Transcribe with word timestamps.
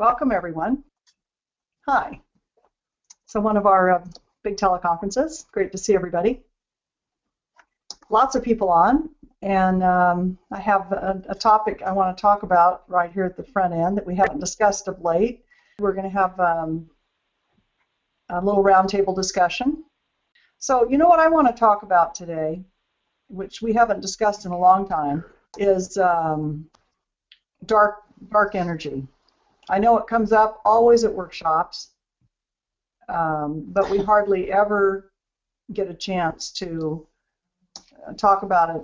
welcome 0.00 0.32
everyone. 0.32 0.82
Hi. 1.86 2.22
So 3.26 3.38
one 3.38 3.58
of 3.58 3.66
our 3.66 3.90
uh, 3.90 4.04
big 4.42 4.56
teleconferences. 4.56 5.44
Great 5.52 5.72
to 5.72 5.78
see 5.78 5.94
everybody. 5.94 6.40
Lots 8.08 8.34
of 8.34 8.42
people 8.42 8.70
on, 8.70 9.10
and 9.42 9.82
um, 9.82 10.38
I 10.50 10.58
have 10.58 10.90
a, 10.90 11.22
a, 11.28 11.34
topic 11.34 11.82
I 11.84 11.92
want 11.92 12.16
to 12.16 12.20
talk 12.20 12.44
about 12.44 12.84
right 12.88 13.12
here 13.12 13.24
at 13.24 13.36
the 13.36 13.44
front 13.44 13.74
end 13.74 13.98
that 13.98 14.06
we 14.06 14.16
haven't 14.16 14.40
discussed 14.40 14.88
of 14.88 15.04
late. 15.04 15.44
We're 15.78 15.92
going 15.92 16.10
to 16.10 16.18
have 16.18 16.40
um, 16.40 16.88
a 18.30 18.42
little 18.42 18.64
roundtable 18.64 19.14
discussion. 19.14 19.84
So 20.60 20.88
you 20.88 20.96
know 20.96 21.08
what 21.08 21.20
I 21.20 21.28
want 21.28 21.46
to 21.48 21.52
talk 21.52 21.82
about 21.82 22.14
today, 22.14 22.64
which 23.28 23.60
we 23.60 23.74
haven't 23.74 24.00
discussed 24.00 24.46
in 24.46 24.52
a 24.52 24.58
long 24.58 24.88
time, 24.88 25.24
is 25.58 25.98
um, 25.98 26.70
dark 27.66 27.96
dark 28.30 28.54
energy. 28.54 29.06
I 29.70 29.78
know 29.78 29.96
it 29.98 30.08
comes 30.08 30.32
up 30.32 30.60
always 30.64 31.04
at 31.04 31.14
workshops, 31.14 31.90
um, 33.08 33.64
but 33.68 33.88
we 33.88 33.98
hardly 33.98 34.50
ever 34.50 35.12
get 35.72 35.88
a 35.88 35.94
chance 35.94 36.50
to 36.54 37.06
uh, 38.06 38.12
talk 38.14 38.42
about 38.42 38.74
it 38.76 38.82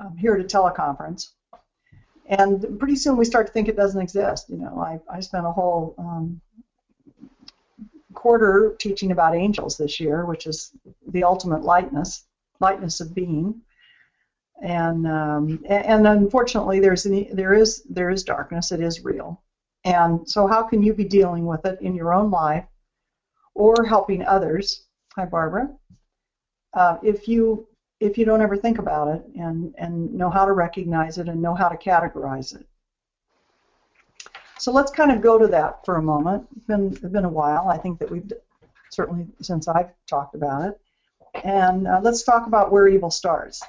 um, 0.00 0.16
here 0.16 0.34
at 0.34 0.40
a 0.40 0.44
teleconference. 0.44 1.30
And 2.26 2.78
pretty 2.78 2.94
soon 2.94 3.16
we 3.16 3.24
start 3.24 3.48
to 3.48 3.52
think 3.52 3.68
it 3.68 3.76
doesn't 3.76 4.00
exist. 4.00 4.48
You 4.48 4.58
know, 4.58 4.78
I, 4.78 5.00
I 5.12 5.18
spent 5.18 5.46
a 5.46 5.50
whole 5.50 5.94
um, 5.98 6.40
quarter 8.14 8.76
teaching 8.78 9.10
about 9.10 9.34
angels 9.34 9.76
this 9.76 9.98
year, 9.98 10.24
which 10.26 10.46
is 10.46 10.70
the 11.08 11.24
ultimate 11.24 11.62
lightness, 11.62 12.24
lightness 12.60 13.00
of 13.00 13.14
being. 13.14 13.62
And 14.62 15.06
um, 15.06 15.64
and 15.68 16.06
unfortunately, 16.06 16.80
there's 16.80 17.06
an, 17.06 17.34
there 17.34 17.54
is 17.54 17.82
there 17.88 18.10
is 18.10 18.24
darkness. 18.24 18.72
It 18.72 18.80
is 18.80 19.04
real. 19.04 19.40
And 19.84 20.28
so, 20.28 20.46
how 20.46 20.62
can 20.62 20.82
you 20.82 20.92
be 20.92 21.04
dealing 21.04 21.46
with 21.46 21.64
it 21.64 21.80
in 21.80 21.94
your 21.94 22.12
own 22.12 22.30
life, 22.30 22.66
or 23.54 23.84
helping 23.84 24.24
others? 24.24 24.84
Hi, 25.16 25.24
Barbara. 25.24 25.70
Uh, 26.74 26.98
if 27.02 27.28
you 27.28 27.66
if 28.00 28.16
you 28.16 28.24
don't 28.24 28.42
ever 28.42 28.56
think 28.56 28.78
about 28.78 29.08
it 29.08 29.24
and 29.36 29.74
and 29.78 30.12
know 30.14 30.30
how 30.30 30.44
to 30.44 30.52
recognize 30.52 31.18
it 31.18 31.28
and 31.28 31.40
know 31.40 31.54
how 31.54 31.68
to 31.68 31.76
categorize 31.76 32.54
it. 32.54 32.66
So 34.58 34.72
let's 34.72 34.90
kind 34.90 35.12
of 35.12 35.22
go 35.22 35.38
to 35.38 35.46
that 35.48 35.84
for 35.84 35.96
a 35.96 36.02
moment. 36.02 36.46
It's 36.56 36.66
been, 36.66 36.88
it's 36.88 37.00
been 37.00 37.24
a 37.24 37.28
while. 37.28 37.68
I 37.68 37.78
think 37.78 38.00
that 38.00 38.10
we've 38.10 38.32
certainly 38.90 39.26
since 39.40 39.68
I've 39.68 39.90
talked 40.08 40.34
about 40.34 40.68
it. 40.68 40.80
And 41.44 41.86
uh, 41.86 42.00
let's 42.02 42.24
talk 42.24 42.46
about 42.46 42.72
where 42.72 42.88
evil 42.88 43.10
starts. 43.10 43.62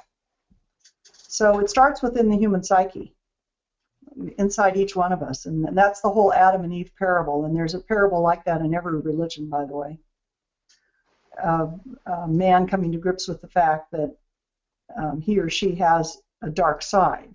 So 1.28 1.60
it 1.60 1.70
starts 1.70 2.02
within 2.02 2.28
the 2.28 2.36
human 2.36 2.64
psyche, 2.64 3.14
inside 4.38 4.76
each 4.76 4.96
one 4.96 5.12
of 5.12 5.22
us, 5.22 5.46
and 5.46 5.76
that's 5.76 6.00
the 6.00 6.10
whole 6.10 6.32
Adam 6.32 6.64
and 6.64 6.72
Eve 6.72 6.92
parable. 6.98 7.44
And 7.44 7.56
there's 7.56 7.74
a 7.74 7.80
parable 7.80 8.20
like 8.20 8.44
that 8.44 8.60
in 8.60 8.74
every 8.74 8.98
religion, 9.00 9.48
by 9.48 9.64
the 9.64 9.76
way. 9.76 9.98
Uh, 11.42 11.68
a 12.06 12.28
man 12.28 12.66
coming 12.66 12.92
to 12.92 12.98
grips 12.98 13.26
with 13.28 13.40
the 13.40 13.48
fact 13.48 13.90
that 13.92 14.14
um, 14.96 15.20
he 15.20 15.38
or 15.38 15.48
she 15.48 15.74
has 15.76 16.20
a 16.42 16.50
dark 16.50 16.82
side 16.82 17.34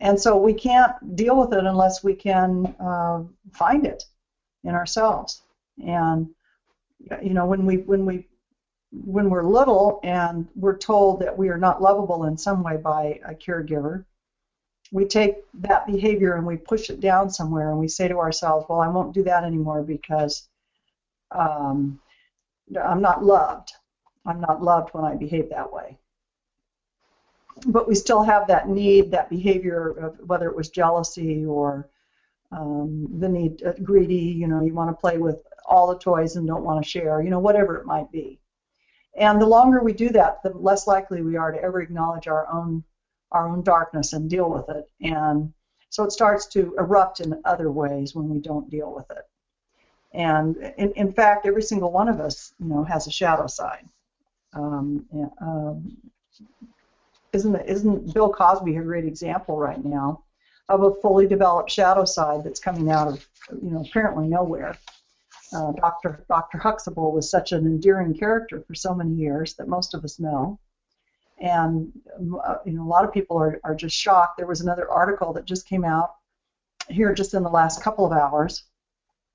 and 0.00 0.18
so 0.20 0.36
we 0.36 0.54
can't 0.54 1.16
deal 1.16 1.38
with 1.38 1.52
it 1.52 1.64
unless 1.64 2.04
we 2.04 2.14
can 2.14 2.74
uh, 2.80 3.22
find 3.52 3.84
it 3.86 4.04
in 4.64 4.74
ourselves. 4.74 5.42
And 5.84 6.28
you 7.22 7.34
know, 7.34 7.46
when 7.46 7.66
we 7.66 7.78
when 7.78 8.04
we 8.06 8.26
when 8.92 9.28
we're 9.28 9.42
little 9.42 10.00
and 10.02 10.48
we're 10.54 10.76
told 10.76 11.20
that 11.20 11.36
we 11.36 11.48
are 11.48 11.58
not 11.58 11.82
lovable 11.82 12.24
in 12.24 12.36
some 12.36 12.62
way 12.62 12.76
by 12.76 13.20
a 13.24 13.34
caregiver, 13.34 14.04
we 14.92 15.04
take 15.04 15.34
that 15.54 15.86
behavior 15.86 16.36
and 16.36 16.46
we 16.46 16.56
push 16.56 16.90
it 16.90 17.00
down 17.00 17.30
somewhere 17.30 17.70
and 17.70 17.78
we 17.78 17.88
say 17.88 18.08
to 18.08 18.18
ourselves, 18.18 18.66
well, 18.68 18.80
I 18.80 18.88
won't 18.88 19.14
do 19.14 19.22
that 19.24 19.44
anymore 19.44 19.82
because 19.82 20.48
um, 21.30 22.00
I'm 22.82 23.02
not 23.02 23.24
loved. 23.24 23.72
I'm 24.26 24.40
not 24.40 24.62
loved 24.62 24.90
when 24.94 25.04
I 25.04 25.14
behave 25.14 25.50
that 25.50 25.72
way 25.72 25.98
but 27.66 27.88
we 27.88 27.94
still 27.94 28.22
have 28.22 28.46
that 28.48 28.68
need, 28.68 29.10
that 29.10 29.30
behavior 29.30 29.90
of 29.90 30.18
whether 30.28 30.48
it 30.48 30.56
was 30.56 30.68
jealousy 30.68 31.44
or 31.44 31.88
um, 32.52 33.06
the 33.18 33.28
need, 33.28 33.62
uh, 33.64 33.72
greedy, 33.82 34.14
you 34.16 34.46
know, 34.46 34.62
you 34.62 34.74
want 34.74 34.90
to 34.90 35.00
play 35.00 35.18
with 35.18 35.42
all 35.66 35.86
the 35.86 35.98
toys 35.98 36.36
and 36.36 36.46
don't 36.46 36.64
want 36.64 36.82
to 36.82 36.88
share, 36.88 37.22
you 37.22 37.30
know, 37.30 37.38
whatever 37.40 37.76
it 37.76 37.86
might 37.86 38.10
be. 38.10 38.38
And 39.16 39.40
the 39.40 39.46
longer 39.46 39.82
we 39.82 39.92
do 39.92 40.10
that, 40.10 40.42
the 40.42 40.50
less 40.50 40.86
likely 40.86 41.22
we 41.22 41.36
are 41.36 41.52
to 41.52 41.62
ever 41.62 41.80
acknowledge 41.80 42.28
our 42.28 42.48
own 42.52 42.84
our 43.32 43.48
own 43.48 43.62
darkness 43.62 44.12
and 44.12 44.30
deal 44.30 44.50
with 44.50 44.68
it. 44.68 44.88
And 45.00 45.52
so 45.90 46.04
it 46.04 46.12
starts 46.12 46.46
to 46.48 46.74
erupt 46.78 47.20
in 47.20 47.40
other 47.44 47.70
ways 47.70 48.14
when 48.14 48.28
we 48.28 48.38
don't 48.38 48.70
deal 48.70 48.92
with 48.94 49.10
it. 49.10 49.24
And 50.12 50.56
in, 50.78 50.92
in 50.92 51.12
fact, 51.12 51.46
every 51.46 51.62
single 51.62 51.92
one 51.92 52.08
of 52.08 52.20
us, 52.20 52.54
you 52.58 52.66
know, 52.66 52.84
has 52.84 53.06
a 53.06 53.10
shadow 53.10 53.46
side. 53.46 53.86
Um, 54.54 55.04
um, 55.40 55.96
isn't 57.32 57.56
isn't 57.56 58.14
Bill 58.14 58.32
Cosby 58.32 58.76
a 58.76 58.82
great 58.82 59.04
example 59.04 59.58
right 59.58 59.82
now 59.84 60.24
of 60.68 60.82
a 60.82 60.94
fully 61.00 61.26
developed 61.26 61.70
shadow 61.70 62.04
side 62.04 62.44
that's 62.44 62.60
coming 62.60 62.90
out 62.90 63.08
of 63.08 63.28
you 63.62 63.70
know 63.70 63.84
apparently 63.86 64.28
nowhere. 64.28 64.78
Uh, 65.52 65.72
Dr. 65.72 66.24
Dr. 66.28 66.58
Huxtable 66.58 67.12
was 67.12 67.30
such 67.30 67.52
an 67.52 67.66
endearing 67.66 68.14
character 68.14 68.62
for 68.66 68.74
so 68.74 68.94
many 68.94 69.14
years 69.14 69.54
that 69.54 69.68
most 69.68 69.94
of 69.94 70.04
us 70.04 70.18
know, 70.20 70.58
and 71.40 71.92
uh, 72.44 72.56
you 72.64 72.72
know 72.72 72.82
a 72.82 72.88
lot 72.88 73.04
of 73.04 73.12
people 73.12 73.38
are, 73.38 73.60
are 73.64 73.74
just 73.74 73.96
shocked. 73.96 74.36
There 74.36 74.46
was 74.46 74.60
another 74.60 74.90
article 74.90 75.32
that 75.34 75.44
just 75.44 75.68
came 75.68 75.84
out 75.84 76.14
here 76.88 77.14
just 77.14 77.34
in 77.34 77.42
the 77.42 77.50
last 77.50 77.82
couple 77.82 78.06
of 78.06 78.12
hours. 78.12 78.64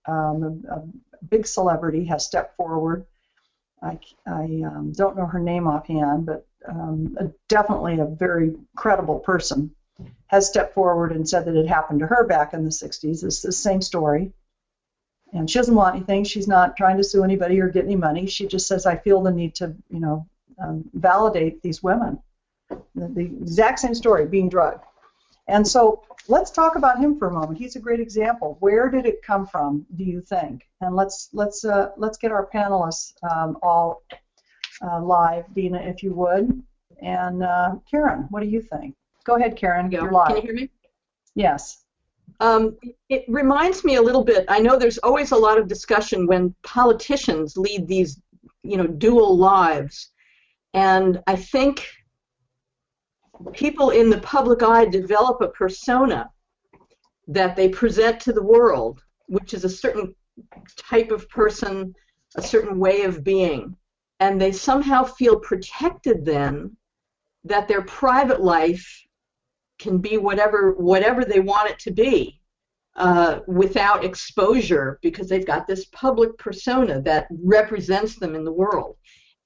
Um, 0.05 0.63
a, 0.69 0.75
a 0.75 0.83
big 1.29 1.47
celebrity 1.47 2.05
has 2.05 2.25
stepped 2.25 2.57
forward. 2.57 3.05
I, 3.81 3.99
I 4.25 4.61
um, 4.65 4.93
don't 4.95 5.17
know 5.17 5.25
her 5.25 5.39
name 5.39 5.67
offhand, 5.67 6.25
but 6.25 6.45
um, 6.67 7.17
a, 7.19 7.29
definitely 7.49 7.99
a 7.99 8.05
very 8.05 8.53
credible 8.75 9.19
person, 9.19 9.75
has 10.27 10.47
stepped 10.47 10.73
forward 10.73 11.11
and 11.11 11.27
said 11.27 11.45
that 11.45 11.55
it 11.55 11.67
happened 11.67 11.99
to 11.99 12.07
her 12.07 12.25
back 12.25 12.53
in 12.53 12.63
the 12.63 12.69
60s. 12.69 13.23
It's 13.23 13.41
the 13.41 13.51
same 13.51 13.81
story. 13.81 14.33
And 15.33 15.49
she 15.49 15.59
doesn't 15.59 15.75
want 15.75 15.95
anything. 15.95 16.23
She's 16.23 16.47
not 16.47 16.77
trying 16.77 16.97
to 16.97 17.03
sue 17.03 17.23
anybody 17.23 17.59
or 17.59 17.67
get 17.67 17.85
any 17.85 17.95
money. 17.95 18.27
She 18.27 18.47
just 18.47 18.67
says, 18.67 18.85
I 18.85 18.97
feel 18.97 19.21
the 19.21 19.31
need 19.31 19.55
to, 19.55 19.75
you 19.89 19.99
know, 19.99 20.27
um, 20.61 20.83
validate 20.93 21.61
these 21.61 21.81
women. 21.83 22.19
The, 22.69 23.07
the 23.07 23.25
exact 23.25 23.79
same 23.79 23.93
story, 23.93 24.25
being 24.25 24.49
drugged. 24.49 24.83
And 25.47 25.67
so 25.67 26.03
let's 26.27 26.51
talk 26.51 26.75
about 26.75 26.99
him 26.99 27.19
for 27.19 27.27
a 27.27 27.31
moment. 27.31 27.59
He's 27.59 27.75
a 27.75 27.79
great 27.79 27.99
example. 27.99 28.57
Where 28.59 28.89
did 28.89 29.05
it 29.05 29.21
come 29.21 29.45
from? 29.45 29.85
Do 29.95 30.03
you 30.03 30.21
think? 30.21 30.67
And 30.81 30.95
let's 30.95 31.29
let's 31.33 31.65
uh, 31.65 31.89
let's 31.97 32.17
get 32.17 32.31
our 32.31 32.47
panelists 32.53 33.13
um, 33.29 33.57
all 33.61 34.03
uh, 34.81 35.01
live, 35.01 35.45
Dina, 35.53 35.79
if 35.79 36.01
you 36.01 36.13
would. 36.13 36.63
And 37.01 37.43
uh, 37.43 37.75
Karen, 37.89 38.27
what 38.29 38.41
do 38.41 38.47
you 38.47 38.61
think? 38.61 38.95
Go 39.25 39.35
ahead, 39.35 39.57
Karen. 39.57 39.89
Go. 39.89 40.01
You're 40.01 40.11
live. 40.11 40.27
Can 40.27 40.35
you 40.37 40.41
hear 40.43 40.53
me? 40.53 40.69
Yes. 41.35 41.83
Um, 42.39 42.77
it 43.09 43.25
reminds 43.27 43.83
me 43.83 43.95
a 43.95 44.01
little 44.01 44.23
bit. 44.23 44.45
I 44.47 44.59
know 44.59 44.77
there's 44.77 44.97
always 44.99 45.31
a 45.31 45.37
lot 45.37 45.57
of 45.57 45.67
discussion 45.67 46.25
when 46.25 46.55
politicians 46.63 47.57
lead 47.57 47.87
these, 47.87 48.21
you 48.63 48.77
know, 48.77 48.87
dual 48.87 49.37
lives, 49.37 50.11
and 50.73 51.21
I 51.27 51.35
think 51.35 51.87
people 53.53 53.91
in 53.91 54.09
the 54.09 54.19
public 54.19 54.63
eye 54.63 54.85
develop 54.85 55.41
a 55.41 55.49
persona 55.49 56.29
that 57.27 57.55
they 57.55 57.69
present 57.69 58.19
to 58.21 58.33
the 58.33 58.43
world, 58.43 59.01
which 59.27 59.53
is 59.53 59.63
a 59.63 59.69
certain 59.69 60.15
type 60.77 61.11
of 61.11 61.29
person, 61.29 61.93
a 62.35 62.41
certain 62.41 62.79
way 62.79 63.03
of 63.03 63.23
being. 63.23 63.75
And 64.19 64.41
they 64.41 64.51
somehow 64.51 65.03
feel 65.03 65.39
protected 65.39 66.25
then 66.25 66.75
that 67.43 67.67
their 67.67 67.83
private 67.83 68.41
life 68.41 69.01
can 69.79 69.97
be 69.97 70.17
whatever 70.17 70.73
whatever 70.73 71.25
they 71.25 71.39
want 71.39 71.69
it 71.69 71.79
to 71.79 71.91
be 71.91 72.39
uh, 72.95 73.39
without 73.47 74.05
exposure 74.05 74.99
because 75.01 75.27
they've 75.27 75.45
got 75.45 75.67
this 75.67 75.85
public 75.85 76.37
persona 76.37 77.01
that 77.01 77.27
represents 77.43 78.15
them 78.15 78.35
in 78.35 78.43
the 78.43 78.51
world 78.51 78.97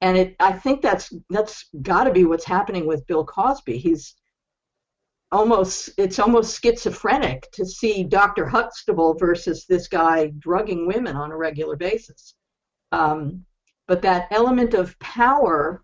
and 0.02 0.18
it 0.18 0.36
I 0.40 0.54
think 0.54 0.82
that's 0.82 1.14
that's 1.30 1.66
got 1.82 2.06
to 2.06 2.12
be 2.12 2.26
what's 2.26 2.46
happening 2.46 2.86
with 2.86 3.08
Bill 3.08 3.26
Cosby 3.26 3.78
he's 3.78 4.16
almost 5.32 5.90
it's 5.98 6.20
almost 6.20 6.62
schizophrenic 6.62 7.50
to 7.52 7.66
see 7.66 8.04
Dr. 8.04 8.46
Huxtable 8.48 9.16
versus 9.16 9.66
this 9.66 9.88
guy 9.88 10.32
drugging 10.40 10.88
women 10.88 11.16
on 11.16 11.32
a 11.32 11.38
regular 11.38 11.76
basis 11.76 12.36
um, 12.92 13.44
but 13.88 14.02
that 14.02 14.28
element 14.32 14.74
of 14.74 14.98
power 15.00 15.84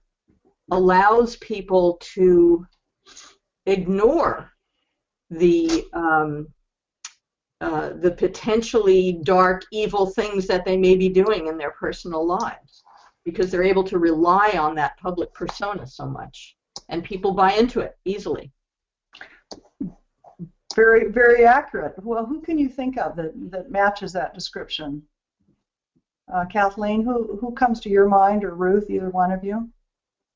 allows 0.71 1.35
people 1.37 1.97
to 2.01 2.65
ignore 3.65 4.51
the 5.29 5.85
um, 5.93 6.47
uh, 7.61 7.93
the 8.01 8.11
potentially 8.11 9.19
dark, 9.23 9.63
evil 9.71 10.07
things 10.07 10.47
that 10.47 10.65
they 10.65 10.75
may 10.75 10.97
be 10.97 11.07
doing 11.07 11.47
in 11.47 11.57
their 11.57 11.71
personal 11.71 12.25
lives 12.25 12.82
because 13.25 13.49
they're 13.49 13.63
able 13.63 13.83
to 13.85 13.99
rely 13.99 14.51
on 14.59 14.75
that 14.75 14.97
public 14.97 15.33
persona 15.33 15.85
so 15.87 16.05
much, 16.05 16.55
and 16.89 17.03
people 17.03 17.33
buy 17.33 17.53
into 17.53 17.79
it 17.79 17.97
easily. 18.05 18.51
Very, 20.75 21.11
very 21.11 21.45
accurate. 21.45 21.93
Well, 22.03 22.25
who 22.25 22.41
can 22.41 22.57
you 22.57 22.67
think 22.67 22.97
of 22.97 23.15
that, 23.15 23.31
that 23.51 23.69
matches 23.69 24.11
that 24.13 24.33
description? 24.33 25.03
Uh, 26.33 26.45
Kathleen, 26.45 27.03
who, 27.03 27.37
who 27.37 27.53
comes 27.53 27.79
to 27.81 27.89
your 27.89 28.07
mind, 28.07 28.43
or 28.43 28.55
Ruth, 28.55 28.89
either 28.89 29.09
one 29.09 29.31
of 29.31 29.43
you? 29.43 29.69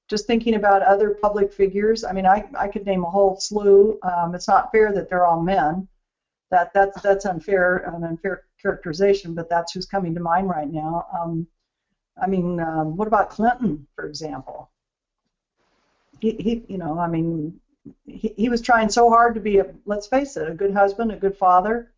Just 0.10 0.28
thinking 0.28 0.56
about 0.56 0.84
other 0.84 1.18
public 1.22 1.51
figures. 1.51 2.04
I 2.04 2.13
mean, 2.13 2.25
I, 2.25 2.48
I 2.57 2.68
could 2.68 2.86
name 2.86 3.04
a 3.04 3.10
whole 3.10 3.39
slew. 3.39 4.00
Um, 4.04 4.36
it's 4.36 4.48
not 4.48 4.72
fair 4.72 4.94
that 4.94 5.10
they're 5.10 5.25
all 5.25 5.42
men. 5.42 5.88
That 6.51 6.72
that's 6.74 7.01
that's 7.01 7.25
unfair, 7.25 7.78
an 7.80 8.04
unfair 8.04 8.44
characterization. 8.62 9.34
But 9.34 9.50
that's 9.50 9.74
who's 9.74 9.86
coming 9.86 10.13
to 10.13 10.22
mind 10.22 10.48
right 10.48 10.72
now. 10.72 11.07
Um, 11.19 11.48
I 12.22 12.28
mean, 12.28 12.60
um, 12.60 12.98
what 12.98 13.08
about 13.08 13.30
Clinton, 13.30 13.88
for 13.96 14.06
example? 14.06 14.69
He, 16.19 16.31
he, 16.31 16.64
you 16.68 16.78
know, 16.78 16.98
I 17.00 17.08
mean, 17.08 17.60
he, 18.06 18.34
he 18.36 18.50
was 18.50 18.62
trying 18.62 18.90
so 18.90 19.10
hard 19.10 19.36
to 19.36 19.42
be 19.42 19.60
a, 19.60 19.68
let's 19.86 20.08
face 20.08 20.36
it, 20.38 20.50
a 20.50 20.54
good 20.54 20.74
husband, 20.74 21.12
a 21.12 21.16
good 21.16 21.38
father, 21.38 21.92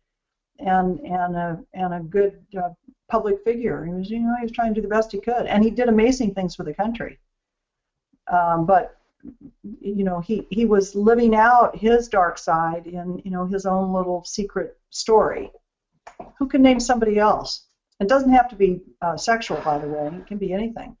and 0.58 1.00
and 1.00 1.36
a 1.36 1.64
and 1.72 1.94
a 1.94 2.00
good 2.00 2.44
uh, 2.56 2.70
public 3.08 3.42
figure. 3.44 3.84
He 3.84 3.92
was, 3.92 4.10
you 4.10 4.20
know, 4.20 4.34
he 4.36 4.42
was 4.42 4.52
trying 4.52 4.74
to 4.74 4.80
do 4.80 4.86
the 4.86 4.94
best 4.94 5.12
he 5.12 5.20
could, 5.20 5.46
and 5.46 5.64
he 5.64 5.70
did 5.70 5.88
amazing 5.88 6.34
things 6.34 6.54
for 6.54 6.64
the 6.64 6.74
country. 6.74 7.18
Um, 8.30 8.66
but 8.66 8.96
you 9.80 10.04
know, 10.04 10.20
he 10.20 10.46
he 10.50 10.64
was 10.66 10.94
living 10.94 11.34
out 11.34 11.76
his 11.76 12.08
dark 12.08 12.38
side 12.38 12.86
in 12.86 13.20
you 13.24 13.30
know 13.30 13.46
his 13.46 13.66
own 13.66 13.92
little 13.92 14.24
secret 14.24 14.76
story. 14.90 15.50
Who 16.38 16.46
can 16.46 16.62
name 16.62 16.80
somebody 16.80 17.18
else? 17.18 17.66
It 18.00 18.08
doesn't 18.08 18.32
have 18.32 18.48
to 18.48 18.56
be 18.56 18.80
uh, 19.02 19.16
sexual, 19.16 19.60
by 19.60 19.78
the 19.78 19.86
way. 19.86 20.06
It 20.06 20.26
can 20.26 20.38
be 20.38 20.52
anything. 20.52 20.96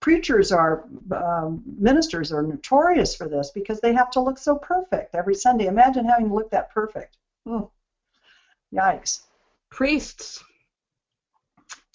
Preachers 0.00 0.52
are, 0.52 0.84
um, 1.14 1.62
ministers 1.78 2.32
are 2.32 2.42
notorious 2.42 3.14
for 3.14 3.28
this 3.28 3.50
because 3.50 3.80
they 3.80 3.92
have 3.92 4.10
to 4.12 4.20
look 4.20 4.38
so 4.38 4.56
perfect 4.56 5.14
every 5.14 5.34
Sunday. 5.34 5.66
Imagine 5.66 6.06
having 6.06 6.28
to 6.28 6.34
look 6.34 6.50
that 6.50 6.70
perfect. 6.70 7.16
Oh, 7.46 7.70
yikes. 8.74 9.20
Priests. 9.70 10.42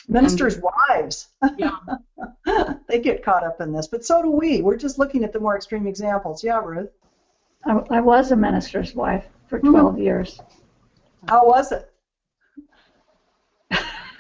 Ministers' 0.08 0.60
wives. 0.60 1.28
Yeah. 1.58 1.78
they 2.88 3.00
get 3.00 3.24
caught 3.24 3.44
up 3.44 3.62
in 3.62 3.72
this, 3.72 3.88
but 3.88 4.04
so 4.04 4.24
do 4.24 4.32
we. 4.32 4.62
We're 4.62 4.78
just 4.78 4.98
looking 4.98 5.24
at 5.24 5.34
the 5.34 5.40
more 5.40 5.56
extreme 5.56 5.86
examples. 5.86 6.44
Yeah, 6.44 6.60
Ruth. 6.64 6.90
I, 7.64 7.80
I 7.92 8.02
was 8.02 8.32
a 8.32 8.36
minister's 8.36 8.96
wife 8.96 9.26
for 9.48 9.60
12 9.60 10.00
years. 10.00 10.40
How 11.28 11.46
was 11.46 11.72
it? 11.72 11.89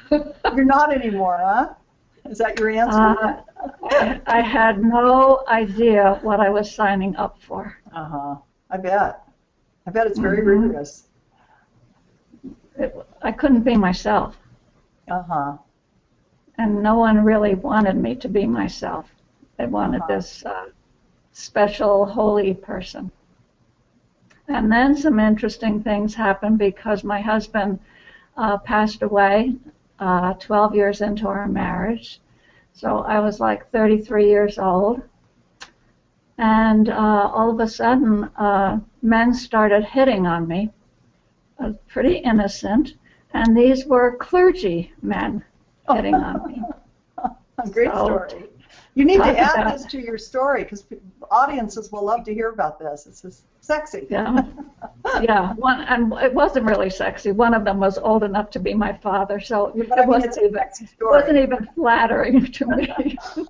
You're 0.55 0.65
not 0.65 0.93
anymore, 0.93 1.39
huh? 1.41 1.73
Is 2.29 2.37
that 2.39 2.57
your 2.57 2.69
answer? 2.69 3.17
Uh, 3.21 4.17
I, 4.27 4.41
had 4.41 4.83
no 4.83 5.43
idea 5.47 6.19
what 6.21 6.39
I 6.39 6.49
was 6.49 6.73
signing 6.73 7.15
up 7.15 7.37
for. 7.41 7.75
Uh 7.93 8.05
huh. 8.05 8.35
I 8.69 8.77
bet. 8.77 9.23
I 9.85 9.91
bet 9.91 10.07
it's 10.07 10.19
very 10.19 10.41
Mhm. 10.41 10.45
rigorous. 10.45 11.07
It, 12.77 12.95
I 13.21 13.31
couldn't 13.31 13.61
be 13.63 13.75
myself, 13.75 14.37
Uh 15.09 15.23
huh. 15.23 15.57
and 16.57 16.81
no 16.83 16.95
one 16.97 17.23
really 17.23 17.55
wanted 17.55 17.95
me 17.95 18.15
to 18.15 18.27
be 18.29 18.45
myself. 18.45 19.09
They 19.57 19.65
wanted 19.65 20.01
Uh-huh. 20.01 20.07
this 20.07 20.45
uh, 20.45 20.69
special, 21.31 22.05
holy 22.05 22.53
person. 22.53 23.11
And 24.47 24.71
then 24.71 24.95
some 24.95 25.19
interesting 25.19 25.81
things 25.83 26.15
happened 26.15 26.57
because 26.57 27.03
my 27.03 27.21
husband 27.21 27.79
uh, 28.37 28.57
passed 28.57 29.01
away 29.01 29.55
uh, 29.99 30.33
12 30.35 30.75
years 30.75 31.01
into 31.01 31.27
our 31.27 31.47
marriage. 31.47 32.19
So 32.73 32.99
I 32.99 33.19
was 33.19 33.39
like 33.39 33.69
33 33.71 34.27
years 34.29 34.57
old. 34.57 35.01
And 36.39 36.89
uh, 36.89 37.31
all 37.33 37.51
of 37.51 37.59
a 37.59 37.67
sudden, 37.67 38.23
uh, 38.37 38.79
men 39.01 39.33
started 39.33 39.83
hitting 39.83 40.25
on 40.25 40.47
me. 40.47 40.71
I 41.59 41.67
was 41.67 41.75
pretty 41.87 42.17
innocent. 42.17 42.95
And 43.33 43.55
these 43.55 43.85
were 43.85 44.17
clergy 44.17 44.93
men 45.01 45.43
hitting 45.91 46.23
on 46.23 46.47
me. 46.47 46.63
A 47.57 47.69
great 47.69 47.93
So, 47.93 48.05
story. 48.05 48.49
You 48.95 49.05
need 49.05 49.17
to 49.17 49.39
add 49.39 49.73
this 49.73 49.85
to 49.85 49.99
your 49.99 50.17
story 50.17 50.63
because 50.63 50.85
audiences 51.31 51.91
will 51.91 52.05
love 52.05 52.23
to 52.25 52.33
hear 52.33 52.49
about 52.49 52.79
this. 52.79 53.07
It's 53.07 53.21
just 53.21 53.43
sexy. 53.61 54.07
Yeah. 54.09 54.43
Yeah, 55.21 55.53
one, 55.53 55.81
and 55.81 56.13
it 56.13 56.33
wasn't 56.33 56.65
really 56.65 56.89
sexy. 56.89 57.31
One 57.31 57.53
of 57.53 57.63
them 57.63 57.79
was 57.79 57.97
old 57.97 58.23
enough 58.23 58.49
to 58.51 58.59
be 58.59 58.73
my 58.73 58.93
father, 58.93 59.39
so 59.39 59.71
But 59.75 59.97
I 59.97 60.03
it 60.03 60.07
mean, 60.07 60.07
wasn't 60.09 60.37
even, 60.43 60.61
wasn't 61.01 61.37
even 61.37 61.69
flattering 61.73 62.45
to 62.51 62.65
me. 62.67 63.17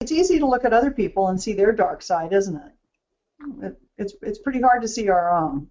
It's 0.00 0.12
easy 0.12 0.38
to 0.38 0.46
look 0.46 0.64
at 0.64 0.72
other 0.72 0.90
people 0.90 1.28
and 1.28 1.40
see 1.40 1.54
their 1.54 1.72
dark 1.72 2.02
side, 2.02 2.32
isn't 2.32 2.56
it? 2.56 2.72
it 3.64 3.80
it's 3.98 4.14
it's 4.22 4.38
pretty 4.38 4.60
hard 4.60 4.80
to 4.82 4.88
see 4.88 5.08
our 5.08 5.36
own. 5.36 5.68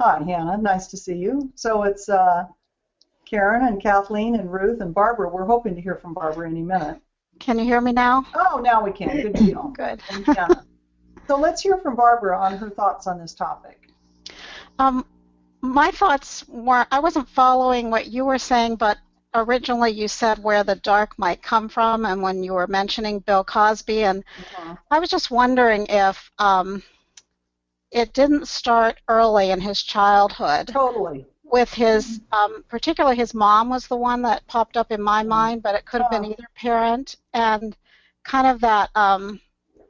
Hi, 0.00 0.22
Hannah. 0.22 0.56
Nice 0.56 0.86
to 0.88 0.96
see 0.96 1.16
you. 1.16 1.52
So 1.54 1.82
it's 1.82 2.08
uh, 2.08 2.46
Karen 3.26 3.66
and 3.66 3.80
Kathleen 3.80 4.36
and 4.36 4.52
Ruth 4.52 4.80
and 4.80 4.94
Barbara. 4.94 5.28
We're 5.28 5.44
hoping 5.44 5.74
to 5.74 5.80
hear 5.80 5.96
from 5.96 6.14
Barbara 6.14 6.48
any 6.48 6.62
minute. 6.62 7.00
Can 7.38 7.58
you 7.58 7.64
hear 7.64 7.80
me 7.80 7.92
now? 7.92 8.24
Oh, 8.34 8.60
now 8.62 8.84
we 8.84 8.92
can. 8.92 9.20
Good 9.20 9.34
deal. 9.34 9.72
Good. 9.76 10.02
So 11.28 11.36
let's 11.38 11.62
hear 11.62 11.78
from 11.78 11.96
Barbara 11.96 12.38
on 12.38 12.56
her 12.58 12.68
thoughts 12.68 13.06
on 13.06 13.18
this 13.18 13.34
topic. 13.34 13.88
Um, 14.78 15.06
my 15.60 15.90
thoughts 15.90 16.46
were 16.48 16.86
I 16.90 16.98
wasn't 16.98 17.28
following 17.28 17.90
what 17.90 18.08
you 18.08 18.24
were 18.24 18.38
saying, 18.38 18.76
but 18.76 18.98
originally 19.34 19.92
you 19.92 20.08
said 20.08 20.42
where 20.42 20.64
the 20.64 20.74
dark 20.74 21.18
might 21.18 21.42
come 21.42 21.68
from, 21.68 22.04
and 22.04 22.22
when 22.22 22.42
you 22.42 22.54
were 22.54 22.66
mentioning 22.66 23.20
Bill 23.20 23.44
Cosby, 23.44 24.04
and 24.04 24.24
I 24.90 24.98
was 24.98 25.08
just 25.08 25.30
wondering 25.30 25.86
if 25.88 26.30
um, 26.38 26.82
it 27.90 28.12
didn't 28.12 28.48
start 28.48 29.00
early 29.08 29.50
in 29.50 29.60
his 29.60 29.82
childhood 29.82 30.68
Totally. 30.68 31.26
With 31.52 31.72
his, 31.72 32.20
um, 32.32 32.64
particularly 32.68 33.16
his 33.16 33.34
mom 33.34 33.68
was 33.68 33.86
the 33.86 33.96
one 33.96 34.22
that 34.22 34.46
popped 34.46 34.76
up 34.76 34.90
in 34.90 35.00
my 35.02 35.22
mind, 35.22 35.62
but 35.62 35.74
it 35.74 35.84
could 35.84 36.00
have 36.00 36.10
been 36.10 36.24
Oh. 36.24 36.30
either 36.30 36.48
parent, 36.56 37.16
and 37.34 37.76
kind 38.24 38.46
of 38.46 38.60
that. 38.62 38.90
Um, 38.96 39.40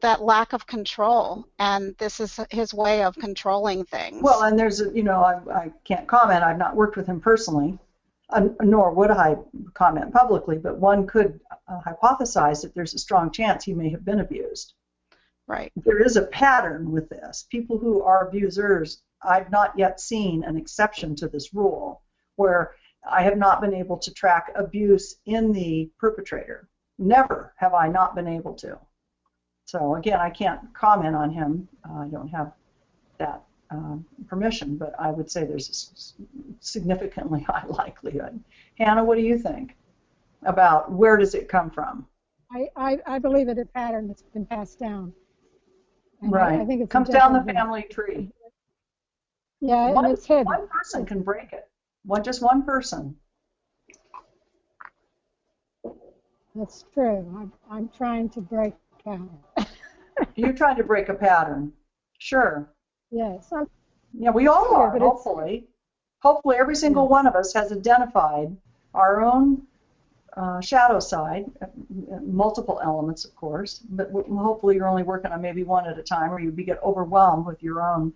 that 0.01 0.21
lack 0.21 0.53
of 0.53 0.67
control, 0.67 1.47
and 1.61 1.95
this 1.99 2.19
is 2.19 2.41
his 2.51 2.75
way 2.75 3.05
of 3.05 3.15
controlling 3.15 3.85
things. 3.85 4.21
Well, 4.21 4.43
and 4.43 4.59
there's, 4.59 4.81
a, 4.81 4.91
you 4.93 5.05
know, 5.05 5.23
I, 5.23 5.35
I 5.55 5.73
can't 5.85 6.09
comment. 6.09 6.43
I've 6.43 6.59
not 6.59 6.75
worked 6.75 6.97
with 6.97 7.07
him 7.07 7.21
personally, 7.21 7.79
uh, 8.31 8.49
nor 8.61 8.91
would 8.91 9.13
I 9.13 9.37
comment 9.75 10.13
publicly. 10.13 10.59
But 10.59 10.77
one 10.79 11.07
could 11.07 11.39
uh, 11.69 11.79
hypothesize 11.87 12.63
that 12.63 12.75
there's 12.75 12.95
a 12.95 12.99
strong 12.99 13.31
chance 13.31 13.63
he 13.63 13.75
may 13.75 13.91
have 13.91 14.05
been 14.05 14.19
abused. 14.19 14.75
right. 15.47 15.71
There 15.77 16.03
is 16.03 16.17
a 16.17 16.23
pattern 16.23 16.91
with 16.91 17.09
this. 17.09 17.47
People 17.49 17.79
who 17.79 18.03
are 18.03 18.27
abusers, 18.27 19.03
I've 19.25 19.51
not 19.51 19.77
yet 19.77 20.01
seen 20.01 20.45
an 20.45 20.57
exception 20.57 21.15
to 21.17 21.29
this 21.29 21.55
rule 21.55 22.03
where 22.37 22.75
I 23.09 23.23
have 23.23 23.37
not 23.37 23.61
been 23.61 23.75
able 23.75 23.99
to 23.99 24.15
track 24.15 24.53
abuse 24.55 25.17
in 25.27 25.53
the 25.53 25.91
perpetrator. 25.99 26.69
Never 26.99 27.53
have 27.57 27.75
I 27.75 27.89
not 27.89 28.15
been 28.15 28.29
able 28.29 28.55
to. 28.55 28.79
So 29.65 29.97
again, 29.97 30.21
I 30.21 30.31
can't 30.31 30.61
comment 30.75 31.17
on 31.17 31.31
him. 31.31 31.69
Uh, 31.89 32.01
I 32.01 32.09
don't 32.09 32.29
have 32.29 32.53
that 33.19 33.43
um, 33.71 34.05
permission, 34.29 34.77
but 34.77 34.95
I 34.99 35.11
would 35.11 35.31
say 35.31 35.45
there's 35.45 36.15
a 36.19 36.63
significantly 36.63 37.41
high 37.49 37.65
likelihood. 37.67 38.39
Hannah, 38.79 39.05
what 39.05 39.17
do 39.17 39.25
you 39.25 39.39
think 39.39 39.77
about 40.45 40.93
where 40.93 41.17
does 41.17 41.35
it 41.35 41.49
come 41.49 41.71
from? 41.71 42.07
I, 42.53 42.69
I, 42.77 42.99
I 43.07 43.19
believe 43.19 43.49
it 43.49 43.59
a 43.59 43.65
pattern 43.65 44.09
that's 44.09 44.23
been 44.23 44.47
passed 44.47 44.79
down. 44.79 45.13
And 46.21 46.35
I- 46.35 46.39
right. 46.39 46.61
I, 46.61 46.65
think 46.65 46.83
it 46.83 46.91
comes 46.91 47.09
down 47.09 47.33
the 47.33 47.53
family 47.53 47.83
tree. 47.91 48.31
Yeah, 49.63 49.93
One- 49.93 50.07
it's 50.07 50.27
hidden. 50.27 50.45
One 50.47 50.67
person 50.69 51.07
can 51.07 51.23
break 51.23 51.53
it. 51.53 51.69
One, 52.05 52.25
just 52.25 52.43
one 52.43 52.65
person. 52.65 53.17
That's 56.55 56.85
true. 56.93 57.25
I'm, 57.39 57.53
I'm 57.71 57.89
trying 57.97 58.29
to 58.31 58.41
break 58.41 58.75
pattern. 59.05 59.31
You're 60.35 60.53
trying 60.53 60.77
to 60.77 60.85
break 60.85 61.09
a 61.09 61.15
pattern. 61.15 61.73
Sure. 62.19 62.69
yes. 63.11 63.51
I'm, 63.53 63.69
Yeah, 64.13 64.31
we 64.31 64.49
all 64.49 64.65
Sure, 64.67 64.77
are, 64.79 64.99
hopefully. 64.99 65.69
Hopefully, 66.23 66.57
every 66.59 66.77
single 66.77 67.09
one 67.09 67.27
of 67.27 67.35
us 67.37 67.53
has 67.55 67.73
identified 67.73 68.57
our 68.95 69.23
own 69.25 69.63
uh, 70.37 70.61
shadow 70.61 70.99
side, 71.01 71.45
uh, 71.63 71.67
multiple 72.23 72.81
elements, 72.83 73.25
of 73.25 73.35
course, 73.37 73.79
but 73.91 74.13
w- 74.13 74.37
hopefully 74.37 74.75
you're 74.77 74.89
only 74.89 75.03
working 75.03 75.31
on 75.33 75.41
maybe 75.41 75.63
one 75.63 75.87
at 75.87 75.99
a 75.99 76.03
time 76.03 76.31
or 76.33 76.41
you 76.41 76.51
be- 76.51 76.65
get 76.65 76.83
overwhelmed 76.83 77.47
with 77.47 77.63
your 77.63 77.83
own 77.83 78.13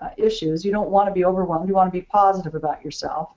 uh, 0.00 0.10
issues. 0.16 0.64
You 0.64 0.72
don't 0.72 0.90
want 0.90 1.08
to 1.08 1.12
be 1.12 1.24
overwhelmed. 1.24 1.68
You 1.68 1.74
want 1.74 1.92
to 1.92 1.98
be 1.98 2.06
positive 2.06 2.54
about 2.54 2.84
yourself. 2.84 3.30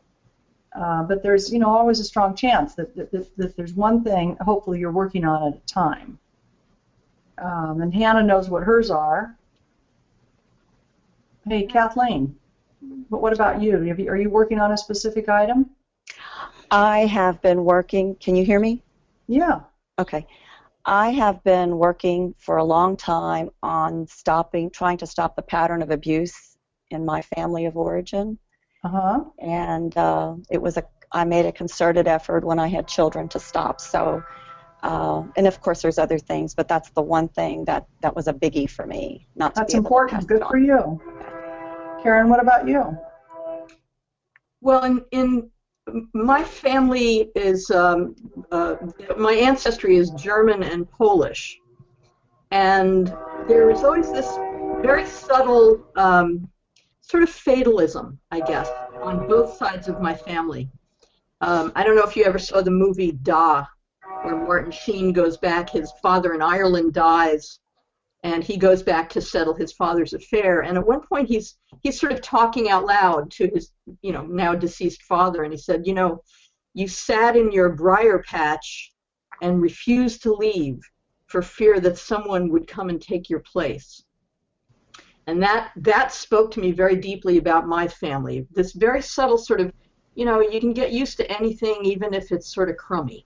Uh, 0.75 1.03
but 1.03 1.22
there's, 1.22 1.51
you 1.51 1.60
know, 1.60 1.70
always 1.70 2.00
a 2.00 2.03
strong 2.03 2.36
chance 2.36 2.74
that, 2.75 2.96
that, 2.96 3.12
that, 3.12 3.38
that 3.38 3.55
there's 3.55 3.74
one 3.74 4.03
thing, 4.03 4.38
hopefully, 4.41 4.79
you're 4.79 4.91
working 4.91 5.24
on 5.24 5.53
at 5.53 5.60
a 5.60 5.65
time. 5.65 6.17
Um, 7.38 7.82
and 7.82 7.93
Hannah 7.93 8.24
knows 8.24 8.50
what 8.50 8.63
hers 8.63 8.89
are. 8.89 9.38
Hey, 11.48 11.63
Kathleen, 11.63 12.36
but 13.10 13.22
what 13.22 13.34
about 13.34 13.62
you? 13.62 13.82
Have 13.82 14.00
you? 14.00 14.10
Are 14.10 14.17
you 14.17 14.29
working 14.29 14.60
on 14.60 14.72
a 14.72 14.77
specific 14.77 15.29
item? 15.29 15.70
I 16.72 17.00
have 17.00 17.41
been 17.41 17.65
working. 17.65 18.15
Can 18.15 18.36
you 18.36 18.46
hear 18.46 18.60
me? 18.60 18.82
Yeah. 19.27 19.62
Okay. 20.00 20.25
I 20.86 21.10
have 21.12 21.43
been 21.43 21.77
working 21.77 22.34
for 22.39 22.58
a 22.58 22.63
long 22.63 22.98
time 22.98 23.50
on 23.62 24.08
stopping, 24.08 24.70
trying 24.70 24.98
to 24.98 25.08
stop 25.08 25.36
the 25.36 25.41
pattern 25.41 25.82
of 25.82 25.91
abuse 25.91 26.52
in 26.93 27.05
my 27.05 27.21
family 27.35 27.65
of 27.65 27.75
origin, 27.77 28.38
Uh-huh. 28.83 29.23
and 29.39 29.95
uh, 29.97 30.35
it 30.50 30.62
was 30.62 30.77
a 30.77 30.83
I 31.15 31.25
made 31.25 31.45
a 31.45 31.51
concerted 31.51 32.07
effort 32.07 32.43
when 32.43 32.59
I 32.59 32.67
had 32.67 32.88
children 32.88 33.27
to 33.29 33.39
stop. 33.39 33.79
So, 33.79 34.23
uh, 34.81 35.23
and 35.38 35.45
of 35.47 35.62
course, 35.62 35.81
there's 35.83 36.00
other 36.00 36.17
things, 36.17 36.55
but 36.55 36.67
that's 36.67 36.89
the 36.91 37.03
one 37.03 37.27
thing 37.29 37.65
that 37.65 37.85
that 38.01 38.15
was 38.15 38.27
a 38.27 38.33
biggie 38.33 38.69
for 38.69 38.85
me. 38.85 39.27
Not 39.35 39.53
to 39.55 39.59
That's 39.62 39.73
be 39.73 39.77
able 39.77 39.83
to 39.83 39.89
important. 39.89 40.27
Good 40.27 40.41
on. 40.41 40.50
for 40.50 40.57
you. 40.57 41.00
Karen, 42.01 42.29
what 42.29 42.41
about 42.41 42.67
you? 42.67 42.97
Well, 44.62 44.83
in, 44.83 45.05
in 45.12 45.50
my 46.13 46.43
family 46.43 47.29
is 47.35 47.69
um, 47.69 48.15
uh, 48.51 48.75
my 49.17 49.33
ancestry 49.33 49.97
is 49.97 50.09
German 50.12 50.63
and 50.63 50.89
Polish, 50.89 51.59
and 52.51 53.07
there 53.47 53.69
is 53.69 53.83
always 53.83 54.12
this 54.12 54.29
very 54.81 55.05
subtle 55.05 55.83
um, 55.95 56.50
sort 57.03 57.22
of 57.22 57.29
fatalism, 57.29 58.17
I 58.31 58.39
guess, 58.39 58.69
on 59.01 59.27
both 59.27 59.57
sides 59.57 59.88
of 59.89 60.01
my 60.01 60.15
family. 60.15 60.69
Um, 61.41 61.72
I 61.75 61.83
don't 61.83 61.95
know 61.95 62.07
if 62.07 62.15
you 62.15 62.24
ever 62.24 62.39
saw 62.39 62.62
the 62.62 62.72
movie 62.72 63.12
Da, 63.12 63.65
where 64.24 64.38
Martin 64.38 64.72
Sheen 64.72 65.12
goes 65.12 65.38
back. 65.38 65.69
His 65.69 65.91
father 66.01 66.33
in 66.33 66.41
Ireland 66.41 66.93
dies, 66.93 67.60
and 68.24 68.41
he 68.41 68.55
goes 68.55 68.81
back 68.81 69.10
to 69.10 69.22
settle 69.22 69.53
his 69.53 69.74
father's 69.74 70.13
affair. 70.13 70.62
And 70.62 70.77
at 70.77 70.88
one 70.88 71.01
point, 71.01 71.27
he's 71.27 71.57
he's 71.81 72.00
sort 72.00 72.13
of 72.13 72.22
talking 72.22 72.69
out 72.69 72.86
loud 72.86 73.29
to 73.31 73.50
his 73.53 73.74
you 74.01 74.13
know 74.13 74.25
now 74.25 74.55
deceased 74.55 75.03
father, 75.03 75.43
and 75.43 75.51
he 75.51 75.60
said, 75.60 75.86
you 75.86 75.93
know, 75.93 76.24
you 76.74 76.88
sat 76.88 77.36
in 77.36 77.51
your 77.51 77.69
briar 77.69 78.24
patch 78.24 78.93
and 79.41 79.62
refused 79.62 80.24
to 80.24 80.33
leave 80.33 80.79
for 81.27 81.41
fear 81.41 81.81
that 81.81 81.98
someone 81.98 82.50
would 82.50 82.67
come 82.67 82.88
and 82.89 83.01
take 83.01 83.29
your 83.29 83.41
place. 83.41 84.05
And 85.27 85.42
that 85.44 85.72
that 85.77 86.12
spoke 86.13 86.51
to 86.51 86.60
me 86.60 86.72
very 86.72 86.96
deeply 86.96 87.38
about 87.38 87.68
my 87.68 87.88
family. 87.88 88.48
This 88.51 88.74
very 88.74 89.01
subtle 89.01 89.38
sort 89.38 89.62
of, 89.62 89.72
you 90.15 90.25
know, 90.25 90.42
you 90.42 90.60
can 90.60 90.74
get 90.74 90.92
used 90.92 91.18
to 91.18 91.32
anything 91.32 91.86
even 91.86 92.13
if 92.13 92.32
it's 92.32 92.53
sort 92.53 92.70
of 92.70 92.77
crummy. 92.77 93.25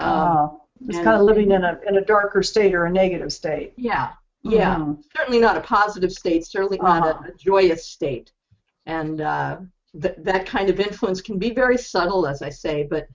Um, 0.00 0.08
Uh, 0.08 0.48
it's 0.86 0.98
kind 1.00 1.16
of 1.16 1.22
living 1.22 1.50
in 1.52 1.64
a 1.64 1.80
in 1.88 1.96
a 1.96 2.04
darker 2.04 2.42
state 2.42 2.74
or 2.74 2.86
a 2.86 2.90
negative 2.90 3.32
state. 3.32 3.74
yeah, 3.76 4.14
yeah. 4.42 4.76
Mhm. 4.76 5.02
certainly 5.16 5.40
not 5.40 5.56
a 5.56 5.60
positive 5.60 6.12
state, 6.12 6.46
certainly 6.46 6.78
not 6.78 7.02
Uh-huh. 7.02 7.22
a, 7.24 7.28
a 7.28 7.34
joyous 7.34 7.86
state. 7.86 8.32
And 8.86 9.20
uh, 9.20 9.60
th- 10.00 10.16
that 10.18 10.46
kind 10.46 10.70
of 10.70 10.80
influence 10.80 11.20
can 11.20 11.38
be 11.38 11.50
very 11.50 11.78
subtle, 11.78 12.26
as 12.26 12.42
I 12.42 12.50
say, 12.50 12.84
but 12.84 13.08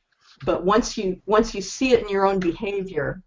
but 0.46 0.64
once 0.66 0.98
you 0.98 1.22
once 1.26 1.56
you 1.56 1.62
see 1.62 1.94
it 1.94 2.02
in 2.04 2.10
your 2.10 2.26
own 2.26 2.40
behavior, 2.40 3.24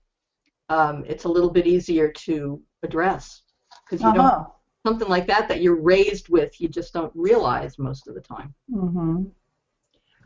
um, 0.68 1.04
it's 1.06 1.24
a 1.24 1.28
little 1.28 1.50
bit 1.50 1.66
easier 1.66 2.12
to 2.12 2.62
address 2.82 3.42
because 3.84 4.04
you 4.04 4.12
don't 4.12 4.26
Uh-huh. 4.26 4.44
Something 4.86 5.08
like 5.08 5.26
that 5.26 5.48
that 5.48 5.60
you're 5.62 5.82
raised 5.96 6.28
with, 6.28 6.60
you 6.60 6.68
just 6.68 6.92
don't 6.92 7.12
realize 7.28 7.72
most 7.88 8.06
of 8.08 8.14
the 8.14 8.20
time. 8.20 8.54
hmm 8.70 9.24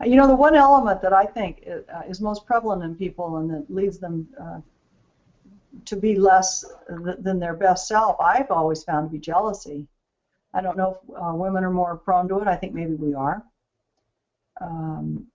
You 0.09 0.15
know, 0.19 0.27
the 0.27 0.41
one 0.47 0.55
element 0.55 1.01
that 1.01 1.13
I 1.23 1.25
think 1.37 1.63
is, 1.65 1.83
uh, 1.95 2.03
is 2.11 2.21
most 2.29 2.41
prevalent 2.45 2.83
in 2.87 2.93
people 3.05 3.37
and 3.37 3.49
that 3.53 3.65
leads 3.79 3.97
them 3.97 4.15
uh, 4.43 4.59
to 5.89 5.95
be 5.95 6.11
less 6.29 6.49
th- 7.05 7.17
than 7.25 7.39
their 7.39 7.55
best 7.65 7.87
self, 7.87 8.15
I've 8.33 8.51
always 8.51 8.83
found 8.83 9.01
to 9.07 9.11
be 9.11 9.19
jealousy. 9.19 9.79
I 10.53 10.59
don't 10.61 10.77
know 10.77 10.89
if 10.91 10.99
uh, 11.21 11.33
women 11.33 11.63
are 11.63 11.75
more 11.81 11.95
prone 12.07 12.27
to 12.29 12.39
it. 12.41 12.47
I 12.47 12.55
think 12.55 12.73
maybe 12.73 12.95
we 13.07 13.13
are. 13.13 13.37
Um, 14.59 15.27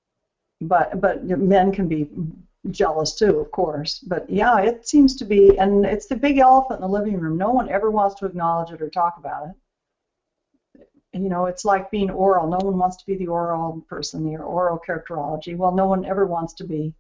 but 0.61 1.01
but 1.01 1.25
men 1.25 1.73
can 1.73 1.87
be 1.89 2.01
jealous 2.71 3.15
too, 3.15 3.39
of 3.39 3.51
course. 3.51 4.01
But 4.01 4.29
yeah, 4.29 4.59
it 4.61 4.87
seems 4.87 5.17
to 5.17 5.25
be, 5.25 5.59
and 5.59 5.85
it's 5.85 6.07
the 6.07 6.17
big 6.17 6.39
elephant 6.39 6.79
in 6.79 6.83
the 6.83 6.99
living 6.99 7.19
room. 7.19 7.39
No 7.39 7.51
one 7.51 7.69
ever 7.71 7.91
wants 7.91 8.17
to 8.17 8.27
acknowledge 8.27 8.71
it 8.71 8.83
or 8.83 8.91
talk 8.91 9.17
about 9.19 9.49
it 9.49 9.55
you 11.23 11.29
know, 11.29 11.47
it's 11.47 11.65
like 11.65 11.91
being 11.91 12.11
oral. 12.11 12.49
No 12.49 12.59
one 12.59 12.79
wants 12.79 12.97
to 12.97 13.07
be 13.07 13.17
the 13.17 13.27
oral 13.27 13.85
person, 13.89 14.25
the 14.25 14.37
oral 14.37 14.81
characterology. 14.87 15.57
Well, 15.57 15.73
no 15.73 15.87
one 15.87 16.05
ever 16.05 16.27
wants 16.27 16.53
to 16.55 16.65
be 16.65 16.95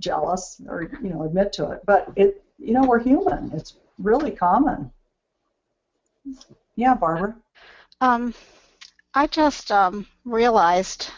jealous 0.00 0.60
or, 0.68 0.90
you 1.02 1.10
know, 1.10 1.24
admit 1.24 1.52
to 1.54 1.70
it. 1.70 1.80
But 1.84 2.10
it, 2.16 2.42
you 2.58 2.72
know, 2.72 2.82
we're 2.82 3.00
human. 3.00 3.50
It's 3.52 3.74
really 3.98 4.30
common. 4.30 4.90
Yeah, 6.76 6.94
Barbara. 6.94 7.36
Um, 8.00 8.34
I 9.14 9.26
just 9.26 9.70
um, 9.70 10.06
realized 10.24 11.10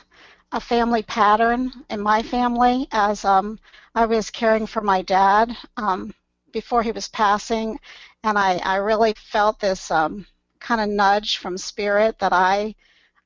a 0.52 0.60
family 0.60 1.02
pattern 1.02 1.72
in 1.90 2.00
my 2.00 2.22
family 2.22 2.86
as 2.92 3.24
um, 3.24 3.58
I 3.94 4.06
was 4.06 4.30
caring 4.30 4.66
for 4.66 4.82
my 4.82 5.02
dad 5.02 5.56
um, 5.76 6.14
before 6.52 6.82
he 6.82 6.92
was 6.92 7.08
passing, 7.08 7.78
and 8.22 8.38
I, 8.38 8.58
I 8.58 8.76
really 8.76 9.14
felt 9.14 9.58
this 9.58 9.90
um, 9.90 10.26
kind 10.60 10.80
of 10.80 10.88
nudge 10.88 11.38
from 11.38 11.56
spirit 11.56 12.18
that 12.18 12.32
I 12.32 12.74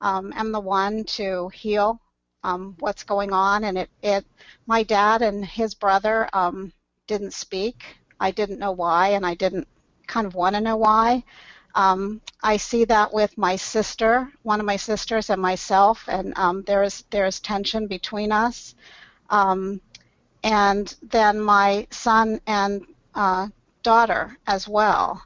um, 0.01 0.33
am 0.37 0.53
the 0.53 0.61
one 0.61 1.05
to 1.05 1.49
heal 1.49 2.01
um, 2.45 2.77
what's 2.79 3.03
going 3.03 3.33
on. 3.33 3.65
And 3.65 3.77
it, 3.79 3.91
it, 4.03 4.25
my 4.67 4.83
dad 4.85 5.23
and 5.23 5.45
his 5.45 5.75
brother 5.75 6.29
um, 6.33 6.73
didn't 7.09 7.33
speak. 7.33 7.85
I 8.21 8.31
didn't 8.31 8.61
know 8.61 8.73
why, 8.73 9.09
and 9.09 9.27
I 9.27 9.35
didn't 9.35 9.67
kind 10.07 10.27
of 10.27 10.35
want 10.35 10.55
to 10.55 10.61
know 10.61 10.77
why. 10.77 11.25
Um, 11.77 12.23
I 12.43 12.57
see 12.57 12.85
that 12.87 13.13
with 13.13 13.37
my 13.37 13.57
sister, 13.57 14.33
one 14.43 14.61
of 14.61 14.67
my 14.67 14.77
sisters, 14.77 15.31
and 15.31 15.41
myself, 15.41 16.05
and 16.09 16.33
um, 16.37 16.63
there 16.63 16.83
is 16.83 17.05
there 17.11 17.27
is 17.27 17.39
tension 17.39 17.87
between 17.87 18.33
us. 18.33 18.75
Um, 19.31 19.81
and 20.43 20.95
then 21.03 21.39
my 21.41 21.87
son 21.91 22.41
and 22.47 22.87
uh, 23.15 23.49
daughter 23.83 24.39
as 24.47 24.67
well. 24.67 25.23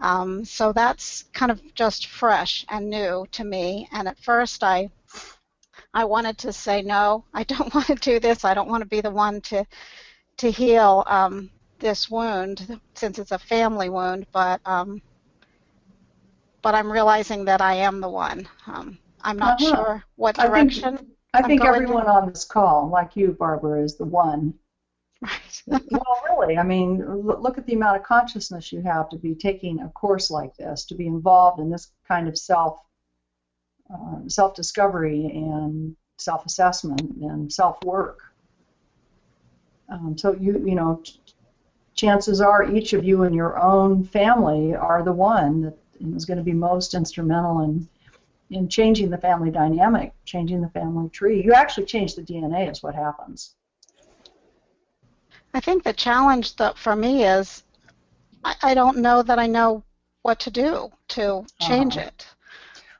Um, 0.00 0.44
so 0.44 0.72
that's 0.72 1.24
kind 1.32 1.50
of 1.50 1.62
just 1.74 2.08
fresh 2.08 2.66
and 2.68 2.90
new 2.90 3.26
to 3.32 3.44
me. 3.44 3.88
And 3.92 4.06
at 4.06 4.18
first, 4.18 4.62
I 4.62 4.90
I 5.94 6.04
wanted 6.04 6.36
to 6.38 6.52
say 6.52 6.82
no. 6.82 7.24
I 7.32 7.44
don't 7.44 7.72
want 7.74 7.86
to 7.86 7.94
do 7.94 8.20
this. 8.20 8.44
I 8.44 8.52
don't 8.52 8.68
want 8.68 8.82
to 8.82 8.88
be 8.88 9.00
the 9.00 9.10
one 9.10 9.40
to 9.42 9.64
to 10.38 10.50
heal 10.50 11.04
um, 11.06 11.50
this 11.78 12.10
wound 12.10 12.80
since 12.94 13.18
it's 13.18 13.32
a 13.32 13.38
family 13.38 13.88
wound. 13.88 14.26
But 14.32 14.60
um, 14.66 15.00
but 16.64 16.74
I'm 16.74 16.90
realizing 16.90 17.44
that 17.44 17.60
I 17.60 17.74
am 17.74 18.00
the 18.00 18.08
one. 18.08 18.48
Um, 18.66 18.98
I'm 19.22 19.38
not 19.38 19.60
Uh-huh. 19.60 19.76
sure 19.76 20.04
what 20.16 20.34
direction. 20.36 20.94
I 20.94 20.96
think-. 20.96 21.10
I 21.34 21.42
think 21.42 21.64
everyone 21.64 22.06
on 22.06 22.30
this 22.32 22.44
call, 22.44 22.88
like 22.88 23.16
you, 23.16 23.32
Barbara, 23.32 23.82
is 23.82 23.96
the 23.96 24.04
one. 24.04 24.54
Right. 25.20 25.62
well, 25.66 26.22
really, 26.28 26.58
I 26.58 26.62
mean, 26.62 27.04
look 27.06 27.58
at 27.58 27.66
the 27.66 27.74
amount 27.74 27.96
of 27.98 28.02
consciousness 28.02 28.72
you 28.72 28.80
have 28.82 29.08
to 29.10 29.16
be 29.16 29.34
taking 29.34 29.80
a 29.80 29.88
course 29.90 30.30
like 30.30 30.56
this, 30.56 30.84
to 30.86 30.94
be 30.94 31.06
involved 31.06 31.60
in 31.60 31.70
this 31.70 31.90
kind 32.08 32.28
of 32.28 32.36
self 32.38 32.80
uh, 33.92 34.20
self-discovery 34.28 35.26
and 35.26 35.94
self-assessment 36.18 37.02
and 37.20 37.52
self-work. 37.52 38.20
Um, 39.90 40.16
so 40.16 40.32
you 40.32 40.62
you 40.66 40.74
know, 40.74 41.00
ch- 41.04 41.18
chances 41.94 42.40
are 42.40 42.64
each 42.64 42.92
of 42.94 43.04
you 43.04 43.24
in 43.24 43.34
your 43.34 43.58
own 43.60 44.04
family 44.04 44.74
are 44.74 45.02
the 45.02 45.12
one 45.12 45.62
that 45.62 45.76
is 46.00 46.24
going 46.24 46.38
to 46.38 46.44
be 46.44 46.52
most 46.52 46.94
instrumental 46.94 47.60
in 47.60 47.88
in 48.50 48.68
changing 48.68 49.10
the 49.10 49.18
family 49.18 49.50
dynamic, 49.50 50.12
changing 50.24 50.60
the 50.60 50.68
family 50.68 51.08
tree. 51.08 51.42
You 51.42 51.54
actually 51.54 51.86
change 51.86 52.14
the 52.14 52.22
DNA 52.22 52.70
is 52.70 52.82
what 52.82 52.94
happens. 52.94 53.54
I 55.54 55.60
think 55.60 55.82
the 55.82 55.92
challenge 55.92 56.56
that 56.56 56.76
for 56.76 56.94
me 56.94 57.24
is 57.24 57.64
I, 58.44 58.54
I 58.62 58.74
don't 58.74 58.98
know 58.98 59.22
that 59.22 59.38
I 59.38 59.46
know 59.46 59.82
what 60.22 60.38
to 60.40 60.50
do 60.50 60.90
to 61.08 61.44
change 61.60 61.96
Uh-huh. 61.96 62.08
it. 62.08 62.26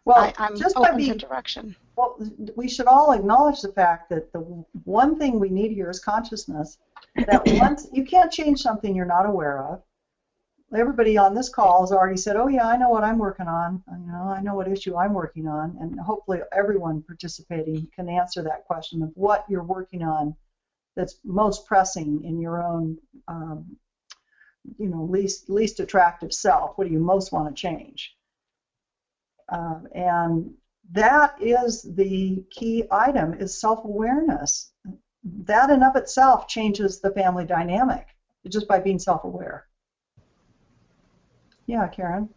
Well, 0.04 0.18
I, 0.18 0.34
I'm 0.38 0.58
just 0.58 0.74
by 0.76 0.88
open 0.90 0.96
being 0.98 1.18
to 1.18 1.26
direction. 1.26 1.76
Well, 1.96 2.18
we 2.56 2.68
should 2.68 2.86
all 2.86 3.12
acknowledge 3.12 3.60
the 3.62 3.72
fact 3.72 4.10
that 4.10 4.32
the 4.32 4.40
one 4.84 5.18
thing 5.18 5.38
we 5.38 5.48
need 5.50 5.72
here 5.72 5.90
is 5.90 6.00
consciousness. 6.00 6.78
That 7.26 7.46
once 7.58 7.88
you 7.92 8.04
can't 8.04 8.30
change 8.32 8.60
something 8.60 8.94
you're 8.94 9.06
not 9.06 9.26
aware 9.26 9.62
of. 9.62 9.82
Everybody 10.74 11.16
on 11.16 11.34
this 11.34 11.48
call 11.48 11.82
has 11.82 11.92
already 11.92 12.16
said, 12.16 12.36
"Oh 12.36 12.48
yeah, 12.48 12.66
I 12.66 12.76
know 12.76 12.90
what 12.90 13.04
I'm 13.04 13.18
working 13.18 13.46
on. 13.46 13.82
You 13.90 14.12
know, 14.12 14.28
I 14.28 14.40
know 14.40 14.54
what 14.54 14.68
issue 14.68 14.96
I'm 14.96 15.14
working 15.14 15.46
on." 15.46 15.76
And 15.80 15.98
hopefully, 16.00 16.40
everyone 16.52 17.02
participating 17.02 17.88
can 17.94 18.08
answer 18.08 18.42
that 18.42 18.64
question 18.64 19.02
of 19.02 19.10
what 19.14 19.44
you're 19.48 19.62
working 19.62 20.02
on 20.02 20.36
that's 20.96 21.18
most 21.24 21.66
pressing 21.66 22.24
in 22.24 22.40
your 22.40 22.62
own, 22.62 22.98
um, 23.28 23.76
you 24.78 24.88
know, 24.88 25.04
least 25.04 25.48
least 25.48 25.80
attractive 25.80 26.32
self. 26.32 26.76
What 26.76 26.86
do 26.86 26.92
you 26.92 27.00
most 27.00 27.32
want 27.32 27.54
to 27.54 27.60
change? 27.60 28.16
Uh, 29.48 29.80
and 29.94 30.54
that 30.92 31.36
is 31.40 31.82
the 31.82 32.44
key 32.50 32.84
item 32.90 33.34
is 33.34 33.60
self-awareness 33.60 34.70
that 35.24 35.70
in 35.70 35.82
of 35.82 35.96
itself 35.96 36.48
changes 36.48 37.00
the 37.00 37.10
family 37.10 37.44
dynamic 37.44 38.06
just 38.48 38.68
by 38.68 38.78
being 38.78 38.98
self-aware 38.98 39.66
yeah 41.66 41.86
karen 41.88 42.28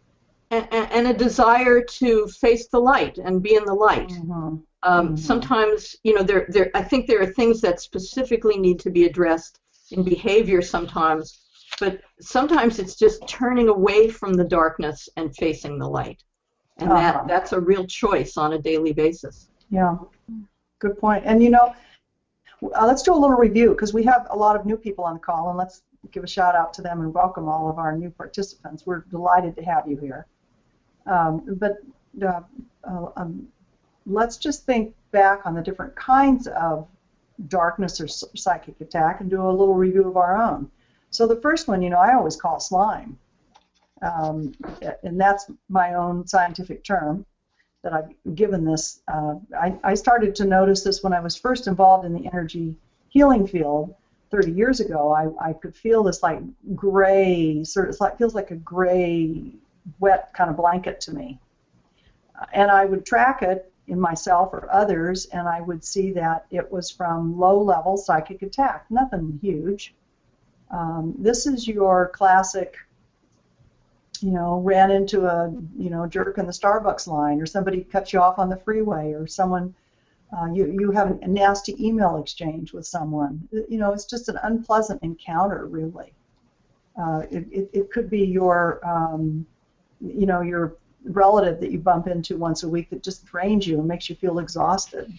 And, 0.50 0.66
and, 0.72 1.06
a 1.06 1.12
desire 1.12 1.82
to 2.00 2.26
face 2.28 2.68
the 2.68 2.78
light 2.80 3.18
and 3.18 3.42
be 3.42 3.54
in 3.54 3.64
the 3.66 3.74
light. 3.74 4.12
Mhm. 4.12 4.62
Um, 4.82 5.08
Mhm. 5.08 5.18
Sometimes, 5.18 5.96
you 6.04 6.14
know, 6.14 6.22
there, 6.22 6.46
there. 6.48 6.70
I 6.74 6.82
think 6.82 7.06
there 7.06 7.20
are 7.20 7.32
things 7.40 7.60
that 7.60 7.80
specifically 7.80 8.56
need 8.56 8.78
to 8.80 8.90
be 8.90 9.04
addressed 9.04 9.60
in 9.90 10.02
behavior 10.02 10.62
sometimes, 10.62 11.26
but 11.80 12.00
sometimes 12.20 12.78
it's 12.78 12.96
just 12.96 13.26
turning 13.28 13.68
away 13.68 14.08
from 14.08 14.32
the 14.34 14.44
darkness 14.44 15.08
and 15.16 15.36
facing 15.36 15.78
the 15.78 15.88
light. 15.88 16.20
And 16.78 16.90
Uh-huh. 16.90 17.00
that, 17.00 17.28
that's 17.28 17.52
a 17.52 17.60
real 17.60 17.86
choice 17.86 18.36
on 18.38 18.52
a 18.54 18.58
daily 18.70 18.92
basis. 18.94 19.50
Yeah, 19.70 19.96
good 20.78 20.96
point. 20.98 21.24
And 21.26 21.42
you 21.42 21.50
know, 21.50 21.74
uh, 22.62 22.86
let's 22.86 23.02
do 23.02 23.12
a 23.12 23.20
little 23.22 23.36
review 23.36 23.70
because 23.70 23.92
we 23.92 24.04
have 24.04 24.26
a 24.30 24.36
lot 24.36 24.56
of 24.56 24.64
new 24.64 24.76
people 24.76 25.04
on 25.04 25.14
the 25.14 25.20
call, 25.20 25.48
and 25.50 25.58
let's 25.58 25.82
give 26.10 26.24
a 26.24 26.28
shout 26.28 26.54
out 26.54 26.72
to 26.74 26.82
them 26.82 27.00
and 27.00 27.12
welcome 27.12 27.48
all 27.48 27.68
of 27.68 27.78
our 27.78 27.96
new 27.96 28.10
participants. 28.10 28.86
We're 28.86 29.00
delighted 29.10 29.56
to 29.56 29.62
have 29.62 29.88
you 29.88 29.96
here. 29.96 30.26
Um, 31.06 31.56
but 31.58 31.78
uh, 32.22 32.42
uh, 32.84 33.06
um, 33.16 33.48
let's 34.06 34.36
just 34.36 34.64
think 34.64 34.94
back 35.10 35.42
on 35.44 35.54
the 35.54 35.62
different 35.62 35.94
kinds 35.96 36.46
of 36.48 36.86
darkness 37.46 38.00
or 38.00 38.08
psychic 38.08 38.80
attack 38.80 39.20
and 39.20 39.30
do 39.30 39.42
a 39.42 39.50
little 39.50 39.74
review 39.74 40.08
of 40.08 40.16
our 40.16 40.36
own. 40.36 40.70
So 41.10 41.26
the 41.26 41.40
first 41.40 41.68
one, 41.68 41.82
you 41.82 41.90
know, 41.90 41.98
I 41.98 42.14
always 42.14 42.36
call 42.36 42.60
slime, 42.60 43.18
um, 44.02 44.52
and 45.02 45.18
that's 45.18 45.50
my 45.68 45.94
own 45.94 46.26
scientific 46.26 46.84
term 46.84 47.24
that 47.82 47.92
I've 47.92 48.34
given 48.34 48.64
this. 48.64 49.00
Uh, 49.08 49.36
I, 49.58 49.78
I 49.84 49.94
started 49.94 50.34
to 50.36 50.44
notice 50.44 50.82
this 50.82 51.02
when 51.02 51.12
I 51.12 51.20
was 51.20 51.36
first 51.36 51.66
involved 51.66 52.04
in 52.04 52.12
the 52.12 52.26
energy 52.26 52.74
healing 53.08 53.46
field 53.46 53.94
30 54.30 54.52
years 54.52 54.80
ago. 54.80 55.12
I, 55.12 55.50
I 55.50 55.52
could 55.52 55.76
feel 55.76 56.02
this 56.02 56.22
like 56.22 56.40
gray, 56.74 57.64
sort 57.64 57.88
of 57.88 58.00
like 58.00 58.18
feels 58.18 58.34
like 58.34 58.50
a 58.50 58.56
gray, 58.56 59.52
wet 59.98 60.32
kind 60.34 60.50
of 60.50 60.56
blanket 60.56 61.00
to 61.02 61.14
me. 61.14 61.38
Uh, 62.38 62.46
And 62.52 62.70
I 62.70 62.84
would 62.84 63.04
track 63.06 63.42
it 63.42 63.72
in 63.86 63.98
myself 63.98 64.52
or 64.52 64.68
others, 64.70 65.26
and 65.26 65.48
I 65.48 65.60
would 65.60 65.82
see 65.82 66.12
that 66.12 66.46
it 66.50 66.70
was 66.70 66.90
from 66.90 67.38
low-level 67.38 67.96
psychic 67.96 68.42
attack, 68.42 68.84
nothing 68.90 69.38
huge. 69.40 69.94
Um, 70.70 71.14
this 71.18 71.46
is 71.46 71.66
your 71.66 72.08
classic 72.08 72.76
you 74.20 74.30
know, 74.30 74.58
ran 74.60 74.90
into 74.90 75.26
a, 75.26 75.50
you 75.76 75.90
know, 75.90 76.06
jerk 76.06 76.38
in 76.38 76.46
the 76.46 76.52
Starbucks 76.52 77.06
line, 77.06 77.40
or 77.40 77.46
somebody 77.46 77.84
cut 77.84 78.12
you 78.12 78.20
off 78.20 78.38
on 78.38 78.48
the 78.48 78.56
freeway, 78.56 79.12
or 79.12 79.26
someone, 79.26 79.74
uh, 80.36 80.46
you, 80.52 80.66
you 80.78 80.90
have 80.90 81.18
a 81.22 81.26
nasty 81.26 81.74
email 81.84 82.18
exchange 82.18 82.72
with 82.72 82.86
someone. 82.86 83.48
You 83.50 83.78
know, 83.78 83.92
it's 83.92 84.04
just 84.04 84.28
an 84.28 84.38
unpleasant 84.42 85.02
encounter, 85.02 85.66
really. 85.66 86.12
Uh, 87.00 87.22
it, 87.30 87.46
it, 87.50 87.70
it 87.72 87.90
could 87.90 88.10
be 88.10 88.24
your, 88.24 88.80
um, 88.86 89.46
you 90.00 90.26
know, 90.26 90.42
your 90.42 90.76
relative 91.04 91.60
that 91.60 91.70
you 91.70 91.78
bump 91.78 92.08
into 92.08 92.36
once 92.36 92.62
a 92.62 92.68
week 92.68 92.90
that 92.90 93.02
just 93.02 93.24
drains 93.24 93.66
you 93.66 93.78
and 93.78 93.88
makes 93.88 94.10
you 94.10 94.16
feel 94.16 94.38
exhausted. 94.38 95.10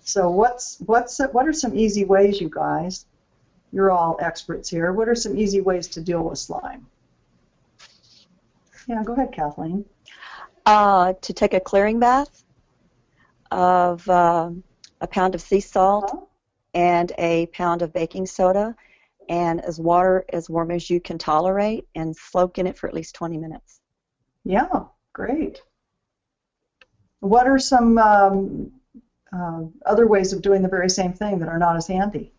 So 0.00 0.30
what's 0.30 0.78
what's 0.86 1.20
what 1.32 1.46
are 1.46 1.52
some 1.52 1.76
easy 1.76 2.04
ways, 2.04 2.40
you 2.40 2.48
guys? 2.48 3.04
You're 3.72 3.90
all 3.90 4.16
experts 4.20 4.68
here. 4.68 4.92
What 4.92 5.08
are 5.08 5.14
some 5.14 5.36
easy 5.36 5.60
ways 5.60 5.86
to 5.88 6.00
deal 6.00 6.22
with 6.22 6.38
slime? 6.38 6.86
Yeah, 8.86 9.02
go 9.04 9.12
ahead, 9.12 9.32
Kathleen. 9.32 9.84
Uh, 10.64 11.12
to 11.20 11.32
take 11.34 11.52
a 11.52 11.60
clearing 11.60 11.98
bath 11.98 12.42
of 13.50 14.08
um 14.08 14.62
a 15.00 15.06
pound 15.06 15.34
of 15.34 15.40
sea 15.40 15.60
salt 15.60 16.28
and 16.74 17.12
a 17.18 17.46
pound 17.46 17.82
of 17.82 17.92
baking 17.92 18.26
soda 18.26 18.74
and 19.28 19.60
as 19.64 19.78
water 19.78 20.24
as 20.32 20.48
warm 20.48 20.70
as 20.70 20.88
you 20.88 21.00
can 21.00 21.18
tolerate 21.18 21.86
and 21.94 22.16
soak 22.16 22.58
in 22.58 22.66
it 22.66 22.76
for 22.76 22.88
at 22.88 22.94
least 22.94 23.14
20 23.14 23.36
minutes. 23.36 23.80
Yeah, 24.44 24.84
great. 25.12 25.60
What 27.20 27.46
are 27.46 27.58
some 27.58 27.98
um, 27.98 28.72
uh, 29.32 29.62
other 29.84 30.06
ways 30.06 30.32
of 30.32 30.42
doing 30.42 30.62
the 30.62 30.68
very 30.68 30.88
same 30.88 31.12
thing 31.12 31.40
that 31.40 31.48
are 31.48 31.58
not 31.58 31.76
as 31.76 31.86
handy? 31.86 32.32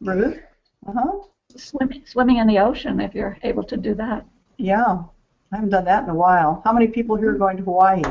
Ruth? 0.00 0.38
Uh 0.86 0.92
huh. 0.92 1.18
Swimming, 1.56 2.04
swimming 2.06 2.36
in 2.36 2.46
the 2.46 2.60
ocean 2.60 3.00
if 3.00 3.14
you're 3.14 3.36
able 3.42 3.64
to 3.64 3.76
do 3.76 3.94
that. 3.94 4.24
Yeah, 4.56 5.04
I 5.52 5.56
haven't 5.56 5.70
done 5.70 5.84
that 5.86 6.04
in 6.04 6.10
a 6.10 6.14
while. 6.14 6.62
How 6.64 6.72
many 6.72 6.86
people 6.86 7.16
here 7.16 7.30
are 7.30 7.38
going 7.38 7.56
to 7.56 7.62
Hawaii? 7.64 8.02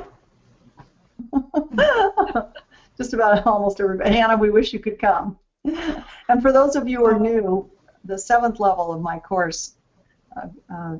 Just 2.97 3.13
about 3.13 3.47
almost 3.47 3.79
everybody. 3.79 4.13
Hannah, 4.13 4.35
we 4.37 4.49
wish 4.49 4.73
you 4.73 4.79
could 4.79 4.99
come. 4.99 5.37
And 5.63 6.41
for 6.41 6.51
those 6.51 6.75
of 6.75 6.87
you 6.87 6.99
who 6.99 7.05
are 7.05 7.19
new, 7.19 7.69
the 8.03 8.17
seventh 8.17 8.59
level 8.59 8.91
of 8.91 9.01
my 9.01 9.19
course 9.19 9.75
uh, 10.35 10.47
uh, 10.73 10.97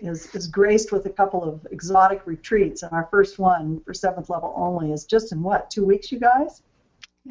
is, 0.00 0.34
is 0.34 0.48
graced 0.48 0.90
with 0.90 1.06
a 1.06 1.10
couple 1.10 1.44
of 1.44 1.64
exotic 1.70 2.26
retreats, 2.26 2.82
and 2.82 2.92
our 2.92 3.06
first 3.10 3.38
one 3.38 3.80
for 3.84 3.94
seventh 3.94 4.30
level 4.30 4.52
only 4.56 4.92
is 4.92 5.04
just 5.04 5.30
in 5.32 5.42
what, 5.42 5.70
two 5.70 5.84
weeks, 5.84 6.10
you 6.10 6.18
guys? 6.18 6.62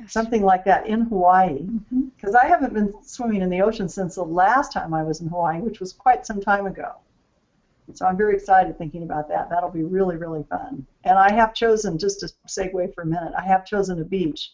Something 0.08 0.44
like 0.44 0.64
that 0.66 0.88
in 0.88 1.02
Hawaii. 1.02 1.68
Because 2.16 2.34
I 2.34 2.46
haven't 2.46 2.74
been 2.74 2.94
swimming 3.04 3.42
in 3.42 3.50
the 3.50 3.62
ocean 3.62 3.90
since 3.90 4.16
the 4.16 4.24
last 4.24 4.72
time 4.72 4.94
I 4.94 5.04
was 5.04 5.20
in 5.20 5.28
Hawaii, 5.28 5.60
which 5.60 5.82
was 5.82 5.92
quite 5.92 6.26
some 6.26 6.40
time 6.40 6.66
ago. 6.66 6.96
So 7.96 8.06
I'm 8.06 8.18
very 8.18 8.36
excited 8.36 8.78
thinking 8.78 9.04
about 9.04 9.30
that. 9.30 9.50
That'll 9.50 9.72
be 9.72 9.84
really, 9.84 10.18
really 10.18 10.44
fun. 10.50 10.86
And 11.04 11.18
I 11.18 11.32
have 11.32 11.54
chosen, 11.54 11.98
just 11.98 12.20
to 12.22 12.32
segue 12.48 12.94
for 12.94 13.02
a 13.02 13.06
minute, 13.06 13.34
I 13.38 13.44
have 13.44 13.66
chosen 13.66 14.02
a 14.02 14.06
beach 14.06 14.52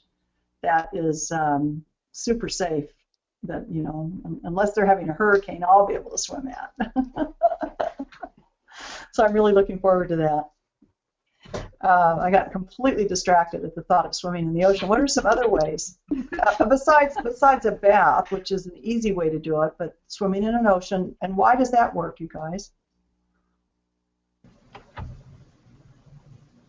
that 0.64 0.90
is 0.94 1.32
um, 1.32 1.84
super 2.12 2.50
safe. 2.50 2.86
That 3.44 3.70
you 3.70 3.84
know, 3.84 4.12
unless 4.44 4.74
they're 4.74 4.86
having 4.86 5.10
a 5.10 5.14
hurricane, 5.14 5.64
I'll 5.64 5.86
be 5.86 5.94
able 5.94 6.10
to 6.12 6.18
swim 6.18 6.48
at. 6.48 6.74
so 9.14 9.24
I'm 9.24 9.32
really 9.32 9.54
looking 9.54 9.80
forward 9.80 10.10
to 10.10 10.16
that. 10.18 10.50
Uh, 11.82 12.18
I 12.20 12.32
got 12.32 12.52
completely 12.52 13.08
distracted 13.08 13.64
at 13.64 13.76
the 13.76 13.84
thought 13.84 14.08
of 14.08 14.16
swimming 14.16 14.48
in 14.48 14.54
the 14.54 14.66
ocean. 14.66 14.90
What 14.90 15.00
are 15.00 15.08
some 15.08 15.28
other 15.28 15.48
ways 15.48 16.00
uh, 16.40 16.66
besides 16.66 17.16
besides 17.24 17.66
a 17.66 17.72
bath, 17.72 18.32
which 18.32 18.52
is 18.52 18.66
an 18.66 18.78
easy 18.82 19.14
way 19.14 19.30
to 19.30 19.38
do 19.38 19.62
it, 19.62 19.74
but 19.78 19.96
swimming 20.08 20.44
in 20.44 20.56
an 20.56 20.66
ocean? 20.66 21.16
And 21.22 21.38
why 21.38 21.56
does 21.56 21.72
that 21.72 21.94
work, 21.94 22.20
you 22.20 22.28
guys? 22.28 22.72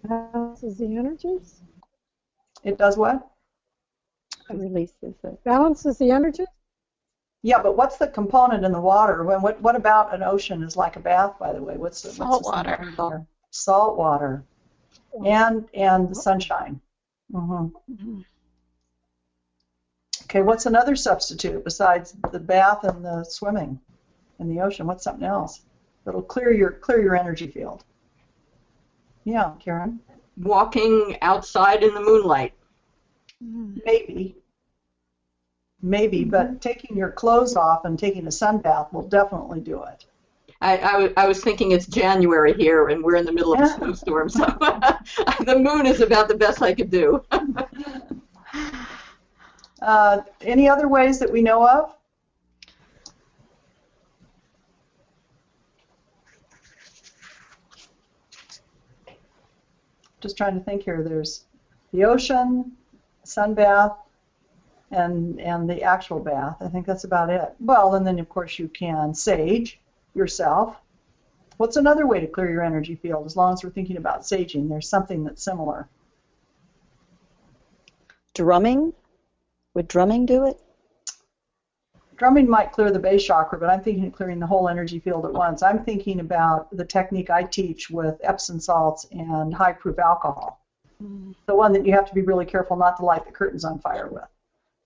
Balances 0.08 0.78
the 0.78 0.96
energies. 0.96 1.62
It 2.64 2.78
does 2.78 2.96
what? 2.96 3.28
It 4.50 4.56
releases 4.56 5.14
it. 5.22 5.44
Balances 5.44 5.98
the 5.98 6.10
energies. 6.10 6.46
Yeah, 7.42 7.62
but 7.62 7.76
what's 7.76 7.98
the 7.98 8.08
component 8.08 8.64
in 8.64 8.72
the 8.72 8.80
water? 8.80 9.22
When 9.22 9.42
what 9.42 9.60
what 9.60 9.76
about 9.76 10.14
an 10.14 10.22
ocean 10.22 10.62
is 10.62 10.76
like 10.76 10.96
a 10.96 11.00
bath? 11.00 11.38
By 11.38 11.52
the 11.52 11.62
way, 11.62 11.76
what's 11.76 12.02
the, 12.02 12.08
what's 12.08 12.16
Salt 12.18 12.42
the 12.42 12.48
water. 12.48 12.76
component 12.76 12.98
there? 13.10 13.26
Salt 13.50 13.96
water, 13.96 14.44
and 15.24 15.66
and 15.74 16.08
the 16.08 16.14
sunshine. 16.14 16.80
hmm 17.30 17.66
Mhm. 17.90 18.24
Okay, 20.24 20.42
what's 20.42 20.66
another 20.66 20.96
substitute 20.96 21.64
besides 21.64 22.14
the 22.32 22.38
bath 22.40 22.84
and 22.84 23.04
the 23.04 23.24
swimming 23.24 23.80
in 24.38 24.48
the 24.48 24.60
ocean? 24.60 24.86
What's 24.86 25.04
something 25.04 25.26
else 25.26 25.60
that'll 26.04 26.22
clear 26.22 26.52
your 26.52 26.72
clear 26.72 27.00
your 27.00 27.16
energy 27.16 27.46
field? 27.46 27.84
Yeah, 29.28 29.52
Karen, 29.62 30.00
Walking 30.38 31.18
outside 31.20 31.82
in 31.82 31.92
the 31.92 32.00
moonlight. 32.00 32.54
Maybe, 33.84 34.36
maybe, 35.82 36.24
but 36.24 36.62
taking 36.62 36.96
your 36.96 37.10
clothes 37.10 37.54
off 37.54 37.84
and 37.84 37.98
taking 37.98 38.26
a 38.26 38.32
sun 38.32 38.56
bath 38.56 38.90
will 38.90 39.06
definitely 39.06 39.60
do 39.60 39.82
it. 39.82 40.06
I 40.62 41.12
I 41.18 41.28
was 41.28 41.44
thinking 41.44 41.72
it's 41.72 41.86
January 41.86 42.54
here 42.54 42.88
and 42.88 43.04
we're 43.04 43.16
in 43.16 43.26
the 43.26 43.32
middle 43.32 43.52
of 43.52 43.60
a 43.60 43.66
snowstorm, 43.68 44.30
so 44.30 44.46
the 45.44 45.58
moon 45.58 45.84
is 45.84 46.00
about 46.00 46.28
the 46.28 46.34
best 46.34 46.62
I 46.62 46.72
could 46.72 46.90
do. 46.90 47.22
Uh, 49.80 50.22
any 50.40 50.68
other 50.68 50.88
ways 50.88 51.20
that 51.20 51.30
we 51.30 51.40
know 51.40 51.64
of? 51.64 51.94
Just 60.20 60.36
trying 60.36 60.58
to 60.58 60.64
think 60.64 60.82
here. 60.82 61.02
There's 61.02 61.44
the 61.92 62.04
ocean, 62.04 62.72
sun 63.24 63.54
bath, 63.54 63.96
and 64.90 65.40
and 65.40 65.68
the 65.68 65.82
actual 65.82 66.20
bath. 66.20 66.56
I 66.60 66.68
think 66.68 66.86
that's 66.86 67.04
about 67.04 67.30
it. 67.30 67.54
Well, 67.60 67.94
and 67.94 68.06
then 68.06 68.18
of 68.18 68.28
course 68.28 68.58
you 68.58 68.68
can 68.68 69.14
sage 69.14 69.80
yourself. 70.14 70.76
What's 71.56 71.76
another 71.76 72.06
way 72.06 72.20
to 72.20 72.26
clear 72.26 72.50
your 72.50 72.62
energy 72.62 72.94
field? 72.94 73.26
As 73.26 73.36
long 73.36 73.52
as 73.52 73.64
we're 73.64 73.70
thinking 73.70 73.96
about 73.96 74.22
saging, 74.22 74.68
there's 74.68 74.88
something 74.88 75.24
that's 75.24 75.42
similar. 75.42 75.88
Drumming? 78.34 78.92
Would 79.74 79.88
drumming 79.88 80.26
do 80.26 80.46
it? 80.46 80.60
Drumming 82.18 82.48
might 82.48 82.72
clear 82.72 82.90
the 82.90 82.98
base 82.98 83.24
chakra, 83.24 83.58
but 83.58 83.70
I'm 83.70 83.80
thinking 83.80 84.06
of 84.06 84.12
clearing 84.12 84.40
the 84.40 84.46
whole 84.46 84.68
energy 84.68 84.98
field 84.98 85.24
at 85.24 85.32
once. 85.32 85.62
I'm 85.62 85.84
thinking 85.84 86.20
about 86.20 86.76
the 86.76 86.84
technique 86.84 87.30
I 87.30 87.44
teach 87.44 87.90
with 87.90 88.16
Epsom 88.22 88.60
salts 88.60 89.06
and 89.12 89.54
high 89.54 89.72
proof 89.72 89.98
alcohol. 89.98 90.60
Mhm. 91.02 91.34
The 91.46 91.54
one 91.54 91.72
that 91.72 91.86
you 91.86 91.92
have 91.92 92.08
to 92.08 92.14
be 92.14 92.22
really 92.22 92.44
careful 92.44 92.76
not 92.76 92.96
to 92.96 93.04
light 93.04 93.24
the 93.24 93.32
curtains 93.32 93.64
on 93.64 93.78
fire 93.78 94.08
with. 94.08 94.26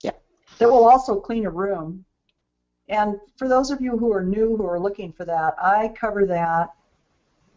Yeah. 0.01 0.11
That 0.59 0.69
will 0.69 0.87
also 0.87 1.19
clean 1.19 1.45
a 1.45 1.49
room. 1.49 2.05
And 2.87 3.19
for 3.37 3.47
those 3.47 3.71
of 3.71 3.81
you 3.81 3.97
who 3.97 4.13
are 4.13 4.21
new 4.21 4.55
who 4.55 4.67
are 4.67 4.79
looking 4.79 5.11
for 5.11 5.25
that, 5.25 5.55
I 5.57 5.87
cover 5.99 6.25
that 6.27 6.73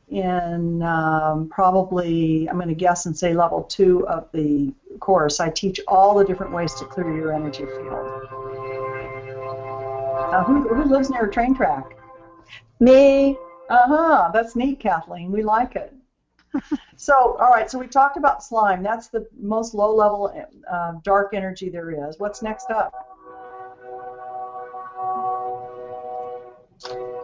in 0.08 0.82
um, 0.82 1.48
probably, 1.48 2.48
I'm 2.48 2.56
going 2.56 2.68
to 2.68 2.74
guess 2.74 3.06
and 3.06 3.16
say 3.16 3.34
level 3.34 3.64
two 3.64 4.06
of 4.08 4.30
the 4.32 4.72
course. 5.00 5.40
I 5.40 5.50
teach 5.50 5.80
all 5.88 6.14
the 6.14 6.24
different 6.24 6.52
ways 6.52 6.72
to 6.74 6.84
clear 6.84 7.14
your 7.14 7.32
energy 7.32 7.66
field. 7.66 8.55
Now, 10.36 10.44
who, 10.44 10.68
who 10.68 10.84
lives 10.84 11.08
near 11.08 11.24
a 11.24 11.30
train 11.30 11.54
track? 11.54 11.96
Me, 12.78 13.38
Uh-huh, 13.70 14.30
that's 14.34 14.54
neat, 14.54 14.78
Kathleen. 14.78 15.32
We 15.32 15.42
like 15.42 15.76
it. 15.76 15.94
so, 16.96 17.38
all 17.40 17.48
right, 17.48 17.70
so 17.70 17.78
we 17.78 17.86
talked 17.86 18.18
about 18.18 18.44
slime. 18.44 18.82
That's 18.82 19.08
the 19.08 19.26
most 19.40 19.72
low-level 19.72 20.46
uh, 20.70 20.92
dark 21.02 21.32
energy 21.32 21.70
there 21.70 22.06
is. 22.06 22.18
What's 22.18 22.42
next 22.42 22.70
up? 22.70 22.92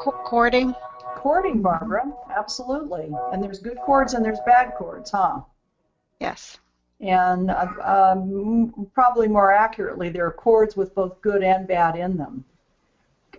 Co- 0.00 0.22
cording. 0.24 0.74
Cording, 1.16 1.60
Barbara. 1.60 2.10
Absolutely. 2.34 3.10
And 3.30 3.42
there's 3.42 3.58
good 3.58 3.78
cords 3.84 4.14
and 4.14 4.24
there's 4.24 4.40
bad 4.46 4.72
cords, 4.74 5.10
huh? 5.10 5.42
Yes. 6.18 6.56
And 7.00 7.50
uh, 7.50 7.66
um, 7.82 8.88
probably 8.94 9.28
more 9.28 9.52
accurately, 9.52 10.08
there 10.08 10.24
are 10.24 10.32
cords 10.32 10.78
with 10.78 10.94
both 10.94 11.20
good 11.20 11.42
and 11.42 11.68
bad 11.68 11.94
in 11.96 12.16
them. 12.16 12.46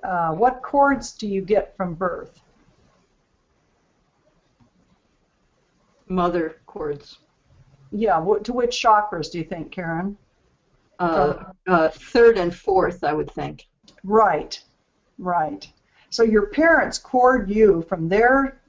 Uh, 0.04 0.34
what 0.34 0.62
cords 0.62 1.14
do 1.14 1.28
you 1.28 1.42
get 1.42 1.76
from 1.78 1.94
birth? 1.94 2.42
Mother 6.08 6.58
cords. 6.66 7.20
Yeah, 7.92 8.22
wh- 8.22 8.44
to 8.44 8.54
which 8.54 8.82
chakras 8.82 9.32
do 9.32 9.38
you 9.38 9.44
think, 9.46 9.72
Karen? 9.72 10.18
Uh, 11.00 11.46
uh, 11.68 11.90
third 11.90 12.38
and 12.38 12.54
fourth, 12.54 13.04
I 13.04 13.14
would 13.14 13.32
think. 13.32 13.66
Right, 14.04 14.62
right. 15.18 15.68
So 16.10 16.24
your 16.24 16.48
parents 16.48 16.98
cord 16.98 17.50
you 17.50 17.84
from 17.84 18.10
their 18.10 18.62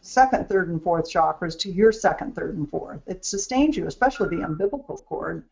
second, 0.00 0.48
third, 0.48 0.68
and 0.68 0.82
fourth 0.82 1.10
chakras 1.10 1.58
to 1.60 1.70
your 1.70 1.92
second, 1.92 2.34
third, 2.34 2.56
and 2.56 2.68
fourth. 2.68 3.00
It 3.06 3.24
sustains 3.24 3.76
you, 3.76 3.86
especially 3.86 4.36
the 4.36 4.44
umbilical 4.44 4.98
cord, 4.98 5.44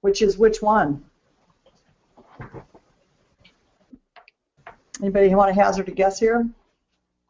which 0.00 0.22
is 0.22 0.38
which 0.38 0.60
one? 0.62 1.04
Anybody 5.00 5.34
want 5.34 5.54
to 5.54 5.60
hazard 5.60 5.88
a 5.88 5.92
guess 5.92 6.18
here? 6.18 6.48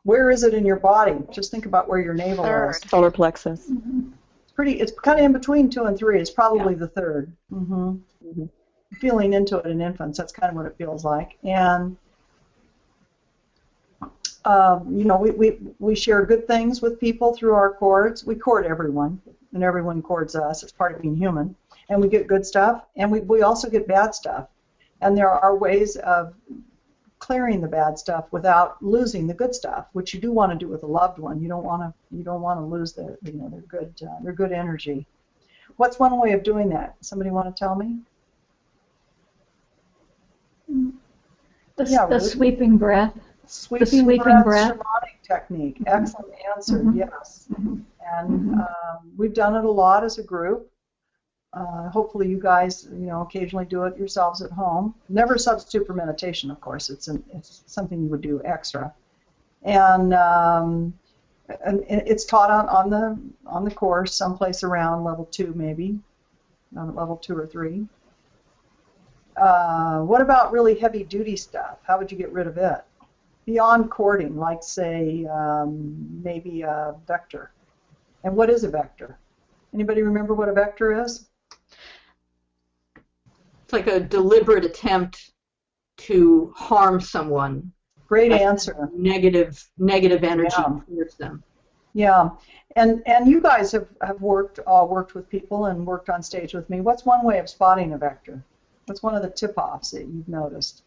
Where 0.04 0.30
is 0.30 0.42
it 0.44 0.54
in 0.54 0.64
your 0.64 0.78
body? 0.78 1.16
Just 1.30 1.50
think 1.50 1.66
about 1.66 1.88
where 1.88 2.00
your 2.00 2.14
navel 2.14 2.44
Third. 2.44 2.70
is. 2.70 2.80
Solar 2.88 3.11
plexus. 3.11 3.68
It's 3.70 4.52
pretty. 4.54 4.80
It's 4.80 4.92
kind 4.92 5.18
of 5.18 5.24
in 5.24 5.33
between 5.33 5.68
two 5.70 5.85
and 5.85 5.96
three. 5.96 6.20
It's 6.20 6.30
probably 6.30 6.74
the 6.74 6.88
3rd 6.88 7.33
Mm-hmm. 7.52 7.96
Mhm. 8.26 8.48
Feeling 8.94 9.35
into 9.35 9.59
it 9.59 9.66
in 9.66 9.80
infants, 9.80 10.18
that's 10.18 10.33
kind 10.33 10.50
of 10.50 10.56
what 10.56 10.66
it 10.66 10.74
feels 10.76 11.04
like. 11.04 11.38
And 11.44 11.96
um, 14.44 14.96
you 14.96 15.04
know, 15.04 15.16
we, 15.18 15.30
we 15.30 15.59
we 15.78 15.94
share 15.94 16.24
good 16.24 16.46
things 16.46 16.80
with 16.83 16.98
people 16.98 17.35
through 17.37 17.54
our 17.54 17.74
cords. 17.74 18.24
We 18.24 18.35
cord 18.35 18.66
everyone, 18.66 19.20
and 19.52 19.62
everyone 19.62 20.02
cords 20.02 20.35
us. 20.35 20.62
It's 20.62 20.72
part 20.72 20.94
of 20.94 21.02
being 21.02 21.14
human. 21.16 21.54
And 21.88 22.00
we 22.00 22.09
get 22.09 22.26
good 22.26 22.44
stuff, 22.46 22.85
and 22.96 23.11
we 23.12 23.20
we 23.20 23.42
also 23.42 23.68
get 23.68 23.87
bad 23.87 24.14
stuff. 24.14 24.48
And 25.02 25.16
there 25.16 25.30
are 25.30 25.56
ways 25.56 25.96
of 25.96 26.35
clearing 27.31 27.61
the 27.61 27.69
bad 27.69 27.97
stuff 27.97 28.25
without 28.33 28.83
losing 28.83 29.29
the 29.29 29.35
good 29.35 29.55
stuff, 29.55 29.87
which 29.93 30.12
you 30.12 30.19
do 30.21 30.33
want 30.33 30.51
to 30.51 30.59
do 30.59 30.66
with 30.66 30.83
a 30.83 30.87
loved 30.87 31.21
one. 31.21 31.40
You 31.40 31.47
don't 31.47 31.62
want 31.62 31.81
to 31.81 32.16
you 32.16 32.25
don't 32.25 32.40
want 32.43 32.59
to 32.59 32.64
lose 32.64 32.93
their 32.93 33.19
you 33.23 33.35
know 33.35 33.49
their 33.49 33.61
good 33.61 33.95
uh, 34.03 34.21
their 34.25 34.33
good 34.33 34.51
energy. 34.51 35.07
What's 35.77 36.01
one 36.01 36.19
way 36.21 36.33
of 36.33 36.43
doing 36.43 36.69
that? 36.71 36.97
Somebody 37.03 37.31
want 37.31 37.47
to 37.47 37.57
tell 37.57 37.77
me? 37.77 38.01
The, 41.77 41.85
Yeah, 41.87 42.07
the 42.07 42.19
sweeping 42.19 42.77
breath. 42.77 43.16
Sweeping, 43.47 43.87
sweeping 43.87 44.16
breath, 44.25 44.45
breath. 44.45 44.73
shamanic 44.73 45.23
technique. 45.23 45.83
Excellent 45.87 46.35
answer. 46.57 46.79
Mhm. 46.79 46.97
Yes. 46.97 47.47
Mhm. 47.53 47.85
And 48.12 48.55
um, 48.55 49.12
we've 49.16 49.35
done 49.35 49.55
it 49.55 49.64
a 49.64 49.71
lot 49.71 50.03
as 50.03 50.19
a 50.19 50.25
group. 50.25 50.69
Uh, 51.52 51.88
hopefully, 51.90 52.28
you 52.28 52.38
guys, 52.38 52.86
you 52.92 53.06
know, 53.06 53.22
occasionally 53.22 53.64
do 53.64 53.82
it 53.84 53.98
yourselves 53.98 54.40
at 54.40 54.52
home. 54.52 54.94
Never 55.08 55.36
substitute 55.36 55.86
for 55.86 55.94
meditation, 55.94 56.50
of 56.50 56.60
course. 56.60 56.90
It's 56.90 57.08
an, 57.08 57.24
it's 57.34 57.62
something 57.66 58.00
you 58.00 58.08
would 58.08 58.20
do 58.20 58.40
extra. 58.44 58.94
And 59.62 60.14
um, 60.14 60.94
and 61.64 61.84
it's 61.88 62.24
taught 62.24 62.50
on, 62.50 62.68
on 62.68 62.90
the 62.90 63.18
on 63.46 63.64
the 63.64 63.70
course, 63.70 64.14
someplace 64.14 64.62
around 64.62 65.02
level 65.02 65.24
two, 65.24 65.52
maybe, 65.56 65.98
on 66.76 66.94
level 66.94 67.16
two 67.16 67.36
or 67.36 67.46
three. 67.46 67.86
Uh, 69.36 70.00
what 70.00 70.20
about 70.20 70.52
really 70.52 70.78
heavy 70.78 71.02
duty 71.02 71.36
stuff? 71.36 71.78
How 71.82 71.98
would 71.98 72.12
you 72.12 72.18
get 72.18 72.32
rid 72.32 72.46
of 72.46 72.58
it? 72.58 72.80
Beyond 73.46 73.90
cording, 73.90 74.36
like 74.36 74.62
say 74.62 75.26
um, 75.26 76.20
maybe 76.22 76.62
a 76.62 76.94
vector. 77.08 77.50
And 78.22 78.36
what 78.36 78.50
is 78.50 78.64
a 78.64 78.68
vector? 78.68 79.18
Anybody 79.72 80.02
remember 80.02 80.34
what 80.34 80.48
a 80.48 80.52
vector 80.52 81.02
is? 81.02 81.30
It's 83.70 83.87
like 83.87 83.87
a 83.87 84.00
deliberate 84.00 84.64
attempt 84.64 85.30
to 85.98 86.52
harm 86.56 87.00
someone. 87.00 87.70
Great 88.09 88.33
answer. 88.33 88.90
Negative, 88.92 89.64
negative 89.78 90.24
energy 90.24 90.56
Yeah. 90.59 90.80
towards 90.88 91.14
them. 91.16 91.44
Yeah, 91.92 92.30
and 92.74 93.00
and 93.06 93.28
you 93.28 93.40
guys 93.40 93.70
have, 93.70 93.87
have 94.02 94.20
worked 94.20 94.59
uh, 94.66 94.85
worked 94.90 95.14
with 95.14 95.28
people 95.28 95.66
and 95.66 95.87
worked 95.87 96.11
on 96.11 96.20
stage 96.20 96.52
with 96.52 96.68
me. 96.68 96.80
What's 96.80 97.04
one 97.06 97.24
way 97.24 97.38
of 97.38 97.48
spotting 97.48 97.92
a 97.92 97.98
vector? 97.98 98.42
What's 98.87 99.04
one 99.04 99.14
of 99.14 99.22
the 99.22 99.30
tip-offs 99.30 99.92
that 99.92 100.04
you've 100.04 100.26
noticed? 100.26 100.83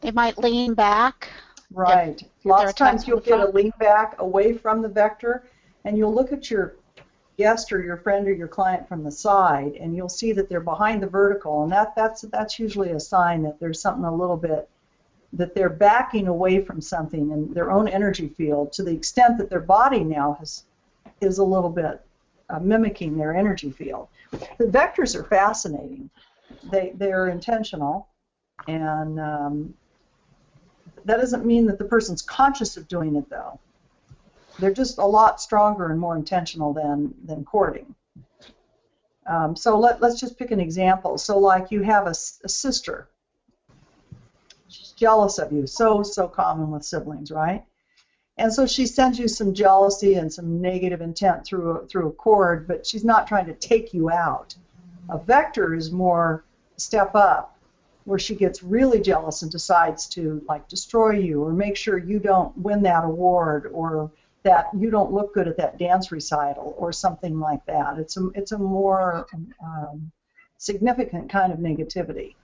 They 0.00 0.12
might 0.12 0.38
lean 0.38 0.72
back. 0.72 1.28
Right. 1.70 2.16
There 2.18 2.52
Lots 2.52 2.70
of 2.70 2.76
times 2.76 3.02
times 3.02 3.08
you'll 3.08 3.20
get 3.20 3.40
a 3.40 3.50
lean 3.50 3.72
back 3.78 4.18
away 4.18 4.54
from 4.54 4.80
the 4.80 4.88
vector, 4.88 5.44
and 5.84 5.98
you'll 5.98 6.14
look 6.14 6.32
at 6.32 6.50
your 6.50 6.76
guest 7.42 7.72
or 7.72 7.82
your 7.82 7.96
friend 7.96 8.28
or 8.28 8.32
your 8.32 8.48
client 8.48 8.88
from 8.88 9.02
the 9.02 9.10
side, 9.10 9.72
and 9.80 9.96
you'll 9.96 10.08
see 10.08 10.32
that 10.32 10.48
they're 10.48 10.60
behind 10.60 11.02
the 11.02 11.08
vertical, 11.08 11.64
and 11.64 11.72
that 11.72 11.94
that's 11.96 12.22
that's 12.22 12.58
usually 12.58 12.90
a 12.92 13.00
sign 13.00 13.42
that 13.42 13.58
there's 13.58 13.80
something 13.80 14.04
a 14.04 14.14
little 14.14 14.36
bit 14.36 14.68
that 15.32 15.54
they're 15.54 15.76
backing 15.90 16.28
away 16.28 16.62
from 16.64 16.80
something 16.80 17.30
in 17.30 17.52
their 17.52 17.70
own 17.70 17.88
energy 17.88 18.28
field 18.28 18.72
to 18.72 18.82
the 18.82 18.92
extent 18.92 19.38
that 19.38 19.48
their 19.50 19.66
body 19.78 20.04
now 20.04 20.36
has 20.38 20.64
is 21.20 21.38
a 21.38 21.44
little 21.44 21.70
bit 21.70 22.04
uh, 22.50 22.60
mimicking 22.60 23.16
their 23.16 23.34
energy 23.34 23.70
field. 23.70 24.08
The 24.30 24.66
vectors 24.78 25.16
are 25.16 25.24
fascinating. 25.24 26.10
They 26.70 26.92
they're 26.94 27.28
intentional, 27.28 28.06
and 28.68 29.18
um, 29.18 29.74
that 31.04 31.18
doesn't 31.18 31.44
mean 31.44 31.66
that 31.66 31.78
the 31.78 31.90
person's 31.96 32.22
conscious 32.22 32.76
of 32.76 32.86
doing 32.86 33.16
it 33.16 33.28
though. 33.28 33.58
They're 34.62 34.72
just 34.72 34.98
a 34.98 35.04
lot 35.04 35.40
stronger 35.40 35.90
and 35.90 35.98
more 35.98 36.14
intentional 36.14 36.72
than 36.72 37.14
than 37.24 37.44
cording. 37.44 37.96
Um, 39.26 39.56
so 39.56 39.76
let, 39.76 40.00
let's 40.00 40.20
just 40.20 40.38
pick 40.38 40.52
an 40.52 40.60
example. 40.60 41.18
So 41.18 41.38
like 41.38 41.72
you 41.72 41.82
have 41.82 42.06
a 42.06 42.14
sister. 42.14 43.08
She's 44.68 44.92
jealous 44.92 45.38
of 45.38 45.52
you. 45.52 45.66
So 45.66 46.04
so 46.04 46.28
common 46.28 46.70
with 46.70 46.84
siblings, 46.84 47.32
right? 47.32 47.64
And 48.38 48.54
so 48.54 48.66
she 48.66 48.86
sends 48.86 49.18
you 49.18 49.26
some 49.26 49.52
jealousy 49.52 50.14
and 50.14 50.32
some 50.32 50.62
negative 50.62 51.00
intent 51.00 51.44
through 51.44 51.70
a, 51.70 51.86
through 51.86 52.08
a 52.08 52.12
cord, 52.12 52.68
but 52.68 52.86
she's 52.86 53.04
not 53.04 53.26
trying 53.26 53.46
to 53.46 53.54
take 53.54 53.92
you 53.92 54.10
out. 54.10 54.54
A 55.10 55.18
vector 55.18 55.74
is 55.74 55.90
more 55.90 56.44
step 56.76 57.16
up, 57.16 57.58
where 58.04 58.18
she 58.18 58.34
gets 58.34 58.62
really 58.62 59.00
jealous 59.00 59.42
and 59.42 59.50
decides 59.50 60.06
to 60.08 60.42
like 60.48 60.68
destroy 60.68 61.10
you 61.10 61.42
or 61.42 61.52
make 61.52 61.76
sure 61.76 61.98
you 61.98 62.18
don't 62.18 62.56
win 62.56 62.82
that 62.82 63.04
award 63.04 63.68
or 63.72 64.10
that 64.42 64.66
you 64.76 64.90
don't 64.90 65.12
look 65.12 65.34
good 65.34 65.48
at 65.48 65.56
that 65.56 65.78
dance 65.78 66.10
recital 66.10 66.74
or 66.76 66.92
something 66.92 67.38
like 67.38 67.64
that. 67.66 67.98
It's 67.98 68.16
a 68.16 68.28
it's 68.34 68.52
a 68.52 68.58
more 68.58 69.26
um, 69.64 70.10
significant 70.58 71.30
kind 71.30 71.52
of 71.52 71.58
negativity. 71.58 72.34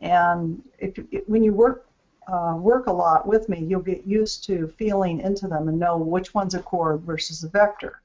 And 0.00 0.62
if, 0.78 0.98
if 1.10 1.28
when 1.28 1.42
you 1.42 1.52
work 1.52 1.86
uh, 2.28 2.56
work 2.58 2.86
a 2.86 2.92
lot 2.92 3.26
with 3.26 3.48
me, 3.48 3.64
you'll 3.64 3.80
get 3.80 4.06
used 4.06 4.44
to 4.44 4.68
feeling 4.76 5.20
into 5.20 5.46
them 5.46 5.68
and 5.68 5.78
know 5.78 5.96
which 5.96 6.34
one's 6.34 6.54
a 6.54 6.60
cord 6.60 7.02
versus 7.02 7.44
a 7.44 7.48
vector. 7.48 8.00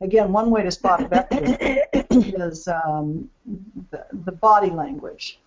Again, 0.00 0.30
one 0.30 0.50
way 0.50 0.62
to 0.62 0.70
spot 0.70 1.02
a 1.02 1.08
vector 1.08 1.40
is 2.10 2.68
um, 2.68 3.28
the, 3.90 4.06
the 4.24 4.32
body 4.32 4.70
language. 4.70 5.40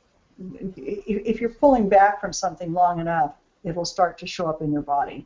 If 0.76 1.28
if 1.32 1.42
you're 1.42 1.50
pulling 1.50 1.88
back 1.88 2.20
from 2.20 2.34
something 2.34 2.74
long 2.74 3.00
enough, 3.00 3.36
it'll 3.64 3.86
start 3.86 4.18
to 4.20 4.28
show 4.28 4.48
up 4.48 4.62
in 4.62 4.72
your 4.72 4.82
body. 4.82 5.26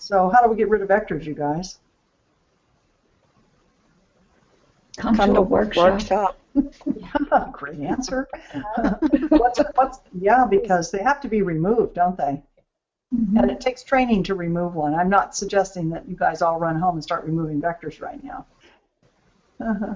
So 0.00 0.30
how 0.30 0.42
do 0.42 0.48
we 0.48 0.56
get 0.56 0.70
rid 0.70 0.80
of 0.80 0.88
vectors, 0.88 1.24
you 1.24 1.34
guys? 1.34 1.78
Come, 4.96 5.14
Come 5.14 5.28
to 5.28 5.34
to 5.34 5.38
a 5.40 5.42
workshop. 5.42 5.92
workshop. 5.92 7.52
Great 7.52 7.80
answer. 7.80 8.26
what's, 9.28 9.60
what's, 9.74 10.00
yeah, 10.18 10.46
because 10.46 10.90
they 10.90 11.02
have 11.02 11.20
to 11.20 11.28
be 11.28 11.42
removed, 11.42 11.94
don't 11.94 12.16
they? 12.16 12.42
Mhm. 13.14 13.42
And 13.42 13.50
it 13.50 13.60
takes 13.60 13.82
training 13.82 14.22
to 14.24 14.34
remove 14.34 14.74
one. 14.74 14.94
I'm 14.94 15.10
not 15.10 15.34
suggesting 15.36 15.90
that 15.90 16.08
you 16.08 16.16
guys 16.16 16.40
all 16.42 16.58
run 16.58 16.78
home 16.78 16.94
and 16.94 17.02
start 17.02 17.24
removing 17.24 17.60
vectors 17.60 18.00
right 18.00 18.22
now. 18.24 18.46
Uh-huh. 19.60 19.94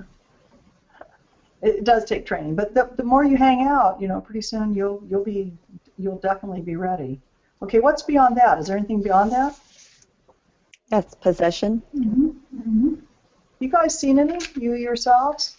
It 1.62 1.84
does 1.84 2.04
take 2.04 2.26
training, 2.26 2.56
but 2.56 2.74
the, 2.74 2.90
the 2.96 3.04
more 3.04 3.24
you 3.24 3.38
hang 3.38 3.62
out, 3.62 4.00
you 4.00 4.06
know, 4.08 4.20
pretty 4.20 4.42
soon 4.42 4.74
you'll 4.74 5.02
you'll 5.08 5.24
be 5.24 5.56
you'll 5.96 6.18
definitely 6.18 6.60
be 6.60 6.76
ready. 6.76 7.20
Okay, 7.62 7.78
what's 7.80 8.02
beyond 8.02 8.36
that? 8.36 8.58
Is 8.58 8.66
there 8.66 8.76
anything 8.76 9.00
beyond 9.00 9.32
that? 9.32 9.56
That's 10.88 11.14
possession. 11.14 11.82
Mhm. 11.94 12.34
Mhm. 12.54 13.02
You 13.58 13.68
guys 13.70 13.98
seen 13.98 14.18
any? 14.18 14.38
You 14.54 14.74
yourselves? 14.74 15.56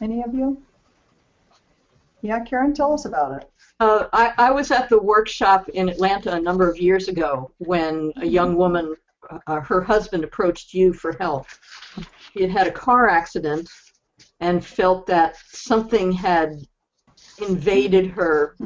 Any 0.00 0.22
of 0.22 0.34
you? 0.34 0.62
Yeah, 2.22 2.40
Karen, 2.44 2.74
tell 2.74 2.92
us 2.92 3.04
about 3.04 3.42
it. 3.42 3.50
Uh, 3.80 4.06
I, 4.12 4.32
I 4.38 4.50
was 4.50 4.70
at 4.70 4.88
the 4.88 5.00
workshop 5.00 5.68
in 5.68 5.88
Atlanta 5.88 6.32
a 6.32 6.40
number 6.40 6.68
of 6.68 6.76
years 6.78 7.08
ago 7.08 7.52
when 7.58 8.12
a 8.16 8.26
young 8.26 8.56
woman, 8.56 8.96
uh, 9.46 9.60
her 9.60 9.80
husband 9.80 10.24
approached 10.24 10.74
you 10.74 10.92
for 10.92 11.16
help. 11.18 11.46
She 12.32 12.42
had 12.42 12.50
had 12.50 12.66
a 12.66 12.72
car 12.72 13.08
accident 13.08 13.68
and 14.40 14.64
felt 14.64 15.06
that 15.06 15.36
something 15.52 16.10
had 16.12 16.60
invaded 17.40 18.06
her 18.08 18.56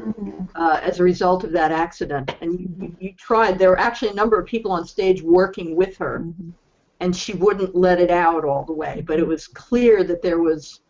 uh, 0.55 0.79
as 0.81 0.99
a 0.99 1.03
result 1.03 1.43
of 1.43 1.51
that 1.51 1.71
accident. 1.71 2.35
And 2.41 2.59
you, 2.59 2.69
you, 2.79 2.95
you 2.99 3.13
tried, 3.13 3.59
there 3.59 3.69
were 3.69 3.79
actually 3.79 4.09
a 4.09 4.15
number 4.15 4.39
of 4.39 4.45
people 4.45 4.71
on 4.71 4.85
stage 4.85 5.21
working 5.21 5.75
with 5.75 5.97
her, 5.97 6.25
and 6.99 7.15
she 7.15 7.33
wouldn't 7.33 7.75
let 7.75 7.99
it 7.99 8.11
out 8.11 8.45
all 8.45 8.63
the 8.63 8.73
way. 8.73 9.03
But 9.05 9.19
it 9.19 9.27
was 9.27 9.47
clear 9.47 10.03
that 10.03 10.21
there 10.21 10.39
was, 10.39 10.81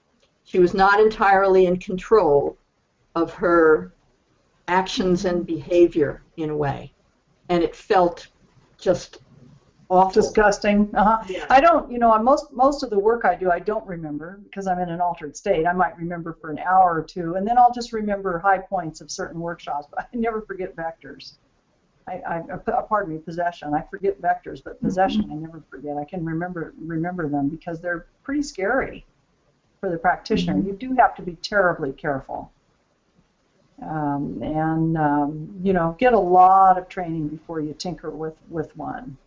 she 0.43 0.59
was 0.59 0.73
not 0.73 0.99
entirely 0.99 1.65
in 1.65 1.77
control 1.77 2.57
of 3.15 3.33
her 3.33 3.93
actions 4.67 5.25
and 5.25 5.45
behavior 5.45 6.23
in 6.37 6.49
a 6.49 6.57
way. 6.57 6.93
And 7.49 7.63
it 7.63 7.75
felt 7.75 8.27
just 8.77 9.22
awful. 9.93 10.21
Disgusting. 10.21 10.89
Uh-huh. 10.95 11.23
Yeah. 11.27 11.45
I 11.49 11.62
don't, 11.62 11.91
you 11.91 11.99
know, 11.99 12.17
most 12.19 12.51
most 12.51 12.84
of 12.84 12.89
the 12.89 12.99
work 12.99 13.25
I 13.25 13.36
do, 13.36 13.51
I 13.51 13.60
don't 13.60 13.86
remember 13.88 14.39
because 14.43 14.67
I'm 14.67 14.79
in 14.79 14.89
an 14.89 15.01
altered 15.01 15.36
state. 15.36 15.65
I 15.65 15.73
might 15.73 15.97
remember 15.97 16.38
for 16.39 16.51
an 16.51 16.60
hour 16.60 16.99
or 16.99 17.03
two, 17.03 17.36
and 17.36 17.47
then 17.47 17.58
I'll 17.58 17.73
just 17.73 17.93
remember 17.93 18.39
high 18.39 18.60
points 18.60 19.01
of 19.01 19.12
certain 19.12 19.39
workshops. 19.39 19.88
But 19.89 20.10
I 20.13 20.17
never 20.17 20.41
forget 20.41 20.75
vectors. 20.75 21.34
I, 22.08 22.21
I 22.27 22.39
uh, 22.39 22.82
pardon 22.84 23.13
me, 23.13 23.19
possession. 23.19 23.73
I 23.73 23.84
forget 23.89 24.21
vectors, 24.21 24.62
but 24.63 24.82
possession 24.82 25.29
I 25.32 25.36
never 25.36 25.63
forget. 25.69 25.97
I 25.97 26.03
can 26.03 26.25
remember 26.25 26.73
remember 26.77 27.29
them 27.29 27.49
because 27.49 27.79
they're 27.79 28.06
pretty 28.23 28.43
scary 28.43 29.06
for 29.79 29.89
the 29.89 29.97
practitioner. 29.97 30.62
You 30.62 30.73
do 30.73 30.95
have 30.99 31.15
to 31.15 31.21
be 31.21 31.36
terribly 31.36 31.93
careful. 31.93 32.51
Um, 33.82 34.41
and 34.41 34.97
um, 34.97 35.60
you 35.62 35.73
know, 35.73 35.95
get 35.99 36.13
a 36.13 36.19
lot 36.19 36.77
of 36.77 36.88
training 36.89 37.27
before 37.27 37.60
you 37.60 37.73
tinker 37.73 38.10
with 38.10 38.36
with 38.49 38.75
one 38.77 39.17
uh, 39.17 39.22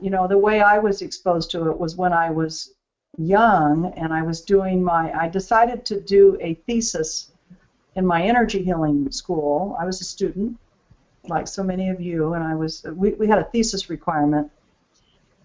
you 0.00 0.10
know, 0.10 0.28
the 0.28 0.38
way 0.38 0.60
I 0.60 0.78
was 0.78 1.02
exposed 1.02 1.50
to 1.52 1.70
it 1.70 1.78
was 1.78 1.96
when 1.96 2.12
I 2.12 2.30
was 2.30 2.74
young 3.18 3.92
and 3.96 4.12
I 4.12 4.22
was 4.22 4.40
doing 4.42 4.82
my, 4.82 5.12
I 5.12 5.28
decided 5.28 5.84
to 5.86 6.00
do 6.00 6.38
a 6.40 6.54
thesis 6.54 7.30
in 7.94 8.06
my 8.06 8.22
energy 8.22 8.62
healing 8.62 9.10
school. 9.10 9.76
I 9.78 9.84
was 9.84 10.00
a 10.00 10.04
student, 10.04 10.58
like 11.28 11.46
so 11.46 11.62
many 11.62 11.88
of 11.90 12.00
you, 12.00 12.34
and 12.34 12.42
I 12.42 12.54
was, 12.54 12.84
we, 12.84 13.10
we 13.14 13.28
had 13.28 13.38
a 13.38 13.44
thesis 13.44 13.90
requirement. 13.90 14.50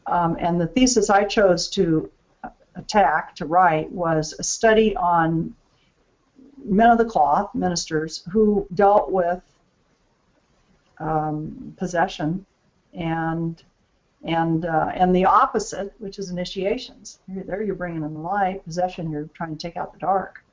Um, 0.06 0.38
and 0.40 0.60
the 0.62 0.68
thesis 0.68 1.10
I 1.10 1.26
chose 1.26 1.70
to 1.72 2.10
attack, 2.76 3.36
to 3.36 3.46
write, 3.46 3.92
was 3.92 4.34
a 4.40 4.44
study 4.44 4.96
on 4.96 5.56
men 6.64 6.90
of 6.90 6.98
the 6.98 7.06
cloth, 7.06 7.54
ministers, 7.54 8.24
who 8.32 8.68
dealt 8.74 9.12
with 9.12 9.42
um, 11.00 11.76
possession 11.78 12.46
and 12.94 13.62
and 14.24 14.66
uh, 14.66 14.92
and 14.94 15.16
the 15.16 15.26
opposite, 15.26 15.94
which 16.00 16.20
is 16.20 16.30
initiations. 16.30 17.20
Here- 17.32 17.44
There 17.44 17.64
you're 17.64 17.76
bringing 17.76 18.04
in 18.04 18.14
the 18.14 18.20
light. 18.20 18.64
Possession, 18.66 19.12
you're 19.12 19.30
trying 19.34 19.56
to 19.56 19.62
take 19.62 19.78
out 19.78 19.94
the 19.94 20.00
dark. 20.00 20.44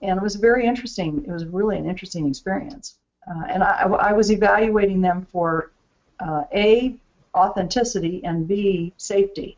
And 0.00 0.18
it 0.18 0.22
was 0.22 0.34
very 0.36 0.66
interesting. 0.66 1.24
It 1.26 1.30
was 1.30 1.44
really 1.46 1.78
an 1.78 1.86
interesting 1.86 2.26
experience. 2.28 2.96
Uh, 3.28 3.44
and 3.48 3.62
I, 3.62 3.82
I 3.82 4.12
was 4.12 4.32
evaluating 4.32 5.00
them 5.00 5.26
for 5.30 5.70
uh, 6.18 6.44
a 6.52 6.96
authenticity 7.34 8.24
and 8.24 8.46
b 8.48 8.92
safety. 8.96 9.56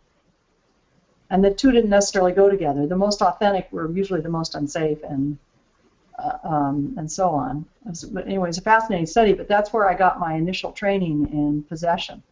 And 1.30 1.42
the 1.42 1.50
two 1.52 1.72
didn't 1.72 1.90
necessarily 1.90 2.33
go 2.33 2.50
together. 2.50 2.87
The 2.87 2.96
most 2.96 3.22
authentic 3.22 3.72
were 3.72 3.90
usually 3.90 4.20
the 4.20 4.28
most 4.28 4.54
unsafe, 4.54 5.02
and 5.02 5.38
uh, 6.18 6.38
um, 6.44 6.94
and 6.98 7.11
so 7.11 7.30
on. 7.30 7.64
Was- 7.85 8.04
But 8.04 8.26
anyway, 8.26 8.48
it's 8.50 8.59
a 8.59 8.62
fascinating 8.62 9.07
study. 9.07 9.33
But 9.33 9.48
that's 9.48 9.72
where 9.72 9.88
I 9.88 9.94
got 9.94 10.20
my 10.20 10.35
initial 10.35 10.72
training 10.72 11.28
in 11.33 11.62
possession 11.64 12.22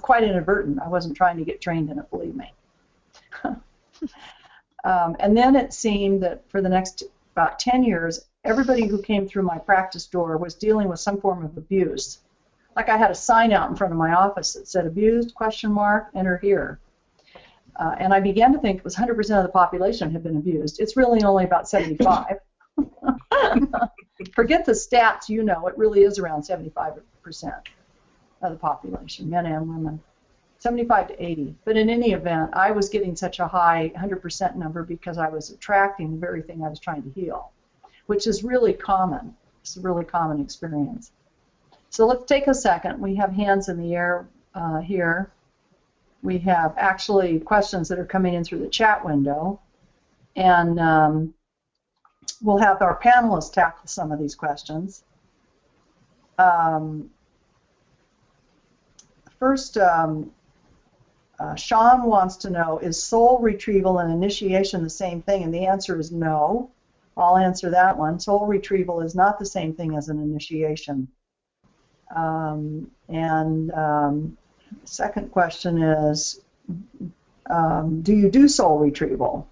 quite 0.00 0.24
inadvertent. 0.24 0.78
I 0.84 0.88
wasn't 0.88 1.16
trying 1.16 1.36
to 1.38 1.44
get 1.44 1.60
trained 1.60 1.90
in 1.90 1.98
it, 1.98 2.10
believe 2.10 2.34
me. 2.34 2.52
um, 4.84 5.16
and 5.20 5.36
then 5.36 5.56
it 5.56 5.72
seemed 5.72 6.22
that 6.22 6.48
for 6.50 6.60
the 6.60 6.68
next 6.68 7.04
about 7.32 7.58
10 7.58 7.84
years, 7.84 8.26
everybody 8.44 8.86
who 8.86 9.02
came 9.02 9.26
through 9.26 9.42
my 9.42 9.58
practice 9.58 10.06
door 10.06 10.36
was 10.36 10.54
dealing 10.54 10.88
with 10.88 11.00
some 11.00 11.20
form 11.20 11.44
of 11.44 11.56
abuse. 11.56 12.20
Like 12.76 12.88
I 12.88 12.96
had 12.96 13.10
a 13.10 13.14
sign 13.14 13.52
out 13.52 13.70
in 13.70 13.76
front 13.76 13.92
of 13.92 13.98
my 13.98 14.14
office 14.14 14.54
that 14.54 14.68
said 14.68 14.86
"abused?" 14.86 15.34
question 15.34 15.72
mark 15.72 16.08
enter 16.14 16.38
here. 16.38 16.80
Uh, 17.76 17.94
and 17.98 18.14
I 18.14 18.20
began 18.20 18.52
to 18.52 18.58
think 18.58 18.78
it 18.78 18.84
was 18.84 18.94
100% 18.94 19.18
of 19.36 19.42
the 19.42 19.48
population 19.48 20.12
had 20.12 20.22
been 20.22 20.36
abused. 20.36 20.80
It's 20.80 20.96
really 20.96 21.22
only 21.24 21.44
about 21.44 21.68
75. 21.68 22.38
Forget 24.34 24.64
the 24.64 24.72
stats, 24.72 25.28
you 25.28 25.42
know, 25.42 25.66
it 25.66 25.76
really 25.76 26.02
is 26.02 26.20
around 26.20 26.42
75% 26.42 27.02
of 28.44 28.52
the 28.52 28.58
population, 28.58 29.30
men 29.30 29.46
and 29.46 29.68
women. 29.68 30.00
75 30.58 31.08
to 31.08 31.22
80. 31.22 31.54
But 31.64 31.76
in 31.76 31.90
any 31.90 32.12
event, 32.12 32.50
I 32.54 32.70
was 32.70 32.88
getting 32.88 33.14
such 33.14 33.38
a 33.38 33.46
high 33.46 33.92
100% 33.96 34.56
number 34.56 34.82
because 34.82 35.18
I 35.18 35.28
was 35.28 35.50
attracting 35.50 36.12
the 36.12 36.16
very 36.16 36.40
thing 36.40 36.64
I 36.64 36.70
was 36.70 36.80
trying 36.80 37.02
to 37.02 37.10
heal, 37.10 37.50
which 38.06 38.26
is 38.26 38.42
really 38.42 38.72
common. 38.72 39.36
It's 39.60 39.76
a 39.76 39.80
really 39.80 40.06
common 40.06 40.40
experience. 40.40 41.12
So 41.90 42.06
let's 42.06 42.24
take 42.24 42.46
a 42.46 42.54
second. 42.54 42.98
We 42.98 43.14
have 43.16 43.32
hands 43.32 43.68
in 43.68 43.76
the 43.76 43.94
air 43.94 44.26
uh, 44.54 44.80
here. 44.80 45.30
We 46.22 46.38
have 46.38 46.74
actually 46.78 47.40
questions 47.40 47.88
that 47.90 47.98
are 47.98 48.06
coming 48.06 48.32
in 48.32 48.42
through 48.42 48.60
the 48.60 48.68
chat 48.68 49.04
window. 49.04 49.60
And 50.34 50.80
um, 50.80 51.34
we'll 52.42 52.58
have 52.58 52.80
our 52.80 52.98
panelists 52.98 53.52
tackle 53.52 53.86
some 53.86 54.12
of 54.12 54.18
these 54.18 54.34
questions. 54.34 55.04
Um, 56.38 57.10
First, 59.44 59.76
um, 59.76 60.30
uh, 61.38 61.54
Sean 61.54 62.04
wants 62.04 62.36
to 62.36 62.48
know, 62.48 62.78
is 62.78 63.02
soul 63.02 63.40
retrieval 63.40 63.98
and 63.98 64.10
initiation 64.10 64.82
the 64.82 64.88
same 64.88 65.20
thing? 65.20 65.42
And 65.42 65.52
the 65.52 65.66
answer 65.66 66.00
is 66.00 66.10
no. 66.10 66.70
I'll 67.14 67.36
answer 67.36 67.68
that 67.68 67.98
one. 67.98 68.18
Soul 68.18 68.46
retrieval 68.46 69.02
is 69.02 69.14
not 69.14 69.38
the 69.38 69.44
same 69.44 69.74
thing 69.74 69.96
as 69.98 70.08
an 70.08 70.18
initiation. 70.18 71.08
Um, 72.16 72.90
and 73.10 73.70
um, 73.72 74.38
second 74.84 75.30
question 75.30 75.82
is, 75.82 76.40
um, 77.50 78.00
do 78.00 78.14
you 78.14 78.30
do 78.30 78.48
soul 78.48 78.78
retrieval? 78.78 79.46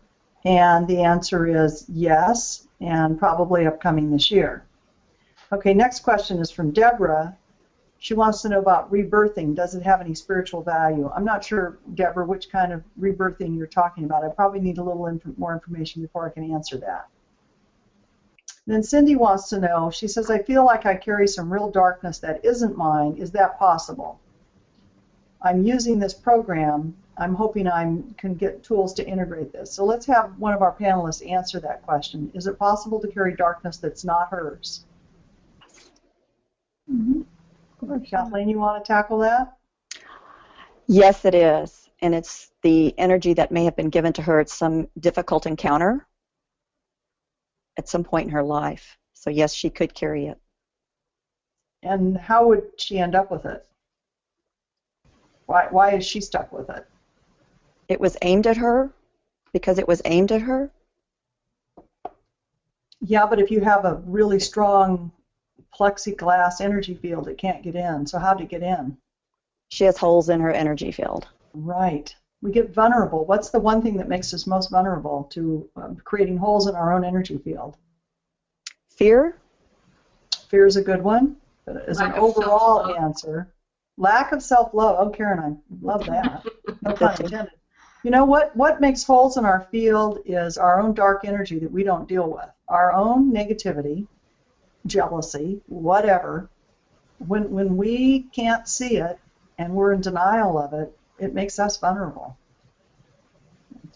And 0.47 0.89
the 0.89 1.03
answer 1.03 1.47
is 1.67 1.85
yes, 1.93 2.67
and 2.81 3.19
probably 3.19 3.67
upcoming 3.67 4.11
this 4.11 4.31
year. 4.31 4.65
Okay, 5.53 5.75
next 5.75 6.01
question 6.01 6.39
is 6.39 6.51
from 6.51 6.71
Deborah. 6.71 7.37
She 8.03 8.15
wants 8.15 8.43
to 8.43 8.49
know 8.49 8.59
about 8.59 8.91
rebirthing. 8.91 9.55
Does 9.55 9.77
it 9.77 9.85
have 9.85 10.01
any 10.01 10.13
spiritual 10.13 10.61
value? 10.61 11.09
I'm 11.15 11.25
not 11.25 11.45
sure, 11.45 11.79
Deborah, 11.95 12.27
which 12.27 12.51
kind 12.51 12.73
of 12.73 12.83
rebirthing 13.01 13.57
you're 13.57 13.69
talking 13.69 14.03
about. 14.03 14.25
I 14.25 14.29
probably 14.29 14.59
need 14.59 14.79
a 14.79 14.83
little 14.83 15.07
inf- 15.07 15.39
more 15.39 15.53
information 15.53 16.03
before 16.03 16.27
I 16.27 16.31
can 16.31 16.51
answer 16.53 16.79
that. 16.79 17.07
Then 18.67 18.83
Cindy 18.83 19.15
wants 19.15 19.51
to 19.51 19.61
know, 19.61 19.91
she 19.91 20.09
says, 20.09 20.31
I 20.31 20.43
feel 20.43 20.65
like 20.65 20.85
I 20.85 20.97
carry 20.97 21.29
some 21.29 21.53
real 21.53 21.71
darkness 21.71 22.19
that 22.19 22.45
isn't 22.45 22.77
mine. 22.77 23.19
Is 23.19 23.31
that 23.33 23.57
possible? 23.57 24.19
I'm 25.41 25.63
using 25.65 26.01
this 26.01 26.15
program. 26.15 26.97
I'm 27.17 27.35
hoping 27.35 27.69
I 27.69 27.85
can 28.19 28.35
get 28.35 28.65
tools 28.65 28.95
to 28.95 29.07
integrate 29.07 29.53
this. 29.53 29.73
So 29.73 29.85
let's 29.85 30.07
have 30.07 30.37
one 30.41 30.55
of 30.55 30.63
our 30.63 30.75
panelists 30.75 31.29
answer 31.31 31.61
that 31.61 31.83
question. 31.83 32.33
Is 32.35 32.49
it 32.49 32.59
possible 32.59 33.01
to 33.01 33.07
carry 33.09 33.37
darkness 33.37 33.77
that's 33.77 34.05
not 34.05 34.31
hers? 34.31 34.85
Mhm. 36.91 37.25
Kathleen, 38.09 38.49
you 38.49 38.59
want 38.59 38.85
to 38.85 38.87
tackle 38.87 39.19
that? 39.19 39.57
Yes, 40.87 41.25
it 41.25 41.35
is. 41.35 41.89
And 42.01 42.15
it's 42.15 42.51
the 42.63 42.97
energy 42.99 43.35
that 43.35 43.53
may 43.53 43.65
have 43.65 43.77
been 43.77 43.91
given 43.91 44.13
to 44.15 44.23
her 44.23 44.41
at 44.41 44.49
some 44.49 44.89
difficult 44.99 45.47
encounter 45.47 46.07
at 47.79 47.89
some 47.89 48.05
point 48.05 48.27
in 48.27 48.33
her 48.33 48.43
life. 48.43 48.99
So, 49.15 49.31
yes, 49.31 49.55
she 49.55 49.71
could 49.71 49.95
carry 49.95 50.27
it. 50.27 50.39
And 51.83 52.17
how 52.17 52.47
would 52.49 52.65
she 52.77 52.99
end 52.99 53.15
up 53.15 53.31
with 53.31 53.45
it? 53.47 53.67
Why, 55.47 55.67
why 55.71 55.93
is 55.93 56.05
she 56.05 56.21
stuck 56.21 56.53
with 56.53 56.71
it? 56.71 56.87
It 57.89 58.01
was 58.01 58.17
aimed 58.23 58.47
at 58.47 58.57
her 58.57 58.93
because 59.53 59.79
it 59.79 59.89
was 59.89 60.03
aimed 60.05 60.33
at 60.33 60.43
her. 60.43 60.71
Yeah, 63.01 63.27
but 63.27 63.41
if 63.41 63.51
you 63.51 63.61
have 63.61 63.85
a 63.85 64.01
really 64.07 64.39
strong 64.39 65.11
plexiglass 65.79 66.61
energy 66.61 66.95
field, 66.95 67.29
it 67.29 67.39
can't 67.39 67.63
get 67.63 67.75
in. 67.75 68.07
So 68.07 68.19
how'd 68.19 68.41
it 68.41 68.49
get 68.49 68.63
in? 68.63 68.97
She 69.69 69.85
has 69.85 69.97
holes 69.97 70.29
in 70.29 70.41
her 70.41 70.51
energy 70.53 70.93
field. 70.93 71.27
Right. 71.55 72.15
We 72.43 72.51
get 72.51 72.75
vulnerable. 72.75 73.25
What's 73.25 73.51
the 73.51 73.61
one 73.61 73.83
thing 73.83 73.97
that 73.99 74.09
makes 74.09 74.35
us 74.35 74.47
most 74.47 74.71
vulnerable 74.71 75.29
to 75.33 75.69
um, 75.77 75.97
creating 76.05 76.37
holes 76.39 76.67
in 76.67 76.75
our 76.75 76.93
own 76.93 77.05
energy 77.05 77.39
field? 77.39 77.77
Fear? 78.91 79.39
Fear 80.49 80.67
is 80.67 80.77
a 80.77 80.83
good 80.83 81.03
one, 81.03 81.37
but 81.65 81.89
as 81.89 81.99
an 81.99 82.07
Lack 82.09 82.17
of 82.17 82.23
overall 82.25 82.85
self-love. 82.85 83.03
answer, 83.05 83.55
lack 83.97 84.33
of 84.33 84.43
self-love. 84.43 84.97
Oh, 84.99 85.11
Karen, 85.11 85.39
I 85.41 85.57
love 85.81 86.05
that. 86.07 86.45
No 86.83 86.95
pun 86.95 87.15
intended. 87.21 87.53
You 88.03 88.11
know 88.11 88.25
what? 88.25 88.57
What 88.57 88.81
makes 88.81 89.05
holes 89.05 89.37
in 89.37 89.45
our 89.45 89.69
field 89.71 90.19
is 90.25 90.59
our 90.59 90.81
own 90.81 90.95
dark 90.95 91.25
energy 91.25 91.61
that 91.61 91.71
we 91.71 91.85
don't 91.85 92.09
deal 92.09 92.29
with. 92.29 92.49
Our 92.67 92.93
own 92.93 93.33
negativity, 93.33 94.09
jealousy, 94.87 95.61
whatever. 95.67 96.49
When 97.19 97.51
when 97.51 97.77
we 97.77 98.23
can't 98.33 98.67
see 98.69 98.97
it 98.97 99.19
and 99.59 99.75
we're 99.75 99.93
in 99.93 100.01
denial 100.01 100.59
of 100.59 100.73
it, 100.73 100.97
it 101.19 101.35
makes 101.35 101.59
us 101.59 101.77
vulnerable. 101.77 102.37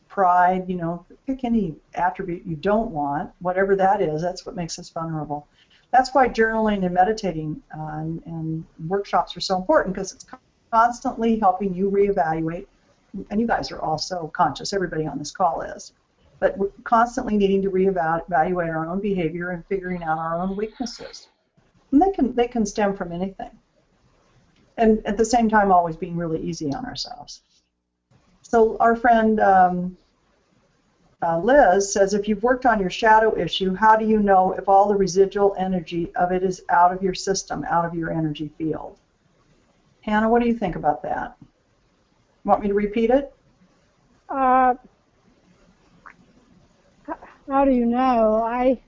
Pride, 0.08 0.68
you 0.68 0.76
know, 0.76 1.04
pick 1.26 1.44
any 1.44 1.74
attribute 1.94 2.46
you 2.46 2.56
don't 2.56 2.90
want, 2.90 3.32
whatever 3.40 3.76
that 3.76 4.00
is, 4.00 4.22
that's 4.22 4.46
what 4.46 4.56
makes 4.56 4.78
us 4.78 4.88
vulnerable. 4.90 5.46
That's 5.90 6.14
why 6.14 6.28
journaling 6.28 6.84
and 6.84 6.94
meditating 6.94 7.62
uh, 7.76 7.98
and, 7.98 8.22
and 8.26 8.64
workshops 8.88 9.36
are 9.36 9.40
so 9.40 9.56
important 9.56 9.94
because 9.94 10.12
it's 10.12 10.26
constantly 10.72 11.38
helping 11.38 11.74
you 11.74 11.90
reevaluate. 11.90 12.66
And 13.30 13.40
you 13.40 13.46
guys 13.46 13.70
are 13.72 13.80
also 13.80 14.30
conscious, 14.34 14.72
everybody 14.72 15.06
on 15.06 15.18
this 15.18 15.30
call 15.30 15.62
is. 15.62 15.92
But 16.38 16.56
we're 16.58 16.70
constantly 16.84 17.36
needing 17.36 17.62
to 17.62 17.70
reevaluate 17.70 18.68
our 18.68 18.86
own 18.86 19.00
behavior 19.00 19.50
and 19.50 19.64
figuring 19.66 20.02
out 20.02 20.18
our 20.18 20.38
own 20.38 20.56
weaknesses. 20.56 21.28
And 21.92 22.02
they 22.02 22.10
can 22.12 22.34
they 22.34 22.46
can 22.46 22.66
stem 22.66 22.94
from 22.94 23.12
anything. 23.12 23.50
And 24.76 25.04
at 25.06 25.16
the 25.16 25.24
same 25.24 25.48
time, 25.48 25.72
always 25.72 25.96
being 25.96 26.16
really 26.16 26.40
easy 26.40 26.72
on 26.74 26.84
ourselves. 26.84 27.40
So 28.42 28.76
our 28.78 28.94
friend 28.94 29.40
um, 29.40 29.96
uh, 31.22 31.38
Liz 31.38 31.92
says, 31.92 32.14
if 32.14 32.28
you've 32.28 32.42
worked 32.42 32.66
on 32.66 32.78
your 32.78 32.90
shadow 32.90 33.36
issue, 33.36 33.74
how 33.74 33.96
do 33.96 34.04
you 34.04 34.20
know 34.20 34.52
if 34.52 34.68
all 34.68 34.86
the 34.86 34.94
residual 34.94 35.54
energy 35.58 36.14
of 36.14 36.30
it 36.30 36.42
is 36.42 36.62
out 36.68 36.92
of 36.92 37.02
your 37.02 37.14
system, 37.14 37.64
out 37.68 37.84
of 37.84 37.94
your 37.94 38.12
energy 38.12 38.50
field? 38.58 38.98
Hannah, 40.02 40.28
what 40.28 40.42
do 40.42 40.46
you 40.46 40.54
think 40.54 40.76
about 40.76 41.02
that? 41.02 41.36
Want 42.44 42.62
me 42.62 42.68
to 42.68 42.74
repeat 42.74 43.10
it? 43.10 43.34
Uh, 44.28 44.74
how 47.48 47.64
do 47.64 47.72
you 47.72 47.86
know? 47.86 48.42
I 48.44 48.80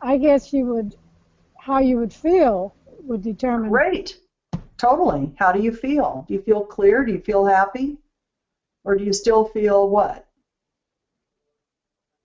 I 0.00 0.18
guess 0.18 0.52
you 0.52 0.66
would 0.66 0.96
how 1.58 1.78
you 1.78 1.96
would 1.98 2.12
feel 2.12 2.74
would 3.04 3.22
determine. 3.22 3.70
Great. 3.70 4.18
Totally. 4.76 5.32
How 5.38 5.52
do 5.52 5.60
you 5.62 5.72
feel? 5.72 6.24
Do 6.28 6.34
you 6.34 6.42
feel 6.42 6.64
clear? 6.64 7.04
Do 7.04 7.12
you 7.12 7.20
feel 7.20 7.44
happy? 7.46 7.98
Or 8.84 8.96
do 8.96 9.04
you 9.04 9.12
still 9.12 9.44
feel 9.46 9.88
what? 9.88 10.26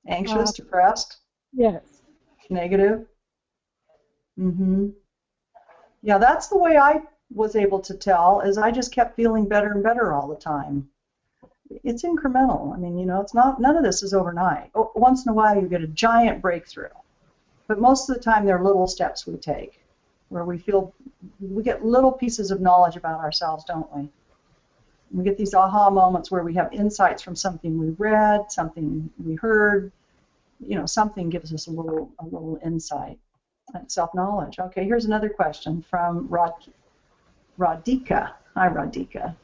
Anxious, 0.07 0.49
Uh, 0.49 0.51
depressed, 0.51 1.17
Yes. 1.53 2.01
negative? 2.49 3.07
Mhm. 4.37 4.93
Yeah, 6.01 6.17
that's 6.17 6.47
the 6.47 6.57
way 6.57 6.77
I 6.77 7.01
was 7.33 7.55
able 7.55 7.79
to 7.81 7.93
tell 7.93 8.41
is 8.41 8.57
I 8.57 8.71
just 8.71 8.91
kept 8.91 9.15
feeling 9.15 9.47
better 9.47 9.71
and 9.71 9.83
better 9.83 10.13
all 10.13 10.27
the 10.27 10.35
time. 10.35 10.89
It's 11.83 12.03
incremental. 12.03 12.73
I 12.73 12.77
mean, 12.77 12.97
you 12.97 13.05
know, 13.05 13.21
it's 13.21 13.33
not 13.33 13.61
none 13.61 13.77
of 13.77 13.83
this 13.83 14.01
is 14.01 14.13
overnight. 14.13 14.71
Oh, 14.75 14.91
once 14.95 15.25
in 15.25 15.29
a 15.29 15.33
while 15.33 15.55
you 15.55 15.67
get 15.67 15.81
a 15.81 15.87
giant 15.87 16.41
breakthrough. 16.41 16.89
But 17.67 17.79
most 17.79 18.09
of 18.09 18.15
the 18.15 18.21
time 18.21 18.45
they're 18.45 18.63
little 18.63 18.87
steps 18.87 19.27
we 19.27 19.37
take 19.37 19.79
where 20.29 20.45
we 20.45 20.57
feel 20.57 20.93
we 21.39 21.63
get 21.63 21.83
little 21.83 22.11
pieces 22.11 22.51
of 22.51 22.61
knowledge 22.61 22.95
about 22.95 23.19
ourselves, 23.19 23.63
don't 23.65 23.93
we? 23.95 24.09
We 25.11 25.23
get 25.23 25.37
these 25.37 25.53
aha 25.53 25.89
moments 25.89 26.29
where 26.29 26.43
we 26.43 26.53
have 26.55 26.71
insights 26.71 27.21
from 27.21 27.35
something 27.35 27.79
we 27.79 27.89
read, 27.97 28.51
something 28.51 29.09
we 29.23 29.35
heard, 29.35 29.91
you 30.59 30.75
know, 30.77 30.85
something 30.85 31.29
gives 31.29 31.53
us 31.53 31.67
a 31.67 31.71
little 31.71 32.11
a 32.19 32.25
little 32.25 32.59
insight. 32.63 33.19
Self-knowledge. 33.87 34.57
Okay, 34.59 34.85
here's 34.85 35.05
another 35.05 35.29
question 35.29 35.83
from 35.87 36.27
Rod, 36.27 36.53
Radhika. 37.59 38.31
Hi, 38.55 38.67
Radhika. 38.67 39.35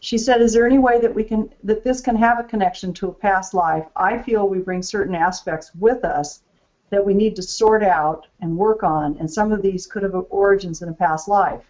She 0.00 0.16
said, 0.16 0.40
"Is 0.40 0.54
there 0.54 0.66
any 0.66 0.78
way 0.78 0.98
that 1.00 1.14
we 1.14 1.24
can 1.24 1.52
that 1.62 1.84
this 1.84 2.00
can 2.00 2.16
have 2.16 2.40
a 2.40 2.44
connection 2.44 2.92
to 2.94 3.08
a 3.08 3.12
past 3.12 3.52
life? 3.52 3.86
I 3.94 4.18
feel 4.18 4.48
we 4.48 4.58
bring 4.58 4.82
certain 4.82 5.14
aspects 5.14 5.74
with 5.74 6.04
us 6.04 6.42
that 6.88 7.04
we 7.04 7.14
need 7.14 7.36
to 7.36 7.42
sort 7.42 7.82
out 7.82 8.26
and 8.40 8.56
work 8.56 8.82
on, 8.82 9.16
and 9.18 9.30
some 9.30 9.52
of 9.52 9.62
these 9.62 9.86
could 9.86 10.02
have 10.02 10.14
origins 10.30 10.80
in 10.82 10.88
a 10.88 10.94
past 10.94 11.28
life." 11.28 11.64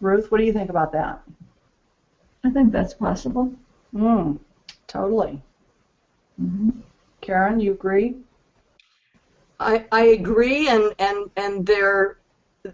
Ruth, 0.00 0.30
what 0.30 0.38
do 0.38 0.44
you 0.44 0.52
think 0.52 0.68
about 0.68 0.92
that? 0.92 1.22
I 2.44 2.50
think 2.50 2.72
that's 2.72 2.92
possible. 2.92 3.50
Mm, 3.94 4.38
totally. 4.86 5.40
hmm 6.36 6.70
Karen, 7.22 7.58
you 7.58 7.72
agree? 7.72 8.16
I, 9.58 9.86
I 9.90 10.02
agree, 10.08 10.68
and 10.68 10.94
and 10.98 11.30
and 11.36 11.66
there, 11.66 12.18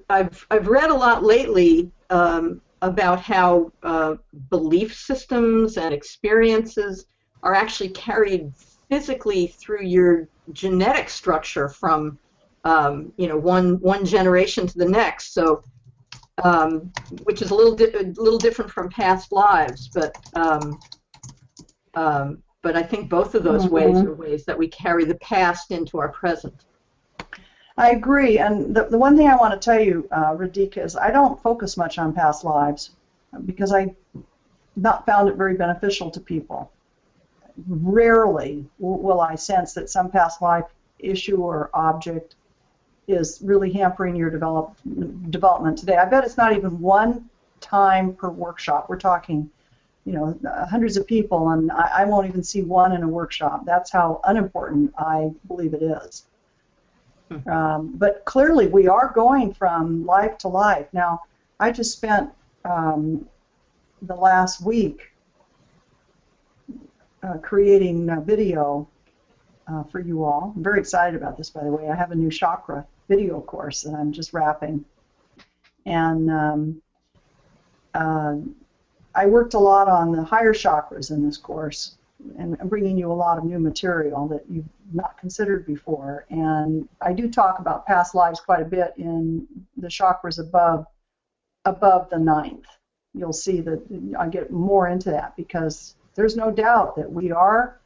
I've 0.08 0.44
I've 0.50 0.66
read 0.66 0.90
a 0.90 0.94
lot 0.94 1.22
lately 1.22 1.92
um, 2.08 2.60
about 2.82 3.20
how 3.20 3.70
uh, 3.82 4.14
belief 4.50 4.94
systems 4.94 5.76
and 5.76 5.92
experiences 5.92 7.06
are 7.42 7.54
actually 7.54 7.90
carried 7.90 8.52
physically 8.90 9.48
through 9.48 9.82
your 9.84 10.28
genetic 10.52 11.08
structure 11.08 11.68
from 11.68 12.18
um, 12.64 13.12
you 13.16 13.26
know 13.28 13.38
one 13.38 13.80
one 13.80 14.04
generation 14.04 14.66
to 14.66 14.78
the 14.78 14.88
next. 14.88 15.32
So, 15.34 15.62
um, 16.42 16.92
which 17.24 17.42
is 17.42 17.50
a 17.50 17.54
little 17.54 17.74
di- 17.74 17.92
a 17.94 18.12
little 18.16 18.38
different 18.38 18.70
from 18.70 18.88
past 18.90 19.32
lives, 19.32 19.90
but. 19.94 20.16
Um, 20.34 20.78
um, 21.94 22.42
but 22.62 22.76
I 22.76 22.82
think 22.82 23.08
both 23.08 23.34
of 23.34 23.42
those 23.42 23.66
ways 23.68 23.96
Mhm. 23.96 24.06
are 24.06 24.14
ways 24.14 24.44
that 24.44 24.58
we 24.58 24.68
carry 24.68 25.04
the 25.04 25.16
past 25.16 25.70
into 25.70 25.98
our 25.98 26.12
present. 26.12 26.66
I 27.80 27.92
agree, 27.92 28.38
and 28.38 28.76
the, 28.76 28.84
the 28.84 28.98
one 28.98 29.16
thing 29.16 29.26
I 29.26 29.36
want 29.36 29.54
to 29.54 29.58
tell 29.58 29.80
you, 29.80 30.06
uh, 30.12 30.34
Radhika, 30.34 30.84
is 30.84 30.96
I 30.96 31.10
don't 31.10 31.42
focus 31.42 31.78
much 31.78 31.96
on 31.96 32.12
past 32.12 32.44
lives 32.44 32.90
because 33.46 33.72
I 33.72 33.94
not 34.76 35.06
found 35.06 35.30
it 35.30 35.36
very 35.36 35.56
beneficial 35.56 36.10
to 36.10 36.20
people. 36.20 36.70
Rarely 37.66 38.66
will 38.78 39.22
I 39.22 39.36
sense 39.36 39.72
that 39.72 39.88
some 39.88 40.10
past 40.10 40.42
life 40.42 40.66
issue 40.98 41.38
or 41.38 41.70
object 41.72 42.34
is 43.08 43.40
really 43.42 43.72
hampering 43.72 44.14
your 44.14 44.28
develop, 44.28 44.76
development 45.30 45.78
today. 45.78 45.96
I 45.96 46.04
bet 46.04 46.24
it's 46.24 46.36
not 46.36 46.54
even 46.54 46.80
one 46.80 47.30
time 47.62 48.12
per 48.12 48.28
workshop. 48.28 48.90
We're 48.90 48.98
talking, 48.98 49.48
you 50.04 50.12
know, 50.12 50.38
hundreds 50.68 50.98
of 50.98 51.06
people, 51.06 51.48
and 51.48 51.72
I, 51.72 51.90
I 52.00 52.04
won't 52.04 52.28
even 52.28 52.42
see 52.42 52.60
one 52.60 52.92
in 52.92 53.02
a 53.02 53.08
workshop. 53.08 53.64
That's 53.64 53.90
how 53.90 54.20
unimportant 54.24 54.92
I 54.98 55.30
believe 55.48 55.72
it 55.72 55.82
is. 55.82 56.26
Um, 57.46 57.92
but 57.96 58.24
clearly, 58.24 58.66
we 58.66 58.88
are 58.88 59.12
going 59.14 59.54
from 59.54 60.04
life 60.04 60.38
to 60.38 60.48
life. 60.48 60.86
Now, 60.92 61.22
I 61.58 61.70
just 61.70 61.92
spent 61.92 62.30
um, 62.64 63.28
the 64.02 64.14
last 64.14 64.64
week 64.64 65.12
uh, 67.22 67.38
creating 67.38 68.10
a 68.10 68.20
video 68.20 68.88
uh, 69.68 69.84
for 69.84 70.00
you 70.00 70.24
all. 70.24 70.52
I'm 70.56 70.62
very 70.62 70.80
excited 70.80 71.14
about 71.20 71.36
this, 71.36 71.50
by 71.50 71.62
the 71.62 71.70
way. 71.70 71.88
I 71.88 71.94
have 71.94 72.10
a 72.10 72.16
new 72.16 72.30
chakra 72.30 72.86
video 73.08 73.40
course 73.40 73.82
that 73.82 73.94
I'm 73.94 74.12
just 74.12 74.32
wrapping. 74.32 74.84
And 75.86 76.30
um, 76.30 76.82
uh, 77.94 78.36
I 79.14 79.26
worked 79.26 79.54
a 79.54 79.58
lot 79.58 79.88
on 79.88 80.12
the 80.12 80.22
higher 80.22 80.52
chakras 80.52 81.10
in 81.10 81.24
this 81.24 81.36
course 81.36 81.96
and 82.38 82.56
I'm 82.60 82.68
bringing 82.68 82.96
you 82.96 83.10
a 83.10 83.14
lot 83.14 83.38
of 83.38 83.44
new 83.44 83.58
material 83.58 84.28
that 84.28 84.44
you've 84.48 84.68
not 84.92 85.18
considered 85.18 85.66
before. 85.66 86.26
And 86.30 86.88
I 87.00 87.12
do 87.12 87.30
talk 87.30 87.58
about 87.58 87.86
past 87.86 88.14
lives 88.14 88.40
quite 88.40 88.62
a 88.62 88.64
bit 88.64 88.94
in 88.96 89.46
the 89.76 89.88
chakras 89.88 90.38
above 90.38 90.86
above 91.64 92.08
the 92.10 92.18
ninth. 92.18 92.66
You'll 93.14 93.32
see 93.32 93.60
that 93.60 94.14
I 94.18 94.28
get 94.28 94.50
more 94.50 94.88
into 94.88 95.10
that 95.10 95.36
because 95.36 95.94
there's 96.14 96.36
no 96.36 96.50
doubt 96.50 96.96
that 96.96 97.12
we 97.12 97.30
are, 97.32 97.78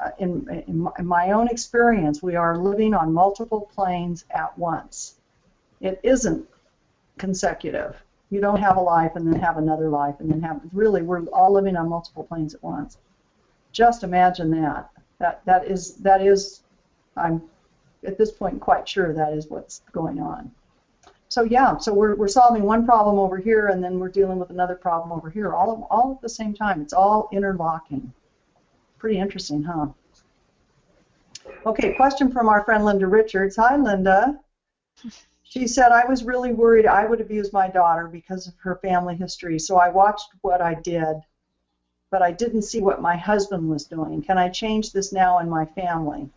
uh, 0.00 0.10
in, 0.18 0.48
in 0.66 0.78
my- 0.78 0.92
in 0.98 1.06
my 1.06 1.32
own 1.32 1.48
experience, 1.48 2.22
we 2.22 2.36
are 2.36 2.56
living 2.56 2.94
on 2.94 3.12
multiple 3.12 3.70
planes 3.74 4.24
at 4.30 4.56
once. 4.58 5.16
It 5.80 6.00
isn't 6.02 6.48
consecutive. 7.18 8.02
You 8.30 8.40
don't 8.40 8.60
have 8.60 8.76
a 8.76 8.80
life 8.80 9.16
and 9.16 9.30
then 9.30 9.40
have 9.40 9.58
another 9.58 9.88
life 9.88 10.16
and 10.20 10.30
then 10.30 10.40
have 10.42 10.60
really 10.72 11.02
we're 11.02 11.24
all 11.26 11.52
living 11.52 11.76
on 11.76 11.88
multiple 11.88 12.24
planes 12.24 12.54
at 12.54 12.62
once 12.62 12.96
just 13.72 14.02
imagine 14.02 14.50
that. 14.62 14.90
That 15.18 15.44
that 15.46 15.66
is 15.66 15.96
that 15.96 16.22
is 16.22 16.62
I'm 17.16 17.42
at 18.06 18.18
this 18.18 18.30
point 18.30 18.60
quite 18.60 18.88
sure 18.88 19.12
that 19.12 19.32
is 19.32 19.48
what's 19.48 19.82
going 19.92 20.20
on. 20.20 20.50
So 21.28 21.42
yeah, 21.42 21.76
so 21.78 21.92
we're 21.92 22.14
we're 22.14 22.28
solving 22.28 22.62
one 22.62 22.86
problem 22.86 23.18
over 23.18 23.36
here 23.36 23.68
and 23.68 23.82
then 23.82 23.98
we're 23.98 24.08
dealing 24.08 24.38
with 24.38 24.50
another 24.50 24.74
problem 24.74 25.12
over 25.12 25.28
here 25.28 25.52
all 25.52 25.86
all 25.90 26.12
at 26.12 26.22
the 26.22 26.28
same 26.28 26.54
time. 26.54 26.80
It's 26.80 26.92
all 26.92 27.28
interlocking. 27.32 28.12
Pretty 28.98 29.18
interesting, 29.18 29.62
huh? 29.62 29.88
Okay, 31.66 31.94
question 31.94 32.30
from 32.30 32.48
our 32.48 32.64
friend 32.64 32.84
Linda 32.84 33.06
Richards. 33.06 33.56
Hi 33.56 33.76
Linda. 33.76 34.40
She 35.42 35.66
said, 35.66 35.92
I 35.92 36.04
was 36.04 36.24
really 36.24 36.52
worried 36.52 36.84
I 36.84 37.06
would 37.06 37.22
abuse 37.22 37.54
my 37.54 37.68
daughter 37.68 38.06
because 38.06 38.46
of 38.46 38.54
her 38.58 38.76
family 38.82 39.16
history, 39.16 39.58
so 39.58 39.78
I 39.78 39.88
watched 39.88 40.28
what 40.42 40.60
I 40.60 40.74
did 40.74 41.16
but 42.10 42.22
I 42.22 42.32
didn't 42.32 42.62
see 42.62 42.80
what 42.80 43.02
my 43.02 43.16
husband 43.16 43.68
was 43.68 43.84
doing. 43.84 44.22
Can 44.22 44.38
I 44.38 44.48
change 44.48 44.92
this 44.92 45.12
now 45.12 45.38
in 45.38 45.48
my 45.48 45.66
family? 45.66 46.28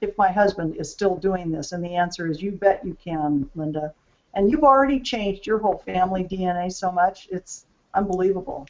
If 0.00 0.16
my 0.18 0.30
husband 0.30 0.76
is 0.76 0.90
still 0.90 1.16
doing 1.16 1.50
this, 1.50 1.72
and 1.72 1.82
the 1.82 1.96
answer 1.96 2.26
is 2.28 2.42
you 2.42 2.52
bet 2.52 2.84
you 2.84 2.94
can, 3.02 3.50
Linda. 3.54 3.94
And 4.34 4.50
you've 4.50 4.64
already 4.64 5.00
changed 5.00 5.46
your 5.46 5.58
whole 5.58 5.78
family 5.78 6.22
DNA 6.24 6.72
so 6.72 6.92
much, 6.92 7.28
it's 7.30 7.66
unbelievable. 7.94 8.66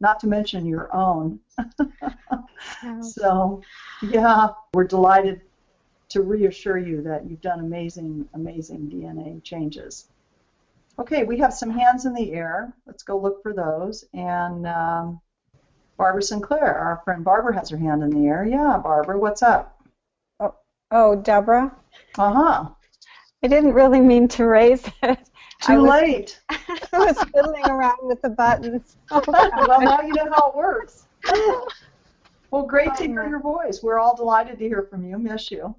not 0.00 0.20
to 0.20 0.26
mention 0.26 0.64
your 0.64 0.94
own. 0.94 1.40
so, 3.02 3.60
yeah, 4.02 4.48
we're 4.72 4.84
delighted 4.84 5.40
to 6.10 6.22
reassure 6.22 6.78
you 6.78 7.02
that 7.02 7.28
you've 7.28 7.40
done 7.40 7.60
amazing, 7.60 8.28
amazing 8.34 8.88
DNA 8.88 9.42
changes. 9.42 10.08
Okay, 10.98 11.24
we 11.24 11.38
have 11.38 11.52
some 11.52 11.70
hands 11.70 12.06
in 12.06 12.14
the 12.14 12.32
air. 12.32 12.72
Let's 12.86 13.02
go 13.02 13.18
look 13.18 13.42
for 13.42 13.52
those. 13.52 14.04
And 14.14 14.66
um, 14.66 15.20
Barbara 15.98 16.22
Sinclair, 16.22 16.78
our 16.78 17.02
friend 17.04 17.24
Barbara 17.24 17.54
has 17.54 17.68
her 17.70 17.76
hand 17.76 18.02
in 18.04 18.10
the 18.10 18.28
air. 18.28 18.44
Yeah, 18.44 18.80
Barbara, 18.82 19.18
what's 19.18 19.42
up? 19.42 19.74
Oh, 20.90 21.16
Deborah, 21.16 21.76
Uh 22.16 22.32
huh. 22.32 22.70
I 23.42 23.46
didn't 23.46 23.74
really 23.74 24.00
mean 24.00 24.26
to 24.28 24.46
raise 24.46 24.86
it. 25.02 25.18
I 25.66 25.74
Too 25.74 25.82
was, 25.82 25.90
late. 25.90 26.40
I 26.48 26.58
was 26.94 27.22
fiddling 27.34 27.64
around 27.68 27.98
with 28.02 28.22
the 28.22 28.30
buttons. 28.30 28.96
Oh, 29.10 29.22
well, 29.66 29.80
now 29.82 30.00
you 30.00 30.14
know 30.14 30.30
how 30.30 30.50
it 30.50 30.56
works. 30.56 31.04
Well, 32.50 32.62
great 32.66 32.94
to 32.94 33.04
hear 33.06 33.28
your 33.28 33.40
voice. 33.40 33.82
We're 33.82 33.98
all 33.98 34.16
delighted 34.16 34.58
to 34.58 34.64
hear 34.64 34.86
from 34.90 35.04
you. 35.04 35.18
Miss 35.18 35.50
you. 35.50 35.74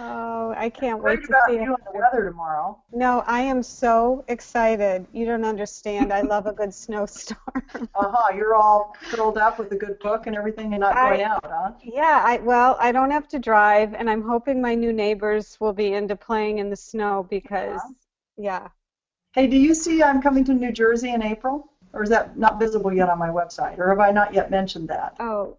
Oh, 0.00 0.54
I 0.56 0.70
can't 0.70 1.02
wait 1.02 1.22
to 1.22 1.36
see 1.48 1.54
you 1.54 1.74
it. 1.74 1.80
the 1.92 1.98
weather 1.98 2.24
tomorrow. 2.24 2.78
No, 2.92 3.24
I 3.26 3.40
am 3.40 3.62
so 3.64 4.24
excited. 4.28 5.06
You 5.12 5.26
don't 5.26 5.44
understand. 5.44 6.12
I 6.12 6.20
love 6.20 6.46
a 6.46 6.52
good 6.52 6.72
snowstorm. 6.84 7.38
Uh 7.74 7.82
huh. 7.94 8.32
You're 8.34 8.54
all 8.54 8.94
curled 9.10 9.38
up 9.38 9.58
with 9.58 9.72
a 9.72 9.76
good 9.76 9.98
book 9.98 10.26
and 10.28 10.36
everything, 10.36 10.72
and 10.72 10.80
not 10.80 10.96
I- 10.96 11.10
going 11.10 11.22
out, 11.22 11.44
huh? 11.44 11.72
yeah, 11.82 12.22
I 12.24 12.38
well, 12.38 12.76
I 12.78 12.92
don't 12.92 13.10
have 13.10 13.26
to 13.28 13.38
drive, 13.38 13.94
and 13.94 14.08
I'm 14.08 14.22
hoping 14.22 14.62
my 14.62 14.74
new 14.74 14.92
neighbors 14.92 15.58
will 15.60 15.72
be 15.72 15.92
into 15.94 16.14
playing 16.14 16.58
in 16.58 16.70
the 16.70 16.76
snow 16.76 17.26
because, 17.28 17.80
yeah. 18.36 18.68
Hey, 19.32 19.46
do 19.48 19.56
you 19.56 19.74
see 19.74 20.02
I'm 20.02 20.22
coming 20.22 20.44
to 20.44 20.54
New 20.54 20.72
Jersey 20.72 21.12
in 21.12 21.22
April? 21.22 21.72
Or 21.92 22.02
is 22.02 22.10
that 22.10 22.36
not 22.36 22.58
visible 22.60 22.92
yet 22.92 23.08
on 23.08 23.18
my 23.18 23.28
website? 23.28 23.78
Or 23.78 23.88
have 23.88 23.98
I 23.98 24.10
not 24.10 24.34
yet 24.34 24.50
mentioned 24.50 24.88
that? 24.88 25.16
Oh, 25.20 25.56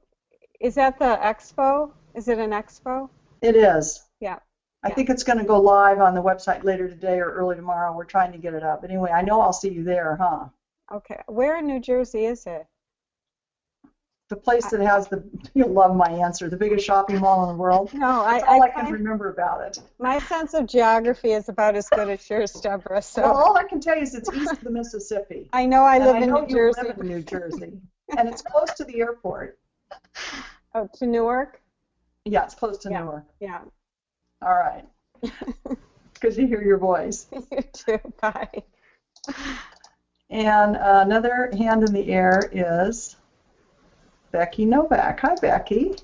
is 0.60 0.76
that 0.76 1.00
the 1.00 1.18
expo? 1.22 1.92
Is 2.16 2.28
it 2.28 2.38
an 2.38 2.52
expo? 2.52 3.10
It 3.42 3.56
is. 3.56 4.04
Yeah. 4.20 4.40
I 4.84 4.90
Yeah. 4.90 4.96
think 4.96 5.10
it's 5.10 5.24
going 5.24 5.40
to 5.40 5.44
go 5.46 5.60
live 5.60 6.00
on 6.00 6.14
the 6.16 6.22
website 6.24 6.64
later 6.64 6.88
today 6.88 7.20
or 7.20 7.32
early 7.32 7.56
tomorrow. 7.56 7.96
We're 7.96 8.06
trying 8.06 8.32
to 8.32 8.38
get 8.38 8.54
it 8.54 8.64
up. 8.64 8.82
But 8.82 8.90
Anyway, 8.92 9.12
I 9.12 9.22
know 9.22 9.42
I'll 9.42 9.54
see 9.54 9.70
you 9.70 9.84
there, 9.84 10.16
huh? 10.16 10.46
Okay. 10.92 11.22
Where 11.28 11.58
in 11.60 11.68
New 11.68 11.80
Jersey 11.80 12.26
is 12.26 12.46
it? 12.48 12.66
The 14.30 14.36
place 14.36 14.70
that 14.70 14.80
has 14.80 15.08
the, 15.08 15.24
you'll 15.56 15.70
love 15.74 15.96
my 15.96 16.10
answer, 16.12 16.50
the 16.50 16.56
biggest 16.58 16.86
shopping 16.86 17.20
mall 17.20 17.44
in 17.50 17.56
the 17.56 17.62
world. 17.62 17.92
No, 17.94 18.22
I, 18.22 18.40
all 18.42 18.62
I, 18.64 18.68
I 18.68 18.70
can 18.70 18.92
remember 18.94 19.30
about 19.30 19.62
it. 19.66 19.80
my 19.98 20.20
sense 20.20 20.54
of 20.54 20.68
geography 20.68 21.32
is 21.32 21.50
about 21.50 21.76
as 21.76 21.90
good 21.90 22.08
as 22.10 22.30
yours, 22.30 22.52
Deborah. 22.62 23.02
So 23.02 23.24
Well, 23.24 23.36
all 23.36 23.58
I 23.58 23.64
can 23.64 23.80
tell 23.82 23.96
you 23.98 24.04
is 24.04 24.14
it's 24.14 24.32
east 24.34 24.54
of 24.54 24.60
the 24.62 24.70
Mississippi. 24.70 25.50
I 25.54 25.66
know 25.66 25.82
I 25.84 25.98
live 25.98 26.16
I 26.16 26.20
in 26.20 26.30
know 26.30 26.42
New 26.42 26.48
you 26.48 26.56
Jersey. 26.56 26.82
live 26.88 27.00
in 27.00 27.08
New 27.08 27.22
Jersey. 27.24 27.82
And 28.18 28.28
it's 28.28 28.42
close 28.42 28.74
to 28.74 28.84
the 28.86 29.02
airport. 29.02 29.60
Oh, 30.74 30.90
to 30.96 31.06
Newark? 31.06 31.62
Yeah, 32.26 32.44
it's 32.44 32.56
close 32.56 32.80
to 32.80 32.90
Yeah. 32.90 33.02
Newark. 33.02 33.26
Yeah. 33.40 33.60
All 34.42 34.56
right. 34.56 34.86
Good 36.20 36.36
to 36.36 36.48
hear 36.48 36.62
your 36.62 36.78
voice. 36.78 37.28
you 37.52 37.62
too. 37.74 38.00
Bye. 38.22 38.64
And 40.30 40.78
another 40.80 41.50
hand 41.58 41.84
in 41.84 41.94
the 41.94 42.08
air 42.10 42.50
is 42.52 43.16
Becky 44.32 44.66
Novak. 44.66 45.20
Hi, 45.22 45.36
Becky. 45.36 45.96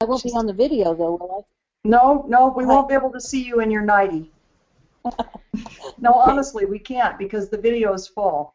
I 0.00 0.04
won't 0.04 0.22
be 0.22 0.30
on 0.32 0.46
the 0.46 0.52
video 0.52 0.94
though, 0.94 1.14
will 1.14 1.44
I? 1.44 1.88
No, 1.88 2.24
no, 2.28 2.48
we 2.56 2.64
won't 2.64 2.88
be 2.88 2.94
able 2.94 3.10
to 3.12 3.20
see 3.20 3.42
you 3.42 3.60
in 3.60 3.70
your 3.70 3.82
nighty. 3.82 4.30
No, 5.98 6.14
honestly, 6.14 6.64
we 6.66 6.78
can't 6.78 7.18
because 7.18 7.48
the 7.48 7.56
video 7.56 7.92
is 7.92 8.08
full. 8.08 8.52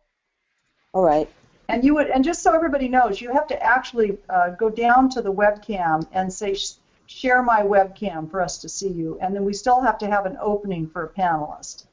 All 0.94 1.04
right. 1.04 1.30
And 1.70 1.84
you 1.84 1.96
would, 1.96 2.08
and 2.08 2.24
just 2.24 2.42
so 2.42 2.54
everybody 2.54 2.88
knows, 2.90 3.22
you 3.22 3.32
have 3.32 3.48
to 3.48 3.64
actually 3.64 4.18
uh, 4.30 4.50
go 4.52 4.70
down 4.70 5.10
to 5.12 5.22
the 5.22 5.32
webcam 5.32 6.06
and 6.12 6.32
say, 6.32 6.56
"Sh- 6.56 6.74
"Share 7.10 7.42
my 7.42 7.62
webcam" 7.64 8.30
for 8.30 8.40
us 8.40 8.60
to 8.60 8.70
see 8.70 8.88
you, 8.88 9.18
and 9.20 9.36
then 9.36 9.44
we 9.44 9.52
still 9.52 9.82
have 9.82 9.98
to 9.98 10.08
have 10.08 10.28
an 10.28 10.38
opening 10.40 10.88
for 10.88 11.04
a 11.04 11.10
panelist. 11.10 11.86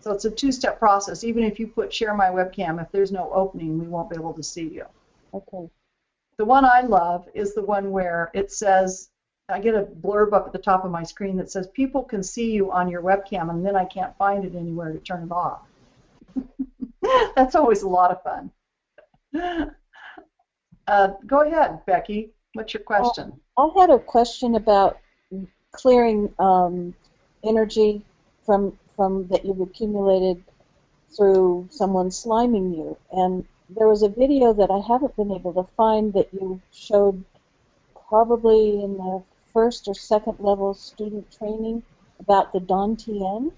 So 0.00 0.12
it's 0.12 0.24
a 0.24 0.30
two-step 0.32 0.80
process. 0.80 1.22
Even 1.22 1.44
if 1.44 1.60
you 1.60 1.68
put 1.68 1.92
"Share 1.92 2.12
my 2.12 2.26
webcam," 2.26 2.82
if 2.82 2.90
there's 2.90 3.12
no 3.12 3.32
opening, 3.32 3.78
we 3.78 3.86
won't 3.86 4.10
be 4.10 4.16
able 4.16 4.34
to 4.34 4.42
see 4.42 4.66
you. 4.66 4.84
Okay. 5.32 5.70
The 6.38 6.44
one 6.44 6.64
I 6.64 6.80
love 6.80 7.28
is 7.34 7.54
the 7.54 7.62
one 7.62 7.92
where 7.92 8.32
it 8.34 8.50
says, 8.50 9.10
I 9.48 9.60
get 9.60 9.76
a 9.76 9.82
blurb 9.82 10.32
up 10.32 10.46
at 10.46 10.52
the 10.52 10.58
top 10.58 10.84
of 10.84 10.90
my 10.90 11.04
screen 11.04 11.36
that 11.36 11.52
says, 11.52 11.68
people 11.68 12.02
can 12.02 12.24
see 12.24 12.50
you 12.50 12.72
on 12.72 12.88
your 12.88 13.02
webcam, 13.02 13.50
and 13.50 13.64
then 13.64 13.76
I 13.76 13.84
can't 13.84 14.16
find 14.16 14.44
it 14.44 14.56
anywhere 14.56 14.92
to 14.92 14.98
turn 14.98 15.22
it 15.22 15.32
off. 15.32 15.62
That's 17.36 17.54
always 17.54 17.82
a 17.82 17.88
lot 17.88 18.10
of 18.10 18.22
fun. 18.24 18.50
Uh, 20.88 21.12
go 21.26 21.42
ahead, 21.42 21.84
Becky. 21.84 22.32
What's 22.54 22.74
your 22.74 22.82
question? 22.82 23.40
I 23.56 23.68
had 23.76 23.90
a 23.90 23.98
question 23.98 24.54
about 24.54 24.98
clearing 25.72 26.34
um, 26.38 26.94
energy 27.44 28.04
from 28.46 28.78
from 28.96 29.28
that 29.28 29.44
you've 29.44 29.60
accumulated 29.60 30.42
through 31.16 31.68
someone 31.70 32.08
sliming 32.10 32.76
you, 32.76 32.96
and 33.12 33.44
there 33.70 33.86
was 33.86 34.02
a 34.02 34.08
video 34.08 34.52
that 34.54 34.70
I 34.70 34.80
haven't 34.86 35.14
been 35.16 35.30
able 35.30 35.52
to 35.54 35.68
find 35.76 36.12
that 36.14 36.32
you 36.32 36.60
showed 36.72 37.22
probably 38.08 38.82
in 38.82 38.96
the 38.96 39.22
first 39.52 39.88
or 39.88 39.94
second 39.94 40.38
level 40.40 40.74
student 40.74 41.30
training 41.36 41.82
about 42.18 42.52
the 42.52 42.60
Don 42.60 42.96
Dantian. 42.96 43.52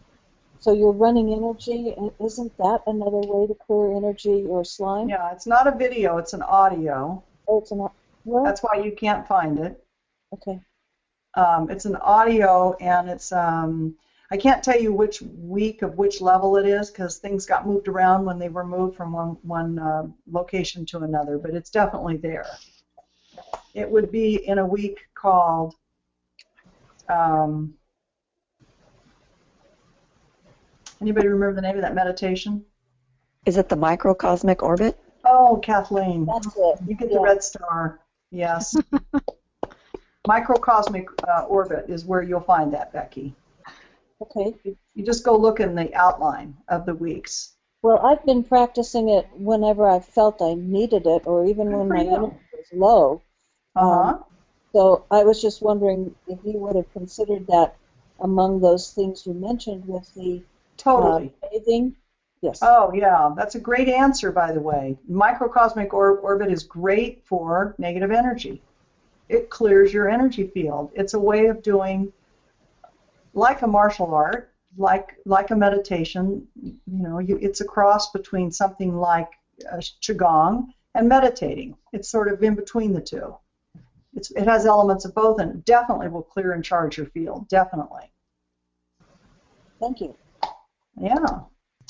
So 0.58 0.74
you're 0.74 0.92
running 0.92 1.32
energy, 1.32 1.94
and 1.96 2.10
isn't 2.22 2.54
that 2.58 2.82
another 2.86 3.22
way 3.32 3.46
to 3.46 3.54
clear 3.54 3.96
energy 3.96 4.44
or 4.46 4.62
slime? 4.62 5.08
Yeah, 5.08 5.32
it's 5.32 5.46
not 5.46 5.66
a 5.66 5.74
video, 5.74 6.18
it's 6.18 6.34
an 6.34 6.42
audio. 6.42 7.22
Oh, 7.48 7.60
it's 7.60 7.70
an 7.70 7.88
well, 8.24 8.44
That's 8.44 8.62
why 8.62 8.82
you 8.82 8.92
can't 8.92 9.26
find 9.26 9.58
it. 9.58 9.82
okay. 10.34 10.60
Um, 11.34 11.70
it's 11.70 11.84
an 11.84 11.96
audio, 11.96 12.74
and 12.80 13.08
it's 13.08 13.32
um, 13.32 13.94
I 14.32 14.36
can't 14.36 14.62
tell 14.62 14.78
you 14.78 14.92
which 14.92 15.22
week 15.22 15.82
of 15.82 15.96
which 15.96 16.20
level 16.20 16.56
it 16.56 16.66
is 16.66 16.90
because 16.90 17.18
things 17.18 17.46
got 17.46 17.66
moved 17.66 17.88
around 17.88 18.24
when 18.24 18.38
they 18.38 18.48
were 18.48 18.64
moved 18.64 18.96
from 18.96 19.12
one 19.12 19.36
one 19.42 19.78
uh, 19.78 20.06
location 20.30 20.84
to 20.86 20.98
another, 20.98 21.38
but 21.38 21.54
it's 21.54 21.70
definitely 21.70 22.16
there. 22.16 22.46
It 23.74 23.88
would 23.88 24.10
be 24.10 24.46
in 24.46 24.58
a 24.58 24.66
week 24.66 25.00
called. 25.14 25.74
Um, 27.08 27.74
anybody 31.00 31.28
remember 31.28 31.54
the 31.54 31.62
name 31.62 31.76
of 31.76 31.82
that 31.82 31.94
meditation? 31.94 32.64
Is 33.46 33.56
it 33.56 33.68
the 33.68 33.76
microcosmic 33.76 34.62
orbit? 34.62 34.98
Oh, 35.24 35.60
Kathleen. 35.62 36.26
That's 36.26 36.56
it. 36.56 36.78
You 36.86 36.94
get 36.94 37.10
the 37.10 37.20
red 37.20 37.42
star. 37.42 37.99
Yes. 38.30 38.76
Microcosmic 40.26 41.08
uh, 41.26 41.44
orbit 41.44 41.86
is 41.88 42.04
where 42.04 42.22
you'll 42.22 42.40
find 42.40 42.72
that, 42.72 42.92
Becky. 42.92 43.34
Okay. 44.22 44.54
You 44.94 45.04
just 45.04 45.24
go 45.24 45.36
look 45.36 45.60
in 45.60 45.74
the 45.74 45.92
outline 45.94 46.56
of 46.68 46.84
the 46.84 46.94
weeks. 46.94 47.56
Well, 47.82 47.98
I've 48.04 48.24
been 48.26 48.44
practicing 48.44 49.08
it 49.08 49.26
whenever 49.34 49.88
I 49.88 50.00
felt 50.00 50.42
I 50.42 50.54
needed 50.54 51.06
it, 51.06 51.26
or 51.26 51.46
even 51.46 51.72
when 51.72 51.88
my 51.88 52.02
you. 52.02 52.10
energy 52.10 52.36
was 52.52 52.66
low. 52.72 53.22
Uh-huh. 53.74 54.18
So 54.72 55.06
I 55.10 55.24
was 55.24 55.40
just 55.40 55.62
wondering 55.62 56.14
if 56.26 56.38
you 56.44 56.58
would 56.58 56.76
have 56.76 56.92
considered 56.92 57.46
that 57.46 57.76
among 58.20 58.60
those 58.60 58.92
things 58.92 59.26
you 59.26 59.32
mentioned 59.32 59.86
with 59.86 60.12
the 60.14 60.42
totally. 60.76 61.32
uh, 61.42 61.48
bathing. 61.48 61.96
Yes. 62.42 62.60
Oh, 62.62 62.92
yeah. 62.94 63.34
That's 63.36 63.54
a 63.54 63.60
great 63.60 63.88
answer, 63.88 64.32
by 64.32 64.52
the 64.52 64.60
way. 64.60 64.96
Microcosmic 65.06 65.92
or- 65.92 66.18
orbit 66.18 66.50
is 66.50 66.62
great 66.64 67.22
for 67.26 67.74
negative 67.78 68.10
energy. 68.10 68.62
It 69.28 69.50
clears 69.50 69.92
your 69.92 70.08
energy 70.08 70.46
field. 70.46 70.90
It's 70.94 71.14
a 71.14 71.20
way 71.20 71.46
of 71.46 71.62
doing, 71.62 72.12
like 73.34 73.62
a 73.62 73.66
martial 73.66 74.14
art, 74.14 74.52
like 74.76 75.16
like 75.24 75.50
a 75.50 75.56
meditation. 75.56 76.48
You 76.62 76.78
know, 76.86 77.18
you, 77.18 77.38
it's 77.40 77.60
a 77.60 77.64
cross 77.64 78.10
between 78.10 78.50
something 78.50 78.96
like 78.96 79.28
uh, 79.70 79.76
qigong 79.76 80.68
and 80.94 81.08
meditating. 81.08 81.76
It's 81.92 82.08
sort 82.08 82.32
of 82.32 82.42
in 82.42 82.54
between 82.54 82.92
the 82.92 83.00
two. 83.00 83.36
It's, 84.14 84.30
it 84.32 84.46
has 84.46 84.66
elements 84.66 85.04
of 85.04 85.14
both, 85.14 85.38
and 85.40 85.50
it 85.52 85.64
definitely 85.64 86.08
will 86.08 86.22
clear 86.22 86.52
and 86.52 86.64
charge 86.64 86.96
your 86.96 87.06
field. 87.06 87.48
Definitely. 87.48 88.10
Thank 89.78 90.00
you. 90.00 90.16
Yeah. 90.96 91.40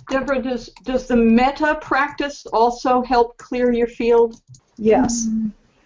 Deborah, 0.09 0.42
does, 0.42 0.68
does 0.84 1.07
the 1.07 1.16
metta 1.16 1.78
practice 1.80 2.46
also 2.46 3.03
help 3.03 3.36
clear 3.38 3.72
your 3.72 3.86
field? 3.86 4.40
Yes. 4.76 5.28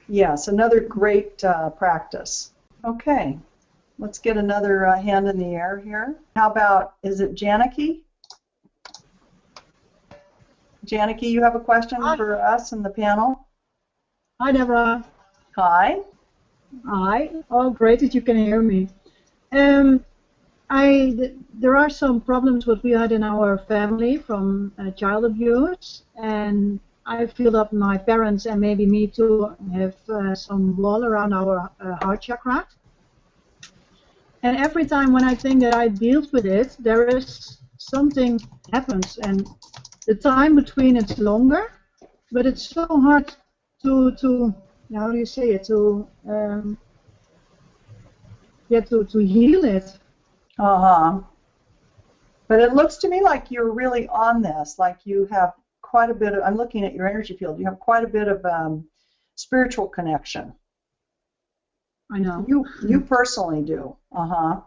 Yes, 0.08 0.48
another 0.48 0.80
great 0.80 1.42
uh, 1.42 1.70
practice. 1.70 2.52
Okay, 2.84 3.38
let's 3.98 4.18
get 4.18 4.36
another 4.36 4.86
uh, 4.86 5.00
hand 5.00 5.28
in 5.28 5.38
the 5.38 5.54
air 5.54 5.80
here. 5.82 6.16
How 6.36 6.50
about, 6.50 6.94
is 7.02 7.20
it 7.20 7.34
Janiki? 7.34 8.00
Janiki, 10.86 11.30
you 11.30 11.42
have 11.42 11.54
a 11.54 11.60
question 11.60 12.02
Hi. 12.02 12.16
for 12.16 12.40
us 12.40 12.72
in 12.72 12.82
the 12.82 12.90
panel? 12.90 13.46
Hi, 14.40 14.52
Deborah. 14.52 15.04
Hi. 15.56 16.00
Hi. 16.86 17.30
Oh, 17.50 17.70
great 17.70 18.00
that 18.00 18.14
you 18.14 18.20
can 18.20 18.36
hear 18.36 18.60
me. 18.60 18.88
Um, 19.52 20.04
I 20.70 21.14
th- 21.16 21.34
there 21.54 21.76
are 21.76 21.88
some 21.90 22.20
problems 22.20 22.66
what 22.66 22.82
we 22.82 22.92
had 22.92 23.12
in 23.12 23.22
our 23.22 23.58
family 23.58 24.16
from 24.16 24.72
uh, 24.78 24.90
child 24.90 25.24
abuse, 25.24 26.02
and 26.16 26.80
I 27.06 27.26
feel 27.26 27.52
that 27.52 27.72
my 27.72 27.96
parents 27.98 28.46
and 28.46 28.60
maybe 28.60 28.86
me 28.86 29.06
too 29.08 29.54
have 29.72 29.94
uh, 30.08 30.34
some 30.34 30.76
wall 30.76 31.04
around 31.04 31.32
our 31.32 31.70
uh, 31.80 31.94
heart 32.02 32.22
chakra. 32.22 32.66
And 34.42 34.56
every 34.56 34.84
time 34.86 35.12
when 35.12 35.24
I 35.24 35.34
think 35.34 35.60
that 35.62 35.74
I 35.74 35.88
dealt 35.88 36.32
with 36.32 36.46
it, 36.46 36.76
there 36.80 37.04
is 37.08 37.58
something 37.78 38.38
happens, 38.72 39.18
and 39.18 39.46
the 40.06 40.14
time 40.14 40.54
between 40.56 40.96
it's 40.96 41.18
longer, 41.18 41.64
but 42.32 42.46
it's 42.46 42.68
so 42.68 42.86
hard 43.00 43.28
to 43.82 44.12
to 44.12 44.54
how 44.94 45.10
do 45.10 45.16
you 45.18 45.26
say 45.26 45.50
it 45.52 45.64
to 45.64 46.06
um, 46.28 46.78
yeah 48.68 48.80
to 48.80 49.04
to 49.04 49.18
heal 49.18 49.64
it. 49.64 49.98
Uh 50.59 50.78
huh. 50.78 51.20
But 52.48 52.61
it 52.61 52.74
looks 52.74 52.98
to 52.98 53.09
me 53.09 53.22
like 53.22 53.50
you're 53.50 53.72
really 53.72 54.07
on 54.09 54.42
this. 54.42 54.78
Like 54.78 54.98
you 55.05 55.26
have 55.26 55.55
quite 55.82 56.11
a 56.11 56.14
bit 56.14 56.34
of. 56.34 56.42
I'm 56.42 56.57
looking 56.57 56.84
at 56.84 56.94
your 56.94 57.09
energy 57.09 57.36
field. 57.36 57.59
You 57.59 57.64
have 57.64 57.78
quite 57.78 58.05
a 58.05 58.09
bit 58.09 58.28
of 58.28 58.44
um, 58.44 58.86
spiritual 59.34 59.88
connection. 59.88 60.55
I 62.11 62.18
know. 62.18 62.44
You 62.46 62.66
you 62.86 63.00
personally 63.00 63.62
do. 63.62 63.96
Uh 64.12 64.26
huh. 64.26 64.61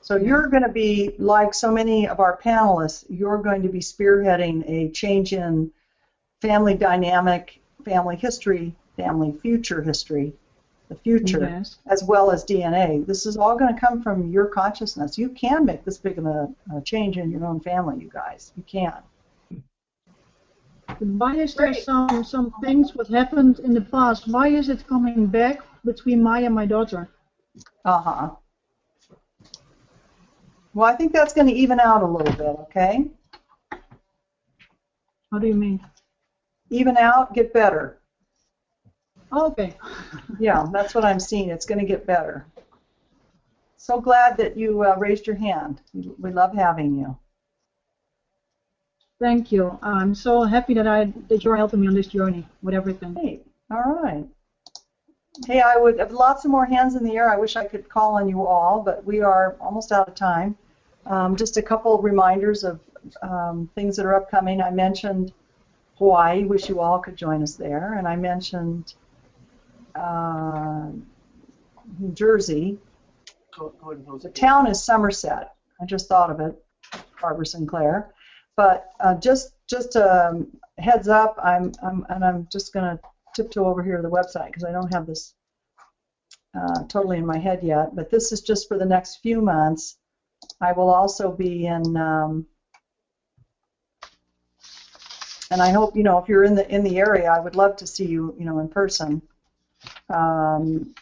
So 0.00 0.16
you're 0.16 0.46
going 0.46 0.62
to 0.62 0.68
be 0.68 1.16
like 1.18 1.52
so 1.52 1.72
many 1.72 2.06
of 2.06 2.20
our 2.20 2.38
panelists. 2.40 3.04
You're 3.08 3.42
going 3.42 3.62
to 3.62 3.68
be 3.68 3.80
spearheading 3.80 4.62
a 4.68 4.90
change 4.92 5.32
in 5.32 5.72
family 6.40 6.74
dynamic, 6.74 7.60
family 7.84 8.14
history, 8.14 8.74
family 8.96 9.32
future 9.32 9.82
history, 9.82 10.32
the 10.88 10.94
future, 10.94 11.40
Yes. 11.40 11.78
as 11.88 12.04
well 12.04 12.30
as 12.30 12.44
DNA. 12.44 13.04
This 13.06 13.26
is 13.26 13.36
all 13.36 13.56
going 13.56 13.74
to 13.74 13.80
come 13.80 14.02
from 14.02 14.30
your 14.30 14.46
consciousness. 14.46 15.18
You 15.18 15.28
can 15.30 15.64
make 15.64 15.84
this 15.84 15.98
big 15.98 16.18
of 16.18 16.26
a, 16.26 16.48
a 16.74 16.80
change 16.82 17.16
in 17.18 17.30
your 17.30 17.44
own 17.44 17.60
family, 17.60 18.00
you 18.02 18.10
guys. 18.10 18.52
You 18.56 18.62
can. 18.64 18.92
Why 20.98 21.36
is 21.36 21.54
there 21.54 21.74
some 21.74 22.24
some 22.24 22.54
things 22.62 22.94
what 22.94 23.08
happened 23.08 23.58
in 23.60 23.74
the 23.74 23.80
past? 23.82 24.28
Why 24.28 24.48
is 24.48 24.68
it 24.68 24.86
coming 24.86 25.26
back 25.26 25.60
between 25.84 26.22
my 26.22 26.40
and 26.40 26.54
my 26.54 26.64
daughter? 26.66 27.08
Uh 27.84 28.00
huh. 28.00 28.30
Well, 30.74 30.88
I 30.88 30.94
think 30.94 31.12
that's 31.12 31.32
going 31.32 31.46
to 31.48 31.52
even 31.54 31.80
out 31.80 32.02
a 32.02 32.06
little 32.06 32.34
bit, 32.34 32.56
okay? 32.68 33.10
How 35.32 35.38
do 35.38 35.46
you 35.46 35.54
mean? 35.54 35.80
Even 36.70 36.96
out, 36.96 37.34
get 37.34 37.52
better. 37.52 37.98
Oh, 39.32 39.46
okay. 39.48 39.74
Yeah, 40.38 40.66
that's 40.72 40.94
what 40.94 41.04
I'm 41.04 41.20
seeing. 41.20 41.50
It's 41.50 41.66
going 41.66 41.78
to 41.78 41.84
get 41.84 42.06
better. 42.06 42.46
So 43.76 44.00
glad 44.00 44.36
that 44.38 44.56
you 44.56 44.84
uh, 44.84 44.96
raised 44.96 45.26
your 45.26 45.36
hand. 45.36 45.80
We 45.94 46.10
we 46.18 46.30
love 46.30 46.52
having 46.54 46.96
you. 46.96 47.16
Thank 49.20 49.52
you. 49.52 49.78
I'm 49.82 50.14
so 50.14 50.42
happy 50.42 50.74
that 50.74 50.86
I 50.86 51.04
that 51.28 51.44
you're 51.44 51.56
helping 51.56 51.80
me 51.80 51.86
on 51.86 51.94
this 51.94 52.06
journey 52.08 52.46
with 52.62 52.74
everything. 52.74 53.14
Hey, 53.14 53.40
all 53.70 53.82
right. 53.82 54.26
Hey, 55.46 55.60
I 55.60 55.76
would 55.76 55.98
have 55.98 56.12
lots 56.12 56.44
of 56.44 56.50
more 56.50 56.66
hands 56.66 56.94
in 56.94 57.04
the 57.04 57.16
air. 57.16 57.28
I 57.30 57.36
wish 57.36 57.56
I 57.56 57.64
could 57.64 57.88
call 57.88 58.16
on 58.16 58.28
you 58.28 58.44
all, 58.46 58.80
but 58.80 59.04
we 59.04 59.20
are 59.20 59.54
almost 59.60 59.92
out 59.92 60.08
of 60.08 60.14
time. 60.14 60.54
Um, 61.06 61.36
just 61.36 61.56
a 61.56 61.62
couple 61.62 61.98
reminders 62.00 62.64
of 62.64 62.80
um, 63.22 63.68
things 63.74 63.96
that 63.96 64.06
are 64.06 64.14
upcoming. 64.14 64.60
I 64.60 64.70
mentioned 64.70 65.32
Hawaii. 65.98 66.44
Wish 66.44 66.68
you 66.68 66.80
all 66.80 66.98
could 66.98 67.16
join 67.16 67.42
us 67.42 67.54
there. 67.54 67.94
And 67.94 68.08
I 68.08 68.16
mentioned 68.16 68.94
uh, 69.96 70.90
New 71.98 72.12
Jersey. 72.12 72.78
The 73.58 74.32
town 74.34 74.66
is 74.66 74.84
Somerset. 74.84 75.54
I 75.80 75.86
just 75.86 76.08
thought 76.08 76.30
of 76.30 76.40
it, 76.40 76.62
Barbara 77.20 77.46
Sinclair. 77.46 78.12
But 78.56 78.90
uh, 79.00 79.14
just 79.16 79.52
just 79.68 79.96
um, 79.96 80.48
heads 80.78 81.08
up, 81.08 81.38
I'm, 81.42 81.72
I'm 81.82 82.06
and 82.08 82.24
I'm 82.24 82.48
just 82.50 82.72
going 82.72 82.96
to 82.96 83.02
tiptoe 83.34 83.66
over 83.66 83.82
here 83.82 83.96
to 83.96 84.02
the 84.02 84.10
website 84.10 84.46
because 84.46 84.64
I 84.64 84.72
don't 84.72 84.92
have 84.94 85.06
this 85.06 85.34
uh, 86.58 86.84
totally 86.84 87.18
in 87.18 87.26
my 87.26 87.38
head 87.38 87.60
yet. 87.62 87.94
But 87.94 88.10
this 88.10 88.32
is 88.32 88.40
just 88.40 88.68
for 88.68 88.78
the 88.78 88.86
next 88.86 89.16
few 89.16 89.40
months. 89.40 89.98
I 90.60 90.72
will 90.72 90.90
also 90.90 91.30
be 91.32 91.66
in, 91.66 91.96
um, 91.96 92.46
and 95.50 95.60
I 95.60 95.70
hope 95.70 95.96
you 95.96 96.02
know 96.02 96.18
if 96.18 96.28
you're 96.28 96.44
in 96.44 96.54
the 96.54 96.68
in 96.74 96.82
the 96.82 96.98
area, 96.98 97.30
I 97.30 97.40
would 97.40 97.56
love 97.56 97.76
to 97.76 97.86
see 97.86 98.06
you, 98.06 98.34
you 98.38 98.44
know, 98.44 98.58
in 98.58 98.68
person. 98.68 99.22
Um, 100.08 100.94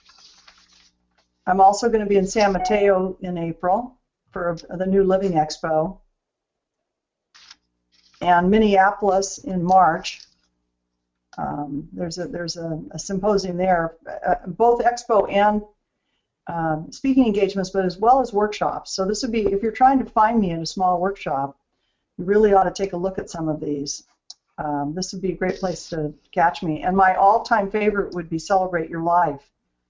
I'm 1.46 1.60
also 1.60 1.88
going 1.88 2.00
to 2.00 2.08
be 2.08 2.16
in 2.16 2.26
San 2.26 2.52
Mateo 2.52 3.16
in 3.20 3.36
April 3.36 3.98
for 4.32 4.56
the 4.68 4.86
New 4.86 5.04
Living 5.04 5.32
Expo, 5.32 5.98
and 8.20 8.50
Minneapolis 8.50 9.38
in 9.38 9.62
March. 9.62 10.22
Um, 11.36 11.88
there's 11.92 12.18
a 12.18 12.26
there's 12.26 12.56
a, 12.56 12.80
a 12.92 12.98
symposium 12.98 13.56
there, 13.56 13.96
uh, 14.26 14.36
both 14.46 14.82
expo 14.82 15.30
and 15.30 15.62
um, 16.46 16.92
speaking 16.92 17.26
engagements, 17.26 17.70
but 17.70 17.84
as 17.84 17.98
well 17.98 18.20
as 18.20 18.32
workshops. 18.32 18.92
So 18.92 19.04
this 19.04 19.22
would 19.22 19.32
be 19.32 19.46
if 19.46 19.62
you're 19.62 19.72
trying 19.72 19.98
to 19.98 20.10
find 20.10 20.40
me 20.40 20.50
in 20.50 20.62
a 20.62 20.66
small 20.66 21.00
workshop, 21.00 21.58
you 22.16 22.24
really 22.24 22.52
ought 22.52 22.64
to 22.64 22.82
take 22.82 22.92
a 22.92 22.96
look 22.96 23.18
at 23.18 23.30
some 23.30 23.48
of 23.48 23.60
these. 23.60 24.04
Um, 24.58 24.94
this 24.94 25.12
would 25.12 25.22
be 25.22 25.32
a 25.32 25.36
great 25.36 25.58
place 25.58 25.88
to 25.90 26.14
catch 26.32 26.62
me. 26.62 26.82
And 26.82 26.96
my 26.96 27.14
all-time 27.14 27.70
favorite 27.70 28.14
would 28.14 28.30
be 28.30 28.38
Celebrate 28.38 28.88
Your 28.88 29.02
Life 29.02 29.42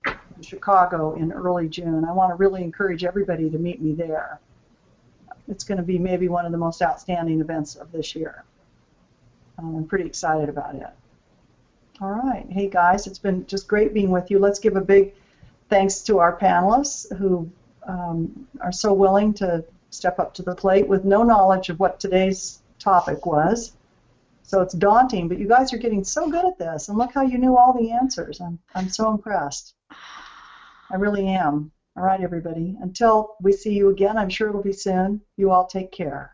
in 0.06 0.42
Chicago 0.42 1.14
in 1.14 1.32
early 1.32 1.68
June. 1.68 2.04
I 2.04 2.12
want 2.12 2.30
to 2.30 2.36
really 2.36 2.62
encourage 2.62 3.04
everybody 3.04 3.50
to 3.50 3.58
meet 3.58 3.80
me 3.82 3.92
there. 3.92 4.40
It's 5.48 5.64
going 5.64 5.78
to 5.78 5.84
be 5.84 5.98
maybe 5.98 6.28
one 6.28 6.46
of 6.46 6.52
the 6.52 6.58
most 6.58 6.80
outstanding 6.80 7.40
events 7.40 7.74
of 7.74 7.92
this 7.92 8.14
year. 8.14 8.44
Um, 9.58 9.76
I'm 9.76 9.84
pretty 9.86 10.06
excited 10.06 10.48
about 10.48 10.74
it. 10.74 10.86
All 12.00 12.10
right. 12.10 12.46
Hey, 12.50 12.68
guys, 12.68 13.06
it's 13.06 13.18
been 13.18 13.46
just 13.46 13.68
great 13.68 13.92
being 13.94 14.10
with 14.10 14.30
you. 14.30 14.38
Let's 14.38 14.58
give 14.58 14.76
a 14.76 14.80
big 14.80 15.14
thanks 15.68 16.00
to 16.02 16.18
our 16.18 16.36
panelists 16.38 17.14
who 17.16 17.50
um, 17.86 18.48
are 18.60 18.72
so 18.72 18.92
willing 18.92 19.34
to 19.34 19.64
step 19.90 20.18
up 20.18 20.34
to 20.34 20.42
the 20.42 20.54
plate 20.54 20.88
with 20.88 21.04
no 21.04 21.22
knowledge 21.22 21.68
of 21.68 21.78
what 21.78 22.00
today's 22.00 22.60
topic 22.78 23.26
was. 23.26 23.72
So 24.47 24.61
it's 24.61 24.74
daunting, 24.74 25.28
but 25.28 25.38
you 25.38 25.49
guys 25.49 25.72
are 25.72 25.78
getting 25.78 26.05
so 26.05 26.30
good 26.30 26.45
at 26.45 26.59
this, 26.59 26.88
and 26.88 26.99
look 26.99 27.12
how 27.14 27.22
you 27.22 27.38
knew 27.38 27.57
all 27.57 27.72
the 27.72 27.90
answers. 27.90 28.42
I'm, 28.42 28.59
I'm 28.74 28.90
so 28.90 29.11
impressed. 29.11 29.74
I 30.90 30.97
really 30.97 31.28
am. 31.28 31.72
All 31.97 32.03
right, 32.03 32.20
everybody. 32.20 32.76
Until 32.82 33.36
we 33.40 33.53
see 33.53 33.72
you 33.72 33.88
again, 33.88 34.18
I'm 34.18 34.28
sure 34.28 34.51
it'll 34.51 34.62
be 34.62 34.72
soon. 34.72 35.22
You 35.38 35.51
all 35.51 35.66
take 35.66 35.92
care. 35.92 36.34